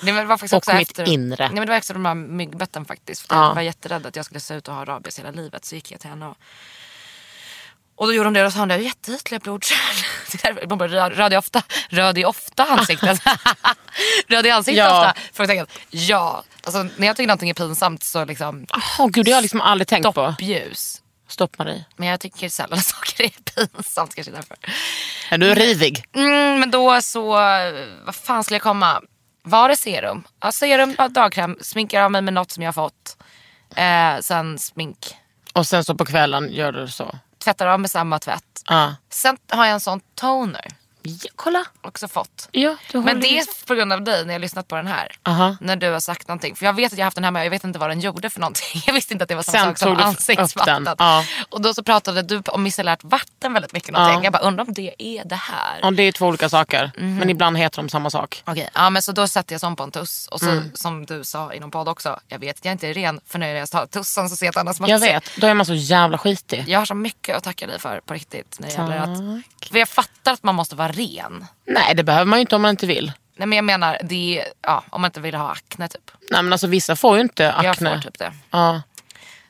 Det 0.00 0.12
var 0.12 0.26
faktiskt 0.26 0.52
Och 0.52 0.58
också 0.58 0.74
mitt 0.74 0.90
efter, 0.90 1.08
inre. 1.08 1.44
Nej, 1.48 1.54
men 1.54 1.66
det 1.66 1.72
var 1.72 1.78
efter 1.78 1.94
de 1.94 2.04
här 2.06 2.14
myggbetten 2.14 2.84
faktiskt. 2.84 3.28
För 3.28 3.34
Ja. 3.36 3.46
Jag 3.48 3.54
var 3.54 3.62
jätterädd 3.62 4.06
att 4.06 4.16
jag 4.16 4.24
skulle 4.24 4.40
se 4.40 4.54
ut 4.54 4.68
att 4.68 4.74
ha 4.74 4.84
rabies 4.84 5.18
hela 5.18 5.30
livet. 5.30 5.64
Så 5.64 5.74
gick 5.74 5.90
jag 5.92 6.00
till 6.00 6.10
henne 6.10 6.26
och 6.26 6.36
och 7.96 8.06
då 8.06 8.14
gjorde 8.14 8.26
de 8.26 8.34
det 8.34 8.46
och 8.46 8.52
sa 8.52 8.58
hon, 8.58 8.68
det 8.68 8.76
jätteytliga 8.76 9.40
blodkärl. 9.40 10.68
Man 10.68 10.78
bara, 10.78 11.10
rör 11.10 11.28
dig 11.28 11.38
ofta, 11.38 11.62
rör 11.88 12.12
dig 12.12 12.24
ofta 12.24 12.64
ansiktet. 12.64 13.20
rör 14.28 14.42
dig 14.42 14.50
ansiktet 14.50 14.78
Ja. 14.78 15.08
ofta? 15.08 15.20
Frågetecken. 15.32 15.66
Ja, 15.90 16.42
alltså 16.64 16.82
när 16.96 17.06
jag 17.06 17.16
tycker 17.16 17.26
någonting 17.26 17.50
är 17.50 17.54
pinsamt 17.54 18.02
så 18.02 18.24
liksom 18.24 18.66
Åh 18.98 19.06
gud, 19.08 19.24
det 19.24 19.30
har 19.30 19.36
jag 19.36 19.42
liksom 19.42 19.60
aldrig 19.60 19.88
tänkt 19.88 20.04
på. 20.04 20.12
stoppljus. 20.12 21.01
Stopp 21.32 21.58
Marie. 21.58 21.84
Men 21.96 22.08
jag 22.08 22.20
tycker 22.20 22.48
sällan 22.48 22.78
saker 22.82 23.24
är 23.24 23.28
pinsamt 23.28 24.14
kanske 24.14 24.32
därför. 24.32 24.56
Är 25.30 25.38
du 25.38 25.54
rivig? 25.54 26.04
Mm, 26.14 26.60
men 26.60 26.70
då 26.70 27.00
så, 27.00 27.30
vad 28.04 28.14
fan 28.14 28.44
skulle 28.44 28.54
jag 28.54 28.62
komma? 28.62 29.02
Var 29.42 29.68
det 29.68 29.76
serum? 29.76 30.24
Ja, 30.40 30.52
serum, 30.52 30.96
dagkräm, 31.10 31.56
sminkar 31.60 32.02
av 32.02 32.10
mig 32.10 32.22
med 32.22 32.34
något 32.34 32.50
som 32.50 32.62
jag 32.62 32.68
har 32.68 32.72
fått. 32.72 33.16
Eh, 33.76 34.20
sen 34.20 34.58
smink. 34.58 35.14
Och 35.52 35.66
sen 35.66 35.84
så 35.84 35.94
på 35.94 36.04
kvällen 36.04 36.52
gör 36.52 36.72
du 36.72 36.88
så? 36.88 37.18
Tvättar 37.44 37.66
av 37.66 37.80
med 37.80 37.90
samma 37.90 38.18
tvätt. 38.18 38.62
Ja. 38.66 38.94
Sen 39.10 39.36
har 39.48 39.64
jag 39.64 39.74
en 39.74 39.80
sån 39.80 40.00
toner. 40.14 40.66
Ja 41.02 41.30
kolla. 41.36 41.64
Också 41.82 42.08
fått. 42.08 42.48
Ja, 42.52 42.76
Men 42.92 43.20
det 43.20 43.38
är 43.38 43.66
på 43.66 43.74
grund 43.74 43.92
av 43.92 44.02
dig 44.02 44.20
när 44.24 44.32
jag 44.32 44.34
har 44.34 44.38
lyssnat 44.40 44.68
på 44.68 44.76
den 44.76 44.86
här. 44.86 45.08
Aha. 45.22 45.56
När 45.60 45.76
du 45.76 45.90
har 45.90 46.00
sagt 46.00 46.28
någonting. 46.28 46.56
För 46.56 46.66
jag 46.66 46.72
vet 46.72 46.92
att 46.92 46.98
jag 46.98 47.04
har 47.04 47.06
haft 47.06 47.14
den 47.14 47.24
här 47.24 47.30
med 47.30 47.44
jag 47.46 47.50
vet 47.50 47.64
inte 47.64 47.78
vad 47.78 47.90
den 47.90 48.00
gjorde 48.00 48.30
för 48.30 48.40
någonting. 48.40 48.82
Jag 48.86 48.94
visste 48.94 49.12
inte 49.12 49.22
att 49.22 49.28
det 49.28 49.34
var 49.34 49.42
samma 49.42 49.58
Sen 49.58 49.76
sak 49.76 49.78
som 49.78 49.96
ansiktsvatten. 50.06 50.88
ja. 50.98 51.24
Och 51.48 51.60
då 51.62 51.74
så 51.74 51.82
pratade 51.82 52.22
du 52.22 52.42
om 52.46 52.62
micellärt 52.62 53.04
vatten 53.04 53.52
väldigt 53.52 53.72
mycket. 53.72 53.90
Någonting. 53.92 54.16
Ja. 54.18 54.24
Jag 54.24 54.32
bara 54.32 54.42
undrar 54.42 54.64
om 54.68 54.72
det 54.74 54.94
är 54.98 55.24
det 55.24 55.34
här. 55.36 55.78
Ja, 55.82 55.90
det 55.90 56.02
är 56.02 56.12
två 56.12 56.26
olika 56.26 56.48
saker. 56.48 56.90
Mhm. 56.98 57.16
Men 57.18 57.30
ibland 57.30 57.58
heter 57.58 57.76
de 57.76 57.88
samma 57.88 58.10
sak. 58.10 58.42
Okej, 58.46 58.68
ja 58.74 58.90
men 58.90 59.02
så 59.02 59.12
då 59.12 59.28
satte 59.28 59.54
jag 59.54 59.60
sån 59.60 59.76
på 59.76 59.82
en 59.82 59.90
tuss. 59.90 60.28
Och 60.30 60.40
så 60.40 60.50
Mm. 60.50 60.70
som 60.74 61.06
du 61.06 61.24
sa 61.24 61.52
i 61.52 61.60
någon 61.60 61.70
podd 61.70 61.88
också. 61.88 62.20
Jag 62.28 62.38
vet 62.38 62.58
att 62.58 62.64
jag 62.64 62.72
inte 62.72 62.88
är 62.88 62.94
ren 62.94 63.20
för 63.26 63.38
när 63.38 63.48
jag 63.54 63.70
tar 63.70 63.86
tussen 63.86 64.28
så 64.28 64.36
ser 64.36 64.46
jag 64.46 64.50
att 64.50 64.56
annars 64.56 64.76
Jag 64.90 64.98
vet, 64.98 65.30
då 65.36 65.46
är 65.46 65.54
man 65.54 65.66
så 65.66 65.74
jävla 65.74 66.18
skitig. 66.18 66.64
Jag 66.68 66.78
har 66.78 66.86
så 66.86 66.94
mycket 66.94 67.36
att 67.36 67.44
tacka 67.44 67.66
dig 67.66 67.78
för 67.80 68.00
på 68.06 68.14
riktigt. 68.14 68.56
När 68.60 68.68
det 68.68 68.74
gäller 68.74 68.96
att, 68.98 69.68
för 69.70 69.78
jag 69.78 69.88
fattar 69.88 70.32
att 70.32 70.42
man 70.42 70.54
måste 70.54 70.76
vara 70.76 70.91
ren. 70.92 71.44
Nej, 71.66 71.94
det 71.94 72.04
behöver 72.04 72.24
man 72.24 72.38
ju 72.38 72.40
inte 72.40 72.56
om 72.56 72.62
man 72.62 72.70
inte 72.70 72.86
vill. 72.86 73.12
Nej 73.36 73.46
men 73.48 73.56
jag 73.56 73.64
menar, 73.64 73.98
det 74.02 74.40
är, 74.40 74.46
ja, 74.62 74.84
om 74.90 75.00
man 75.00 75.08
inte 75.08 75.20
vill 75.20 75.34
ha 75.34 75.50
akne 75.52 75.88
typ. 75.88 76.10
Nej 76.30 76.42
men 76.42 76.52
alltså 76.52 76.66
vissa 76.66 76.96
får 76.96 77.16
ju 77.16 77.22
inte 77.22 77.42
Jag 77.42 77.66
akne. 77.66 77.90
får 77.94 78.02
typ 78.10 78.18
det. 78.18 78.32
Ja. 78.50 78.82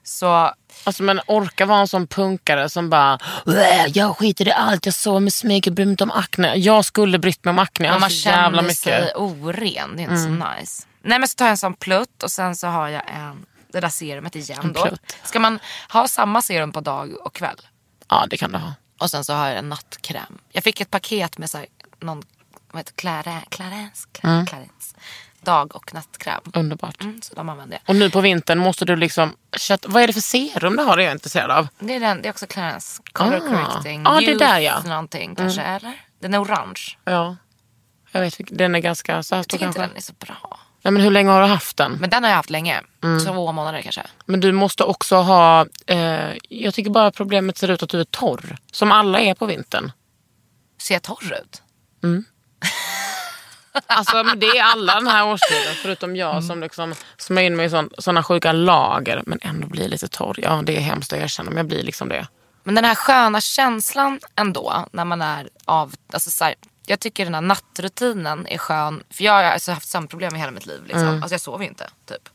Så 0.04 0.52
Alltså 0.84 1.02
men 1.02 1.20
orka 1.26 1.66
vara 1.66 1.80
en 1.80 1.88
sån 1.88 2.06
punkare 2.06 2.68
som 2.68 2.90
bara 2.90 3.18
"Äh, 3.46 3.86
jag 3.86 4.16
skiter 4.18 4.48
i 4.48 4.52
allt, 4.52 4.86
jag 4.86 4.94
sover 4.94 5.20
med 5.20 5.32
smyg, 5.32 5.66
jag 5.66 5.74
bryr 5.74 5.84
mig 5.86 5.90
inte 5.92 6.04
om 6.04 6.10
akne. 6.10 6.54
Jag 6.54 6.84
skulle 6.84 7.18
brytt 7.18 7.44
mig 7.44 7.50
om 7.50 7.58
akne. 7.58 7.86
Jag 7.86 8.00
man 8.00 8.10
så 8.10 8.28
jävla 8.28 8.48
känner 8.48 8.62
mycket. 8.62 8.78
sig 8.78 9.12
oren. 9.16 9.96
Det 9.96 10.02
är 10.02 10.10
inte 10.10 10.14
Mm. 10.14 10.40
så 10.40 10.60
nice. 10.60 10.86
Nej 11.02 11.18
men 11.18 11.28
så 11.28 11.34
tar 11.36 11.44
jag 11.44 11.50
en 11.50 11.56
sån 11.56 11.74
plutt 11.74 12.22
och 12.22 12.30
sen 12.30 12.56
så 12.56 12.66
har 12.66 12.88
jag 12.88 13.02
en, 13.14 13.46
det 13.72 13.80
där 13.80 13.88
serumet 13.88 14.36
igen 14.36 14.58
En 14.62 14.72
då. 14.72 14.82
plutt. 14.86 15.16
Ska 15.24 15.38
man 15.40 15.58
ha 15.92 16.08
samma 16.08 16.42
serum 16.42 16.72
på 16.72 16.80
dag 16.80 17.26
och 17.26 17.34
kväll? 17.34 17.60
Ja 18.08 18.26
det 18.30 18.36
kan 18.36 18.52
du 18.52 18.58
ha. 18.58 18.72
Och 19.02 19.10
sen 19.10 19.24
så 19.24 19.32
har 19.32 19.48
jag 19.48 19.58
en 19.58 19.68
nattkräm. 19.68 20.38
Jag 20.52 20.64
fick 20.64 20.80
ett 20.80 20.90
paket 20.90 21.38
med 21.38 21.50
så 21.50 21.58
här, 21.58 21.66
någon, 22.00 22.22
vad 22.72 22.80
heter 22.80 22.92
Clarence, 22.92 23.46
Clarence, 23.50 24.08
Mm. 24.22 24.46
Clarence. 24.46 24.96
Dag 25.40 25.76
och 25.76 25.94
nattkräm. 25.94 26.40
Underbart. 26.54 27.00
Mm, 27.02 27.22
så 27.22 27.34
de 27.34 27.48
använder 27.48 27.76
jag. 27.76 27.90
Och 27.90 27.96
nu 27.96 28.10
på 28.10 28.20
vintern 28.20 28.58
måste 28.58 28.84
du 28.84 28.96
liksom, 28.96 29.36
kött, 29.56 29.84
vad 29.88 30.02
är 30.02 30.06
det 30.06 30.12
för 30.12 30.20
serum 30.20 30.76
du 30.76 30.82
har? 30.82 30.96
Det 30.96 31.02
är 31.02 31.04
jag 31.04 31.14
intresserad 31.14 31.50
av. 31.50 31.68
Det 31.78 31.94
är, 31.94 32.00
den, 32.00 32.22
det 32.22 32.28
är 32.28 32.30
också 32.30 32.46
Clarence. 32.46 33.02
Color 33.12 33.36
Ah. 33.36 33.40
correcting. 33.40 34.02
Ja, 34.04 34.20
det 34.20 34.34
där, 34.38 34.58
ja. 34.58 34.82
Någonting 34.82 35.34
kanske, 35.34 35.62
eller? 35.62 35.92
Den 36.18 36.34
är 36.34 36.42
orange. 36.42 36.80
Ja. 37.04 37.36
Jag 38.12 38.20
vet, 38.20 38.34
den 38.48 38.74
är 38.74 38.78
ganska 38.78 39.22
så 39.22 39.34
här 39.34 39.38
Jag 39.40 39.48
tycker 39.48 39.66
inte 39.66 39.80
den 39.80 39.96
är 39.96 40.00
så 40.00 40.12
bra. 40.18 40.58
Nej, 40.84 40.92
men 40.92 41.02
hur 41.02 41.10
länge 41.10 41.30
har 41.30 41.40
du 41.40 41.46
haft 41.46 41.76
den? 41.76 41.92
Men 41.92 42.10
den 42.10 42.22
har 42.22 42.30
jag 42.30 42.36
haft 42.36 42.50
länge. 42.50 42.80
Mm. 43.04 43.24
Två 43.24 43.52
månader 43.52 43.82
kanske. 43.82 44.02
Men 44.26 44.40
du 44.40 44.52
måste 44.52 44.84
också 44.84 45.16
ha, 45.16 45.66
eh, 45.86 46.30
jag 46.48 46.74
tycker 46.74 46.90
bara 46.90 47.10
problemet 47.10 47.58
ser 47.58 47.70
ut 47.70 47.82
att 47.82 47.88
du 47.90 48.00
är 48.00 48.04
torr. 48.04 48.56
Som 48.72 48.92
alla 48.92 49.20
är 49.20 49.34
på 49.34 49.46
vintern. 49.46 49.92
Ser 50.80 50.94
jag 50.94 51.02
torr 51.02 51.38
ut? 51.42 51.62
Alltså 53.86 54.22
men 54.24 54.38
det 54.40 54.46
är 54.46 54.62
alla 54.62 54.94
den 54.94 55.06
här 55.06 55.26
årstiden 55.26 55.74
förutom 55.82 56.16
jag 56.16 56.30
Mm. 56.30 56.42
som 56.42 56.60
liksom 56.60 56.94
smörjer 57.18 57.46
in 57.50 57.56
mig 57.56 57.66
i 57.66 57.70
sådana 57.98 58.22
sjuka 58.22 58.52
lager 58.52 59.22
men 59.26 59.38
ändå 59.42 59.66
blir 59.66 59.88
lite 59.88 60.08
torr. 60.08 60.34
Ja 60.42 60.62
det 60.66 60.76
är 60.76 60.80
hemskt 60.80 61.12
att 61.12 61.18
erkänna 61.18 61.50
men 61.50 61.56
jag 61.56 61.66
blir 61.66 61.82
liksom 61.82 62.08
det. 62.08 62.26
Men 62.64 62.74
den 62.74 62.84
här 62.84 62.94
sköna 62.94 63.40
känslan 63.40 64.20
ändå 64.36 64.86
när 64.92 65.04
man 65.04 65.22
är 65.22 65.48
av... 65.64 65.94
Alltså 66.12 66.30
så 66.30 66.44
här, 66.44 66.54
jag 66.86 67.00
tycker 67.00 67.24
den 67.24 67.34
här 67.34 67.40
nattrutinen 67.40 68.46
är 68.46 68.58
skön. 68.58 69.02
För 69.10 69.24
jag 69.24 69.32
har 69.32 69.42
alltså 69.42 69.72
haft 69.72 69.88
sömnproblem 69.88 70.36
i 70.36 70.38
hela 70.38 70.50
mitt 70.50 70.66
liv. 70.66 70.82
Liksom. 70.84 71.02
Mm. 71.02 71.22
Alltså 71.22 71.34
jag 71.34 71.40
sover 71.40 71.64
ju 71.64 71.68
inte. 71.68 71.90
Typ. 72.06 72.28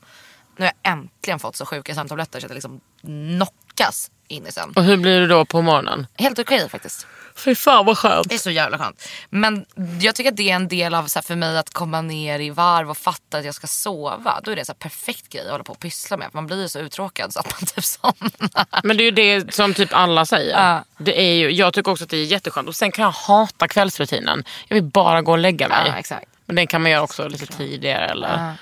nu 0.56 0.64
har 0.64 0.72
jag 0.82 0.92
äntligen 0.92 1.38
fått 1.38 1.56
så 1.56 1.66
sjuka 1.66 1.94
sömntabletter 1.94 2.40
så 2.40 2.46
att 2.46 2.50
jag 2.50 2.54
liksom 2.54 2.80
knockas 3.00 4.10
in 4.28 4.46
i 4.46 4.52
sömn. 4.52 4.72
Och 4.76 4.84
hur 4.84 4.96
blir 4.96 5.20
du 5.20 5.26
då 5.26 5.44
på 5.44 5.62
morgonen? 5.62 6.06
Helt 6.14 6.38
okej 6.38 6.68
faktiskt. 6.68 7.06
Fy 7.38 7.54
fan 7.54 7.86
vad 7.86 7.98
skönt. 7.98 8.28
Det 8.28 8.34
är 8.34 8.38
så 8.38 8.50
jävla 8.50 8.78
skönt. 8.78 9.08
Men 9.30 9.66
jag 10.00 10.14
tycker 10.14 10.30
att 10.30 10.36
det 10.36 10.50
är 10.50 10.54
en 10.54 10.68
del 10.68 10.94
av 10.94 11.06
så 11.06 11.18
här, 11.18 11.22
för 11.22 11.36
mig 11.36 11.58
att 11.58 11.70
komma 11.70 12.00
ner 12.00 12.40
i 12.40 12.50
varv 12.50 12.90
och 12.90 12.96
fatta 12.96 13.38
att 13.38 13.44
jag 13.44 13.54
ska 13.54 13.66
sova. 13.66 14.40
Då 14.44 14.50
är 14.50 14.56
det 14.56 14.62
en 14.62 14.66
så 14.66 14.72
här 14.72 14.78
perfekt 14.78 15.28
grej 15.28 15.44
att 15.44 15.50
hålla 15.50 15.64
på 15.64 15.72
och 15.72 15.78
pyssla 15.78 16.16
med. 16.16 16.28
Man 16.32 16.46
blir 16.46 16.62
ju 16.62 16.68
så 16.68 16.78
uttråkad 16.78 17.32
så 17.32 17.40
att 17.40 17.46
man 17.52 17.66
typ 17.74 17.84
somnar. 17.84 18.86
Men 18.86 18.96
det 18.96 19.02
är 19.02 19.04
ju 19.04 19.10
det 19.10 19.54
som 19.54 19.74
typ 19.74 19.88
alla 19.92 20.26
säger. 20.26 20.68
Ja. 20.68 20.84
Det 20.98 21.20
är 21.20 21.32
ju, 21.32 21.50
jag 21.50 21.74
tycker 21.74 21.92
också 21.92 22.04
att 22.04 22.10
det 22.10 22.16
är 22.16 22.24
jätteskönt. 22.24 22.68
Och 22.68 22.76
sen 22.76 22.92
kan 22.92 23.02
jag 23.02 23.10
hata 23.10 23.68
kvällsrutinen. 23.68 24.44
Jag 24.68 24.74
vill 24.74 24.84
bara 24.84 25.22
gå 25.22 25.32
och 25.32 25.38
lägga 25.38 25.68
mig. 25.68 25.84
Ja, 25.86 25.96
exakt. 25.96 26.28
Men 26.48 26.56
den 26.56 26.66
kan 26.66 26.82
man 26.82 26.90
göra 26.90 27.02
också 27.02 27.28
lite 27.28 27.46
tidigare. 27.46 28.06
Eller? 28.06 28.54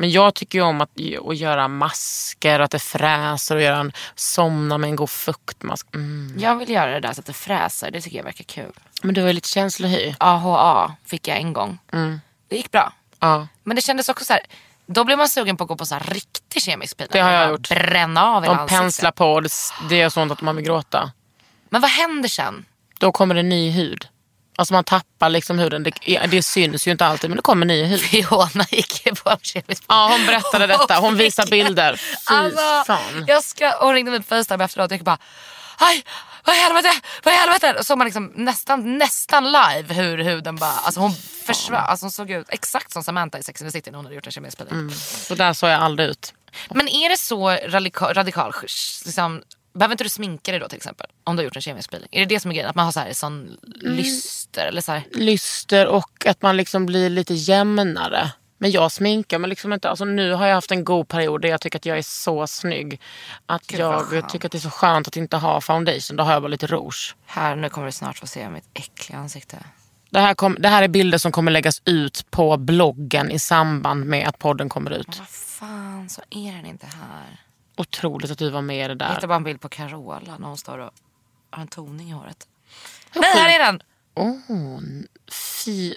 Men 0.00 0.10
jag 0.10 0.34
tycker 0.34 0.58
ju 0.58 0.64
om 0.64 0.80
att, 0.80 0.90
att 1.28 1.36
göra 1.36 1.68
masker, 1.68 2.60
att 2.60 2.70
det 2.70 2.78
fräser 2.78 3.56
och 3.56 3.62
göra 3.62 3.76
en, 3.76 3.92
somna 4.14 4.78
med 4.78 4.90
en 4.90 4.96
god 4.96 5.10
fuktmask. 5.10 5.94
Mm. 5.94 6.34
Jag 6.38 6.56
vill 6.56 6.70
göra 6.70 6.90
det 6.90 7.00
där 7.00 7.12
så 7.12 7.20
att 7.20 7.26
det 7.26 7.32
fräser. 7.32 7.90
Det 7.90 8.00
tycker 8.00 8.16
jag 8.16 8.24
verkar 8.24 8.44
kul. 8.44 8.72
Men 9.02 9.14
du 9.14 9.28
är 9.28 9.32
lite 9.32 9.48
känslohy. 9.48 10.14
AHA 10.18 10.96
fick 11.06 11.28
jag 11.28 11.36
en 11.36 11.52
gång. 11.52 11.78
Det 12.48 12.56
gick 12.56 12.70
bra. 12.70 12.92
Men 13.62 13.76
det 13.76 13.82
kändes 13.82 14.08
också 14.08 14.24
så 14.24 14.32
här. 14.32 14.42
Då 14.86 15.04
blev 15.04 15.18
man 15.18 15.28
sugen 15.28 15.56
på 15.56 15.64
att 15.64 15.68
gå 15.68 15.76
på 15.76 15.86
så 15.86 15.94
här 15.94 16.04
riktig 16.14 16.62
kemisk 16.62 16.96
peeling. 16.96 17.12
Det 17.12 17.20
har 17.20 17.30
jag 17.30 17.50
gjort. 17.50 17.68
Bränna 17.68 18.24
av 18.24 18.42
De 18.42 18.66
penslar 18.66 19.10
på 19.10 19.40
det, 19.40 19.50
det 19.88 19.96
gör 19.96 20.08
sånt 20.08 20.32
att 20.32 20.40
man 20.40 20.56
vill 20.56 20.64
gråta. 20.64 21.12
Men 21.68 21.80
vad 21.80 21.90
händer 21.90 22.28
sen? 22.28 22.64
Då 22.98 23.12
kommer 23.12 23.34
det 23.34 23.42
ny 23.42 23.70
hud. 23.70 24.08
Alltså 24.56 24.74
man 24.74 24.84
tappar 24.84 25.28
liksom 25.28 25.58
huden. 25.58 25.82
Det, 25.82 25.92
det 26.30 26.42
syns 26.42 26.86
ju 26.86 26.90
inte 26.90 27.06
alltid 27.06 27.30
men 27.30 27.36
det 27.36 27.42
kommer 27.42 27.66
ny 27.66 27.84
hud. 27.84 28.00
Fiona 28.00 28.64
gick 28.70 29.04
på 29.24 29.36
kemisk 29.42 29.84
Ja 29.88 30.08
hon 30.12 30.26
berättade 30.26 30.66
detta. 30.66 30.98
Hon 30.98 31.16
visar 31.16 31.46
bilder. 31.46 31.96
Fy 32.28 32.34
Alltså, 32.34 32.84
fan. 32.86 33.24
jag 33.26 33.44
ska, 33.44 33.76
hon 33.80 33.94
ringde 33.94 34.10
mig 34.10 34.20
på 34.20 34.26
Facetime 34.26 34.64
efteråt 34.64 34.90
och 34.90 34.96
jag 34.96 35.04
bara 35.04 35.18
Aj, 35.78 36.04
vad 36.44 36.56
i 36.56 36.58
helvete, 36.58 36.92
vad 37.24 37.34
i 37.34 37.36
helvete? 37.36 37.74
Och 37.78 37.86
så 37.86 37.96
man 37.96 38.04
liksom 38.04 38.32
nästan, 38.34 38.98
nästan 38.98 39.44
live 39.44 39.94
hur 39.94 40.18
huden 40.18 40.56
bara, 40.56 40.70
alltså 40.70 41.00
hon 41.00 41.14
försvann. 41.46 41.84
Alltså 41.86 42.04
hon 42.04 42.10
såg 42.10 42.30
ut 42.30 42.46
exakt 42.48 42.92
som 42.92 43.04
Samantha 43.04 43.38
i 43.38 43.42
Sex 43.42 43.62
and 43.62 43.72
the 43.72 43.78
City 43.78 43.90
när 43.90 43.96
hon 43.96 44.04
hade 44.04 44.14
gjort 44.14 44.26
en 44.26 44.32
kemisk 44.32 44.58
peeling. 44.58 44.90
Så 44.94 45.34
där 45.34 45.52
såg 45.52 45.70
jag 45.70 45.80
aldrig 45.82 46.08
ut. 46.08 46.34
Men 46.70 46.88
är 46.88 47.08
det 47.08 47.16
så 47.18 47.50
radikal, 47.50 48.14
radikal 48.14 48.54
liksom, 49.04 49.42
behöver 49.72 49.92
inte 49.92 50.04
du 50.04 50.10
sminka 50.10 50.50
dig 50.50 50.60
då 50.60 50.68
till 50.68 50.76
exempel? 50.76 51.06
Om 51.24 51.36
du 51.36 51.40
har 51.40 51.44
gjort 51.44 51.56
en 51.56 51.62
kemisk 51.62 51.90
peeling. 51.90 52.08
Är 52.10 52.20
det 52.20 52.34
det 52.34 52.40
som 52.40 52.50
är 52.50 52.54
grejen? 52.54 52.70
Att 52.70 52.76
man 52.76 52.84
har 52.84 52.92
så 52.92 53.00
här, 53.00 53.12
sån 53.12 53.56
lyster 53.80 54.66
eller 54.66 54.80
så 54.80 54.92
här. 54.92 55.02
Lyster 55.12 55.86
och 55.86 56.26
att 56.26 56.42
man 56.42 56.56
liksom 56.56 56.86
blir 56.86 57.10
lite 57.10 57.34
jämnare. 57.34 58.32
Men 58.58 58.70
jag 58.70 58.92
sminkar 58.92 59.38
mig 59.38 59.50
liksom 59.50 59.72
inte. 59.72 59.90
Alltså 59.90 60.04
nu 60.04 60.32
har 60.32 60.46
jag 60.46 60.54
haft 60.54 60.70
en 60.70 60.84
god 60.84 61.08
period 61.08 61.42
där 61.42 61.48
jag 61.48 61.60
tycker 61.60 61.78
att 61.78 61.86
jag 61.86 61.98
är 61.98 62.02
så 62.02 62.46
snygg. 62.46 63.00
Att 63.46 63.66
Gud, 63.66 63.80
jag 63.80 64.28
tycker 64.28 64.46
att 64.48 64.52
det 64.52 64.58
är 64.58 64.60
så 64.60 64.70
skönt 64.70 65.08
att 65.08 65.16
inte 65.16 65.36
ha 65.36 65.60
foundation. 65.60 66.16
Då 66.16 66.24
har 66.24 66.32
jag 66.32 66.42
bara 66.42 66.48
lite 66.48 66.66
rouge. 66.66 67.16
Här, 67.26 67.56
nu 67.56 67.68
kommer 67.68 67.86
du 67.86 67.92
snart 67.92 68.18
få 68.18 68.26
se 68.26 68.50
mitt 68.50 68.64
äckliga 68.74 69.18
ansikte. 69.18 69.58
Det 70.10 70.20
här, 70.20 70.34
kom, 70.34 70.56
det 70.60 70.68
här 70.68 70.82
är 70.82 70.88
bilder 70.88 71.18
som 71.18 71.32
kommer 71.32 71.50
läggas 71.50 71.82
ut 71.84 72.26
på 72.30 72.56
bloggen 72.56 73.30
i 73.30 73.38
samband 73.38 74.06
med 74.06 74.28
att 74.28 74.38
podden 74.38 74.68
kommer 74.68 74.90
ut. 74.90 75.18
Vad 75.18 75.28
fan, 75.28 76.08
så 76.08 76.22
är 76.30 76.52
den 76.52 76.66
inte 76.66 76.86
här. 76.86 77.40
Otroligt 77.76 78.30
att 78.30 78.38
du 78.38 78.50
var 78.50 78.62
med 78.62 78.76
i 78.76 78.80
det 78.80 78.88
Jag 78.88 78.98
där. 78.98 79.08
hittade 79.08 79.26
bara 79.26 79.36
en 79.36 79.44
bild 79.44 79.60
på 79.60 79.68
Carola 79.68 80.36
när 80.38 80.48
hon 80.48 80.56
står 80.58 80.78
och 80.78 80.90
har 81.50 81.62
en 81.62 81.68
toning 81.68 82.08
i 82.10 82.12
håret. 82.12 82.46
Nej, 83.14 83.30
här 83.34 83.60
är 83.60 83.64
den! 83.66 83.82
Oh, 84.14 84.80
fy 85.64 85.94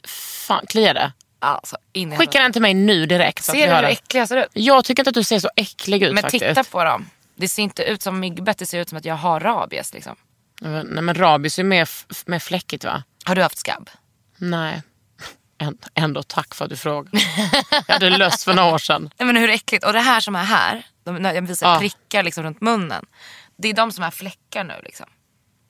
fan. 0.48 0.66
Kliar 0.68 0.94
det? 0.94 1.12
Alltså, 1.40 1.78
Skicka 2.18 2.42
den 2.42 2.54
till 2.54 2.62
mig 2.62 2.74
nu 2.74 3.06
direkt. 3.06 3.44
Ser 3.44 3.68
du 3.68 3.74
hur 3.76 3.84
äcklig 3.84 4.22
jag 4.22 4.28
ser 4.28 4.38
ut? 4.38 4.48
Jag 4.54 4.86
tycker 4.86 5.02
inte 5.02 5.10
att 5.10 5.14
du 5.14 5.24
ser 5.24 5.40
så 5.40 5.50
äcklig 5.56 6.04
ut 6.04 6.14
Men 6.14 6.22
faktiskt. 6.24 6.46
titta 6.46 6.64
på 6.64 6.84
dem. 6.84 7.10
Det 7.36 7.50
ser 7.50 7.64
inte 7.64 7.84
ut 7.84 8.02
som 8.02 8.20
myggbett, 8.20 8.58
det 8.58 8.66
ser 8.66 8.80
ut 8.80 8.90
som 8.90 8.98
att 8.98 9.06
jag 9.06 9.16
har 9.16 9.40
rabies. 9.40 9.94
Liksom. 9.94 10.16
Nej 10.62 10.84
men 10.86 11.16
rabies 11.16 11.60
är 11.60 11.64
mer, 11.64 11.90
mer 12.30 12.40
fläckigt 12.40 12.84
va? 12.86 13.04
Har 13.26 13.36
du 13.36 13.42
haft 13.42 13.58
skabb? 13.58 13.90
Nej. 14.38 14.82
Än- 15.58 15.78
Ändå 15.94 16.24
tack 16.24 16.56
för 16.56 16.66
att 16.66 16.70
du 16.70 16.78
frågar. 16.78 17.22
Jag 17.88 17.94
hade 17.94 18.10
löst 18.18 18.44
för 18.44 18.54
några 18.54 18.74
år 18.74 18.78
sedan. 18.78 19.10
Nej, 19.18 19.28
men 19.28 19.36
hur 19.38 19.50
äckligt. 19.50 19.86
Och 19.86 19.94
det 19.94 20.00
här 20.00 20.20
som 20.20 20.36
är 20.36 20.44
här, 20.44 20.86
de, 21.06 21.16
när 21.16 21.34
jag 21.34 21.42
visar 21.42 21.74
Ja. 21.74 21.80
prickar 21.80 22.24
liksom 22.24 22.44
runt 22.44 22.62
munnen. 22.62 23.06
Det 23.58 23.68
är 23.70 23.74
de 23.74 23.92
som 23.92 24.04
är 24.04 24.12
fläckar 24.12 24.64
nu. 24.64 24.74
Liksom. 24.84 25.06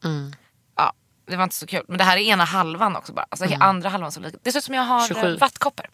Mm. 0.04 0.34
Ja, 0.76 0.94
det 1.28 1.36
var 1.36 1.44
inte 1.44 1.56
så 1.56 1.68
kul. 1.68 1.84
Men 1.88 1.98
det 1.98 2.04
här 2.04 2.18
är 2.18 2.22
ena 2.22 2.44
halvan 2.44 2.96
också 2.96 3.14
bara. 3.14 3.26
Alltså 3.30 3.56
andra 3.60 3.90
halvan 3.90 4.12
så 4.12 4.20
lite. 4.20 4.38
Det 4.44 4.52
ser 4.52 4.60
ut 4.60 4.64
som 4.66 4.76
jag 4.76 4.84
har 4.84 5.08
27. 5.08 5.22
27. 5.22 5.38
vattkoppor. 5.38 5.86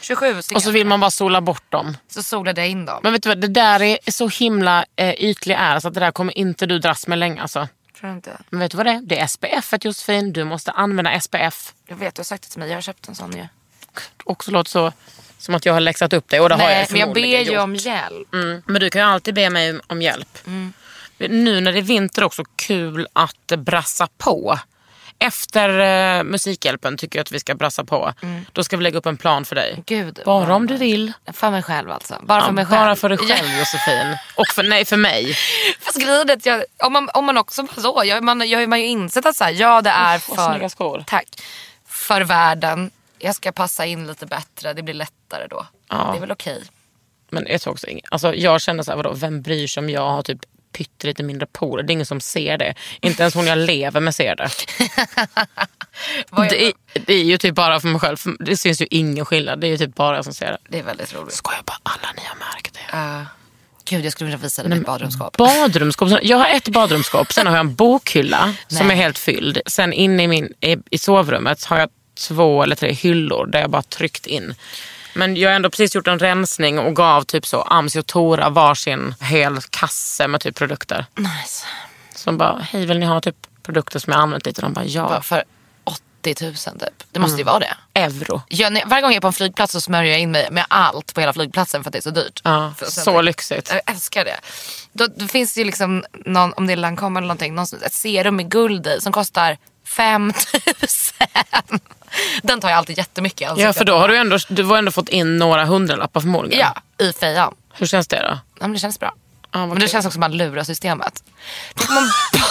27 0.00 0.42
stycken. 0.42 0.56
Och 0.56 0.62
så 0.62 0.70
vill 0.70 0.86
man 0.86 1.00
bara 1.00 1.10
sola 1.10 1.40
bort 1.40 1.70
dem. 1.72 1.96
Så 2.08 2.22
solade 2.22 2.60
jag 2.60 2.70
in 2.70 2.84
dem. 2.84 3.00
Men 3.02 3.12
vet 3.12 3.22
du 3.22 3.28
vad, 3.28 3.40
det 3.40 3.48
där 3.48 3.82
är 3.82 4.10
så 4.10 4.28
himla 4.28 4.84
eh, 4.96 5.14
ytlig 5.14 5.54
är 5.54 5.80
så 5.80 5.88
att 5.88 5.94
det 5.94 6.00
där 6.00 6.12
kommer 6.12 6.38
inte 6.38 6.66
du 6.66 6.78
dras 6.78 7.06
med 7.06 7.18
länge 7.18 7.42
alltså. 7.42 7.68
Tror 8.00 8.12
inte? 8.12 8.38
Men 8.50 8.60
vet 8.60 8.70
du 8.70 8.76
vad 8.76 8.86
det 8.86 8.92
är? 8.92 9.00
Det 9.02 9.18
är 9.18 9.26
SPF 9.26 9.74
Josefin. 9.84 10.32
Du 10.32 10.44
måste 10.44 10.72
använda 10.72 11.20
SPF. 11.20 11.74
Jag 11.86 11.96
vet, 11.96 12.14
du 12.14 12.20
har 12.20 12.24
sagt 12.24 12.42
det 12.42 12.48
till 12.48 12.58
mig. 12.58 12.68
Jag 12.68 12.76
har 12.76 12.82
köpt 12.82 13.08
en 13.08 13.14
sån 13.14 13.32
ju. 13.36 13.46
Också 14.24 14.50
låter 14.50 14.70
så 14.70 14.92
som 15.38 15.54
att 15.54 15.66
jag 15.66 15.72
har 15.72 15.80
läxat 15.80 16.12
upp 16.12 16.28
dig 16.28 16.40
och 16.40 16.48
det 16.48 16.54
har 16.54 16.62
jag 16.62 16.70
Nej, 16.70 16.86
men 16.90 17.00
jag 17.00 17.12
ber 17.14 17.50
ju 17.52 17.58
om 17.58 17.74
hjälp. 17.74 18.34
Mm. 18.34 18.62
Men 18.66 18.80
du 18.80 18.90
kan 18.90 19.02
ju 19.02 19.08
alltid 19.08 19.34
be 19.34 19.50
mig 19.50 19.80
om 19.86 20.02
hjälp. 20.02 20.38
Nu 21.18 21.60
när 21.60 21.72
det 21.72 21.78
är 21.78 21.82
vinter 21.82 22.24
också 22.24 22.42
kul 22.56 23.06
att 23.12 23.52
brassa 23.58 24.08
på. 24.18 24.58
Efter 25.20 25.78
eh, 26.18 26.22
Musikhjälpen 26.24 26.96
tycker 26.96 27.18
jag 27.18 27.22
att 27.24 27.32
vi 27.32 27.40
ska 27.40 27.54
brassa 27.54 27.84
på. 27.84 28.12
Då 28.52 28.64
ska 28.64 28.76
vi 28.76 28.82
lägga 28.82 28.98
upp 28.98 29.06
en 29.06 29.16
plan 29.16 29.44
för 29.44 29.54
dig. 29.54 29.82
Gud, 29.86 30.20
Bara 30.24 30.54
om 30.54 30.66
du 30.66 30.76
vill. 30.76 31.12
För 31.32 31.50
mig 31.50 31.62
själv 31.62 31.90
alltså. 31.90 32.16
Bara 32.22 32.40
för 32.40 32.48
Ja, 32.48 32.52
mig 32.52 32.66
själv. 32.66 32.80
bara 32.80 32.96
för 32.96 33.08
dig 33.08 33.18
själv 33.18 33.58
Josefin. 33.58 34.16
Och 34.36 34.46
för, 34.46 34.62
nej, 34.62 34.84
för 34.84 34.96
mig. 34.96 35.36
Fast 35.80 36.00
grejen 36.00 36.30
är 36.30 36.38
jag, 36.44 36.64
om, 36.84 36.92
man, 36.92 37.08
om 37.14 37.24
man 37.24 37.38
också 37.38 37.66
så, 37.76 38.02
jag, 38.04 38.22
man, 38.24 38.48
jag 38.48 38.68
har 38.68 38.76
ju 38.76 38.86
insett 38.86 39.26
att 39.26 39.36
så 39.36 39.44
här, 39.44 39.50
ja 39.52 39.82
det 39.82 39.90
är 39.90 40.18
för, 40.18 40.68
skor. 40.68 41.04
tack, 41.06 41.26
för 41.88 42.20
världen. 42.20 42.90
Jag 43.18 43.34
ska 43.34 43.52
passa 43.52 43.86
in 43.86 44.06
lite 44.06 44.26
bättre, 44.26 44.72
det 44.72 44.82
blir 44.82 44.94
lättare 44.94 45.46
då. 45.46 45.66
Ja. 45.88 46.10
Det 46.12 46.18
är 46.18 46.20
väl 46.20 46.32
okej. 46.32 46.62
Men 47.30 47.46
jag 47.48 47.60
tror 47.60 47.72
också 47.72 47.86
alltså, 48.08 48.34
jag 48.34 48.60
känner 48.60 48.82
så 48.82 48.90
här, 48.90 48.96
vadå, 48.96 49.12
vem 49.12 49.42
bryr 49.42 49.66
sig 49.66 49.80
om 49.80 49.90
jag 49.90 50.10
har 50.10 50.22
typ 50.22 50.38
pyttelite 50.72 51.22
mindre 51.22 51.46
porer? 51.46 51.82
Det 51.82 51.90
är 51.90 51.94
ingen 51.94 52.06
som 52.06 52.20
ser 52.20 52.58
det. 52.58 52.74
Inte 53.00 53.22
ens 53.22 53.34
hon 53.34 53.46
jag 53.46 53.58
lever 53.58 54.00
med 54.00 54.14
ser 54.14 54.36
det. 54.36 54.50
Det 56.50 56.66
är, 56.66 56.72
det 57.06 57.14
är 57.14 57.24
ju 57.24 57.38
typ 57.38 57.54
bara 57.54 57.80
för 57.80 57.88
mig 57.88 58.00
själv. 58.00 58.16
Det 58.40 58.56
syns 58.56 58.80
ju 58.80 58.86
ingen 58.90 59.24
skillnad. 59.24 59.60
Det 59.60 59.66
är 59.66 59.68
ju 59.68 59.78
typ 59.78 59.94
bara 59.94 60.16
jag 60.16 60.24
som 60.24 60.34
ser 60.34 60.46
det. 60.46 60.58
Det 60.68 60.78
är 60.78 60.82
väldigt 60.82 61.14
roligt. 61.14 61.34
Skojar 61.34 61.62
bara, 61.66 61.78
alla 61.82 62.12
ni 62.16 62.22
har 62.24 62.36
märkt 62.36 62.74
det. 62.74 62.96
Uh, 62.96 63.22
gud 63.84 64.04
jag 64.04 64.12
skulle 64.12 64.26
vilja 64.26 64.38
visa 64.38 64.62
dig 64.62 64.78
mitt 64.78 64.86
badrumsskåp. 64.86 65.36
Badrumsskåp. 65.36 66.08
Jag 66.22 66.36
har 66.36 66.48
ett 66.48 66.68
badrumsskåp, 66.68 67.32
sen 67.32 67.46
har 67.46 67.54
jag 67.54 67.60
en 67.60 67.74
bokhylla 67.74 68.54
som 68.68 68.90
är 68.90 68.94
helt 68.94 69.18
fylld. 69.18 69.60
Sen 69.66 69.92
inne 69.92 70.22
i, 70.22 70.28
min, 70.28 70.52
i 70.90 70.98
sovrummet 70.98 71.64
har 71.64 71.78
jag 71.78 71.90
två 72.18 72.62
eller 72.62 72.76
tre 72.76 72.92
hyllor 72.92 73.46
där 73.46 73.60
jag 73.60 73.70
bara 73.70 73.82
tryckt 73.82 74.26
in. 74.26 74.54
Men 75.14 75.36
jag 75.36 75.48
har 75.50 75.56
ändå 75.56 75.70
precis 75.70 75.94
gjort 75.94 76.06
en 76.08 76.18
rensning 76.18 76.78
och 76.78 76.96
gav 76.96 77.22
typ 77.22 77.46
så 77.46 77.62
Amsi 77.62 78.00
och 78.00 78.06
Tora 78.06 78.48
varsin 78.50 79.14
hel 79.20 79.60
kasse 79.70 80.28
med 80.28 80.40
typ 80.40 80.56
produkter. 80.56 81.06
nice. 81.16 81.66
Som 82.14 82.38
bara, 82.38 82.58
hej 82.58 82.86
vill 82.86 82.98
ni 82.98 83.06
ha 83.06 83.20
typ 83.20 83.36
produkter 83.62 83.98
som 83.98 84.12
jag 84.12 84.20
använt 84.22 84.46
lite? 84.46 84.60
De 84.60 84.72
bara, 84.72 84.84
ja. 84.84 85.02
Bara 85.08 85.22
för 85.22 85.44
80 85.84 86.36
000 86.44 86.54
typ. 86.54 87.04
Det 87.12 87.20
måste 87.20 87.38
ju 87.38 87.44
vara 87.44 87.58
det. 87.58 87.74
Euro. 87.94 88.42
Jag, 88.48 88.72
när- 88.72 88.84
varje 88.86 89.02
gång 89.02 89.10
jag 89.10 89.16
är 89.16 89.20
på 89.20 89.26
en 89.26 89.32
flygplats 89.32 89.72
så 89.72 89.80
smörjer 89.80 90.10
jag 90.12 90.20
in 90.20 90.30
mig 90.30 90.48
med 90.50 90.64
allt 90.68 91.14
på 91.14 91.20
hela 91.20 91.32
flygplatsen 91.32 91.82
för 91.82 91.88
att 91.88 91.92
det 91.92 91.98
är 91.98 92.02
så 92.02 92.10
dyrt. 92.10 92.40
Ja, 92.44 92.74
För 92.78 92.86
sen- 92.86 93.04
så 93.04 93.22
lyxigt. 93.22 93.70
Jag 93.72 93.94
älskar 93.94 94.24
det. 94.24 94.36
Då, 94.92 95.06
då 95.16 95.26
finns 95.28 95.54
det 95.54 95.60
ju 95.60 95.64
liksom, 95.64 96.04
någon, 96.12 96.52
om 96.52 96.66
det 96.66 96.72
är 96.72 96.76
Lancome 96.76 97.20
eller 97.20 97.26
någonting, 97.28 97.54
någon, 97.54 97.66
ett 97.86 97.92
serum 97.92 98.36
med 98.36 98.50
guld 98.50 98.86
i 98.86 99.00
som 99.00 99.12
kostar 99.12 99.58
5 99.88 100.32
000. 101.70 101.80
Den 102.42 102.60
tar 102.60 102.68
jag 102.68 102.78
alltid 102.78 102.98
jättemycket 102.98 103.58
i 103.58 103.62
Ja, 103.62 103.72
för 103.72 103.84
då 103.84 103.96
har 103.98 104.08
du 104.08 104.16
ändå, 104.16 104.38
du 104.48 104.64
har 104.64 104.78
ändå 104.78 104.90
fått 104.92 105.08
in 105.08 105.36
några 105.38 105.64
hundralappar 105.64 106.20
förmodligen. 106.20 106.66
Ja, 106.98 107.04
i 107.06 107.12
fejan. 107.12 107.54
Hur 107.72 107.86
känns 107.86 108.08
det 108.08 108.16
då? 108.22 108.28
Ja, 108.60 108.66
men 108.66 108.72
det 108.72 108.78
känns 108.78 109.00
bra. 109.00 109.14
Vad 109.52 109.68
men 109.68 109.74
det 109.74 109.80
kul. 109.80 109.88
känns 109.88 110.06
också 110.06 110.14
som 110.14 110.22
att 110.22 110.30
man 110.30 110.38
lurar 110.38 110.62
systemet. 110.64 111.22
Tänk 111.74 111.88
om 111.90 111.94
man 111.94 112.04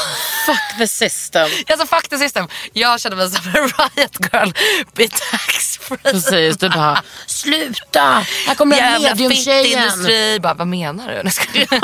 Fuck 0.48 0.78
the 0.80 0.88
system. 0.88 1.48
Alltså 1.70 1.88
fuck 1.88 2.10
the 2.10 2.18
system. 2.18 2.48
Jag 2.74 3.00
känner 3.00 3.16
mig 3.16 3.30
som 3.30 3.48
en 3.48 3.54
riot 3.96 4.34
girl 4.34 4.50
i 4.98 5.08
taxfree. 5.08 5.98
Precis, 6.12 6.58
du 6.58 6.70
bara 6.70 7.04
sluta, 7.26 8.24
här 8.48 8.56
kommer 8.56 8.76
Jävla 8.78 9.10
mediumtjejen. 9.10 10.42
Bara, 10.42 10.54
vad 10.54 10.68
menar 10.68 11.08
du? 11.16 11.24
Nu 11.24 11.30
ska 11.30 11.44
du- 11.54 11.68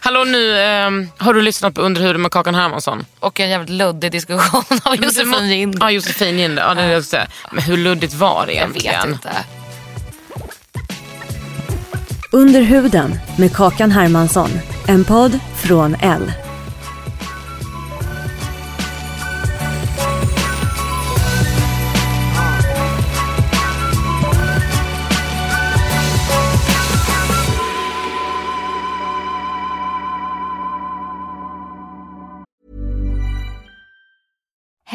Hallå 0.00 0.24
nu, 0.24 0.60
ehm, 0.60 1.08
har 1.18 1.34
du 1.34 1.42
lyssnat 1.42 1.74
på 1.74 1.80
Underhuden 1.80 2.22
med 2.22 2.30
Kakan 2.30 2.54
Hermansson? 2.54 3.06
Och 3.20 3.40
en 3.40 3.48
jävligt 3.50 3.70
luddig 3.70 4.12
diskussion 4.12 4.64
av 4.84 4.96
Josefin 4.96 5.48
Gind. 5.48 5.76
Ja, 5.80 5.90
Josefin 5.90 6.38
Ginde. 6.38 6.62
Ja, 6.62 6.74
det 6.74 6.82
är 6.82 7.10
det. 7.10 7.26
Men 7.52 7.62
hur 7.64 7.76
luddigt 7.76 8.14
var 8.14 8.46
det 8.46 8.52
Jag 8.52 8.68
vet 8.68 8.76
egentligen? 8.76 9.12
inte. 9.12 9.30
Under 12.32 12.60
huden 12.62 13.18
med 13.38 13.56
Kakan 13.56 13.90
Hermansson. 13.92 14.50
En 14.86 15.04
podd 15.04 15.38
från 15.62 15.94
L. 16.02 16.32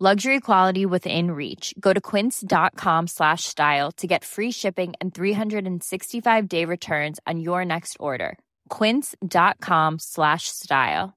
Luxury 0.00 0.40
quality 0.40 0.84
within 0.84 1.30
reach. 1.30 1.72
Go 1.78 1.92
to 1.92 2.00
quince.com 2.00 3.06
slash 3.06 3.44
style 3.44 3.92
to 3.92 4.08
get 4.08 4.24
free 4.24 4.50
shipping 4.50 4.94
and 5.00 5.14
365 5.14 6.48
day 6.48 6.64
returns 6.64 7.20
on 7.28 7.38
your 7.38 7.64
next 7.64 7.96
order. 8.00 8.36
Quince.com 8.70 10.00
slash 10.00 10.48
style. 10.48 11.16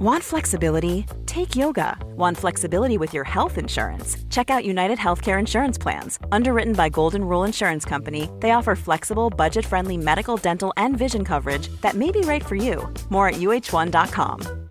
Want 0.00 0.24
flexibility? 0.24 1.06
Take 1.26 1.54
yoga. 1.54 1.96
Want 2.16 2.36
flexibility 2.36 2.98
with 2.98 3.14
your 3.14 3.22
health 3.22 3.56
insurance? 3.56 4.16
Check 4.30 4.50
out 4.50 4.64
United 4.64 4.98
Healthcare 4.98 5.38
Insurance 5.38 5.78
Plans. 5.78 6.18
Underwritten 6.32 6.72
by 6.72 6.88
Golden 6.88 7.24
Rule 7.24 7.44
Insurance 7.44 7.84
Company, 7.84 8.28
they 8.40 8.50
offer 8.50 8.74
flexible, 8.74 9.30
budget 9.30 9.64
friendly 9.64 9.96
medical, 9.96 10.36
dental, 10.36 10.72
and 10.76 10.98
vision 10.98 11.24
coverage 11.24 11.68
that 11.82 11.94
may 11.94 12.10
be 12.10 12.22
right 12.22 12.44
for 12.44 12.56
you. 12.56 12.92
More 13.10 13.28
at 13.28 13.36
uh1.com. 13.36 14.67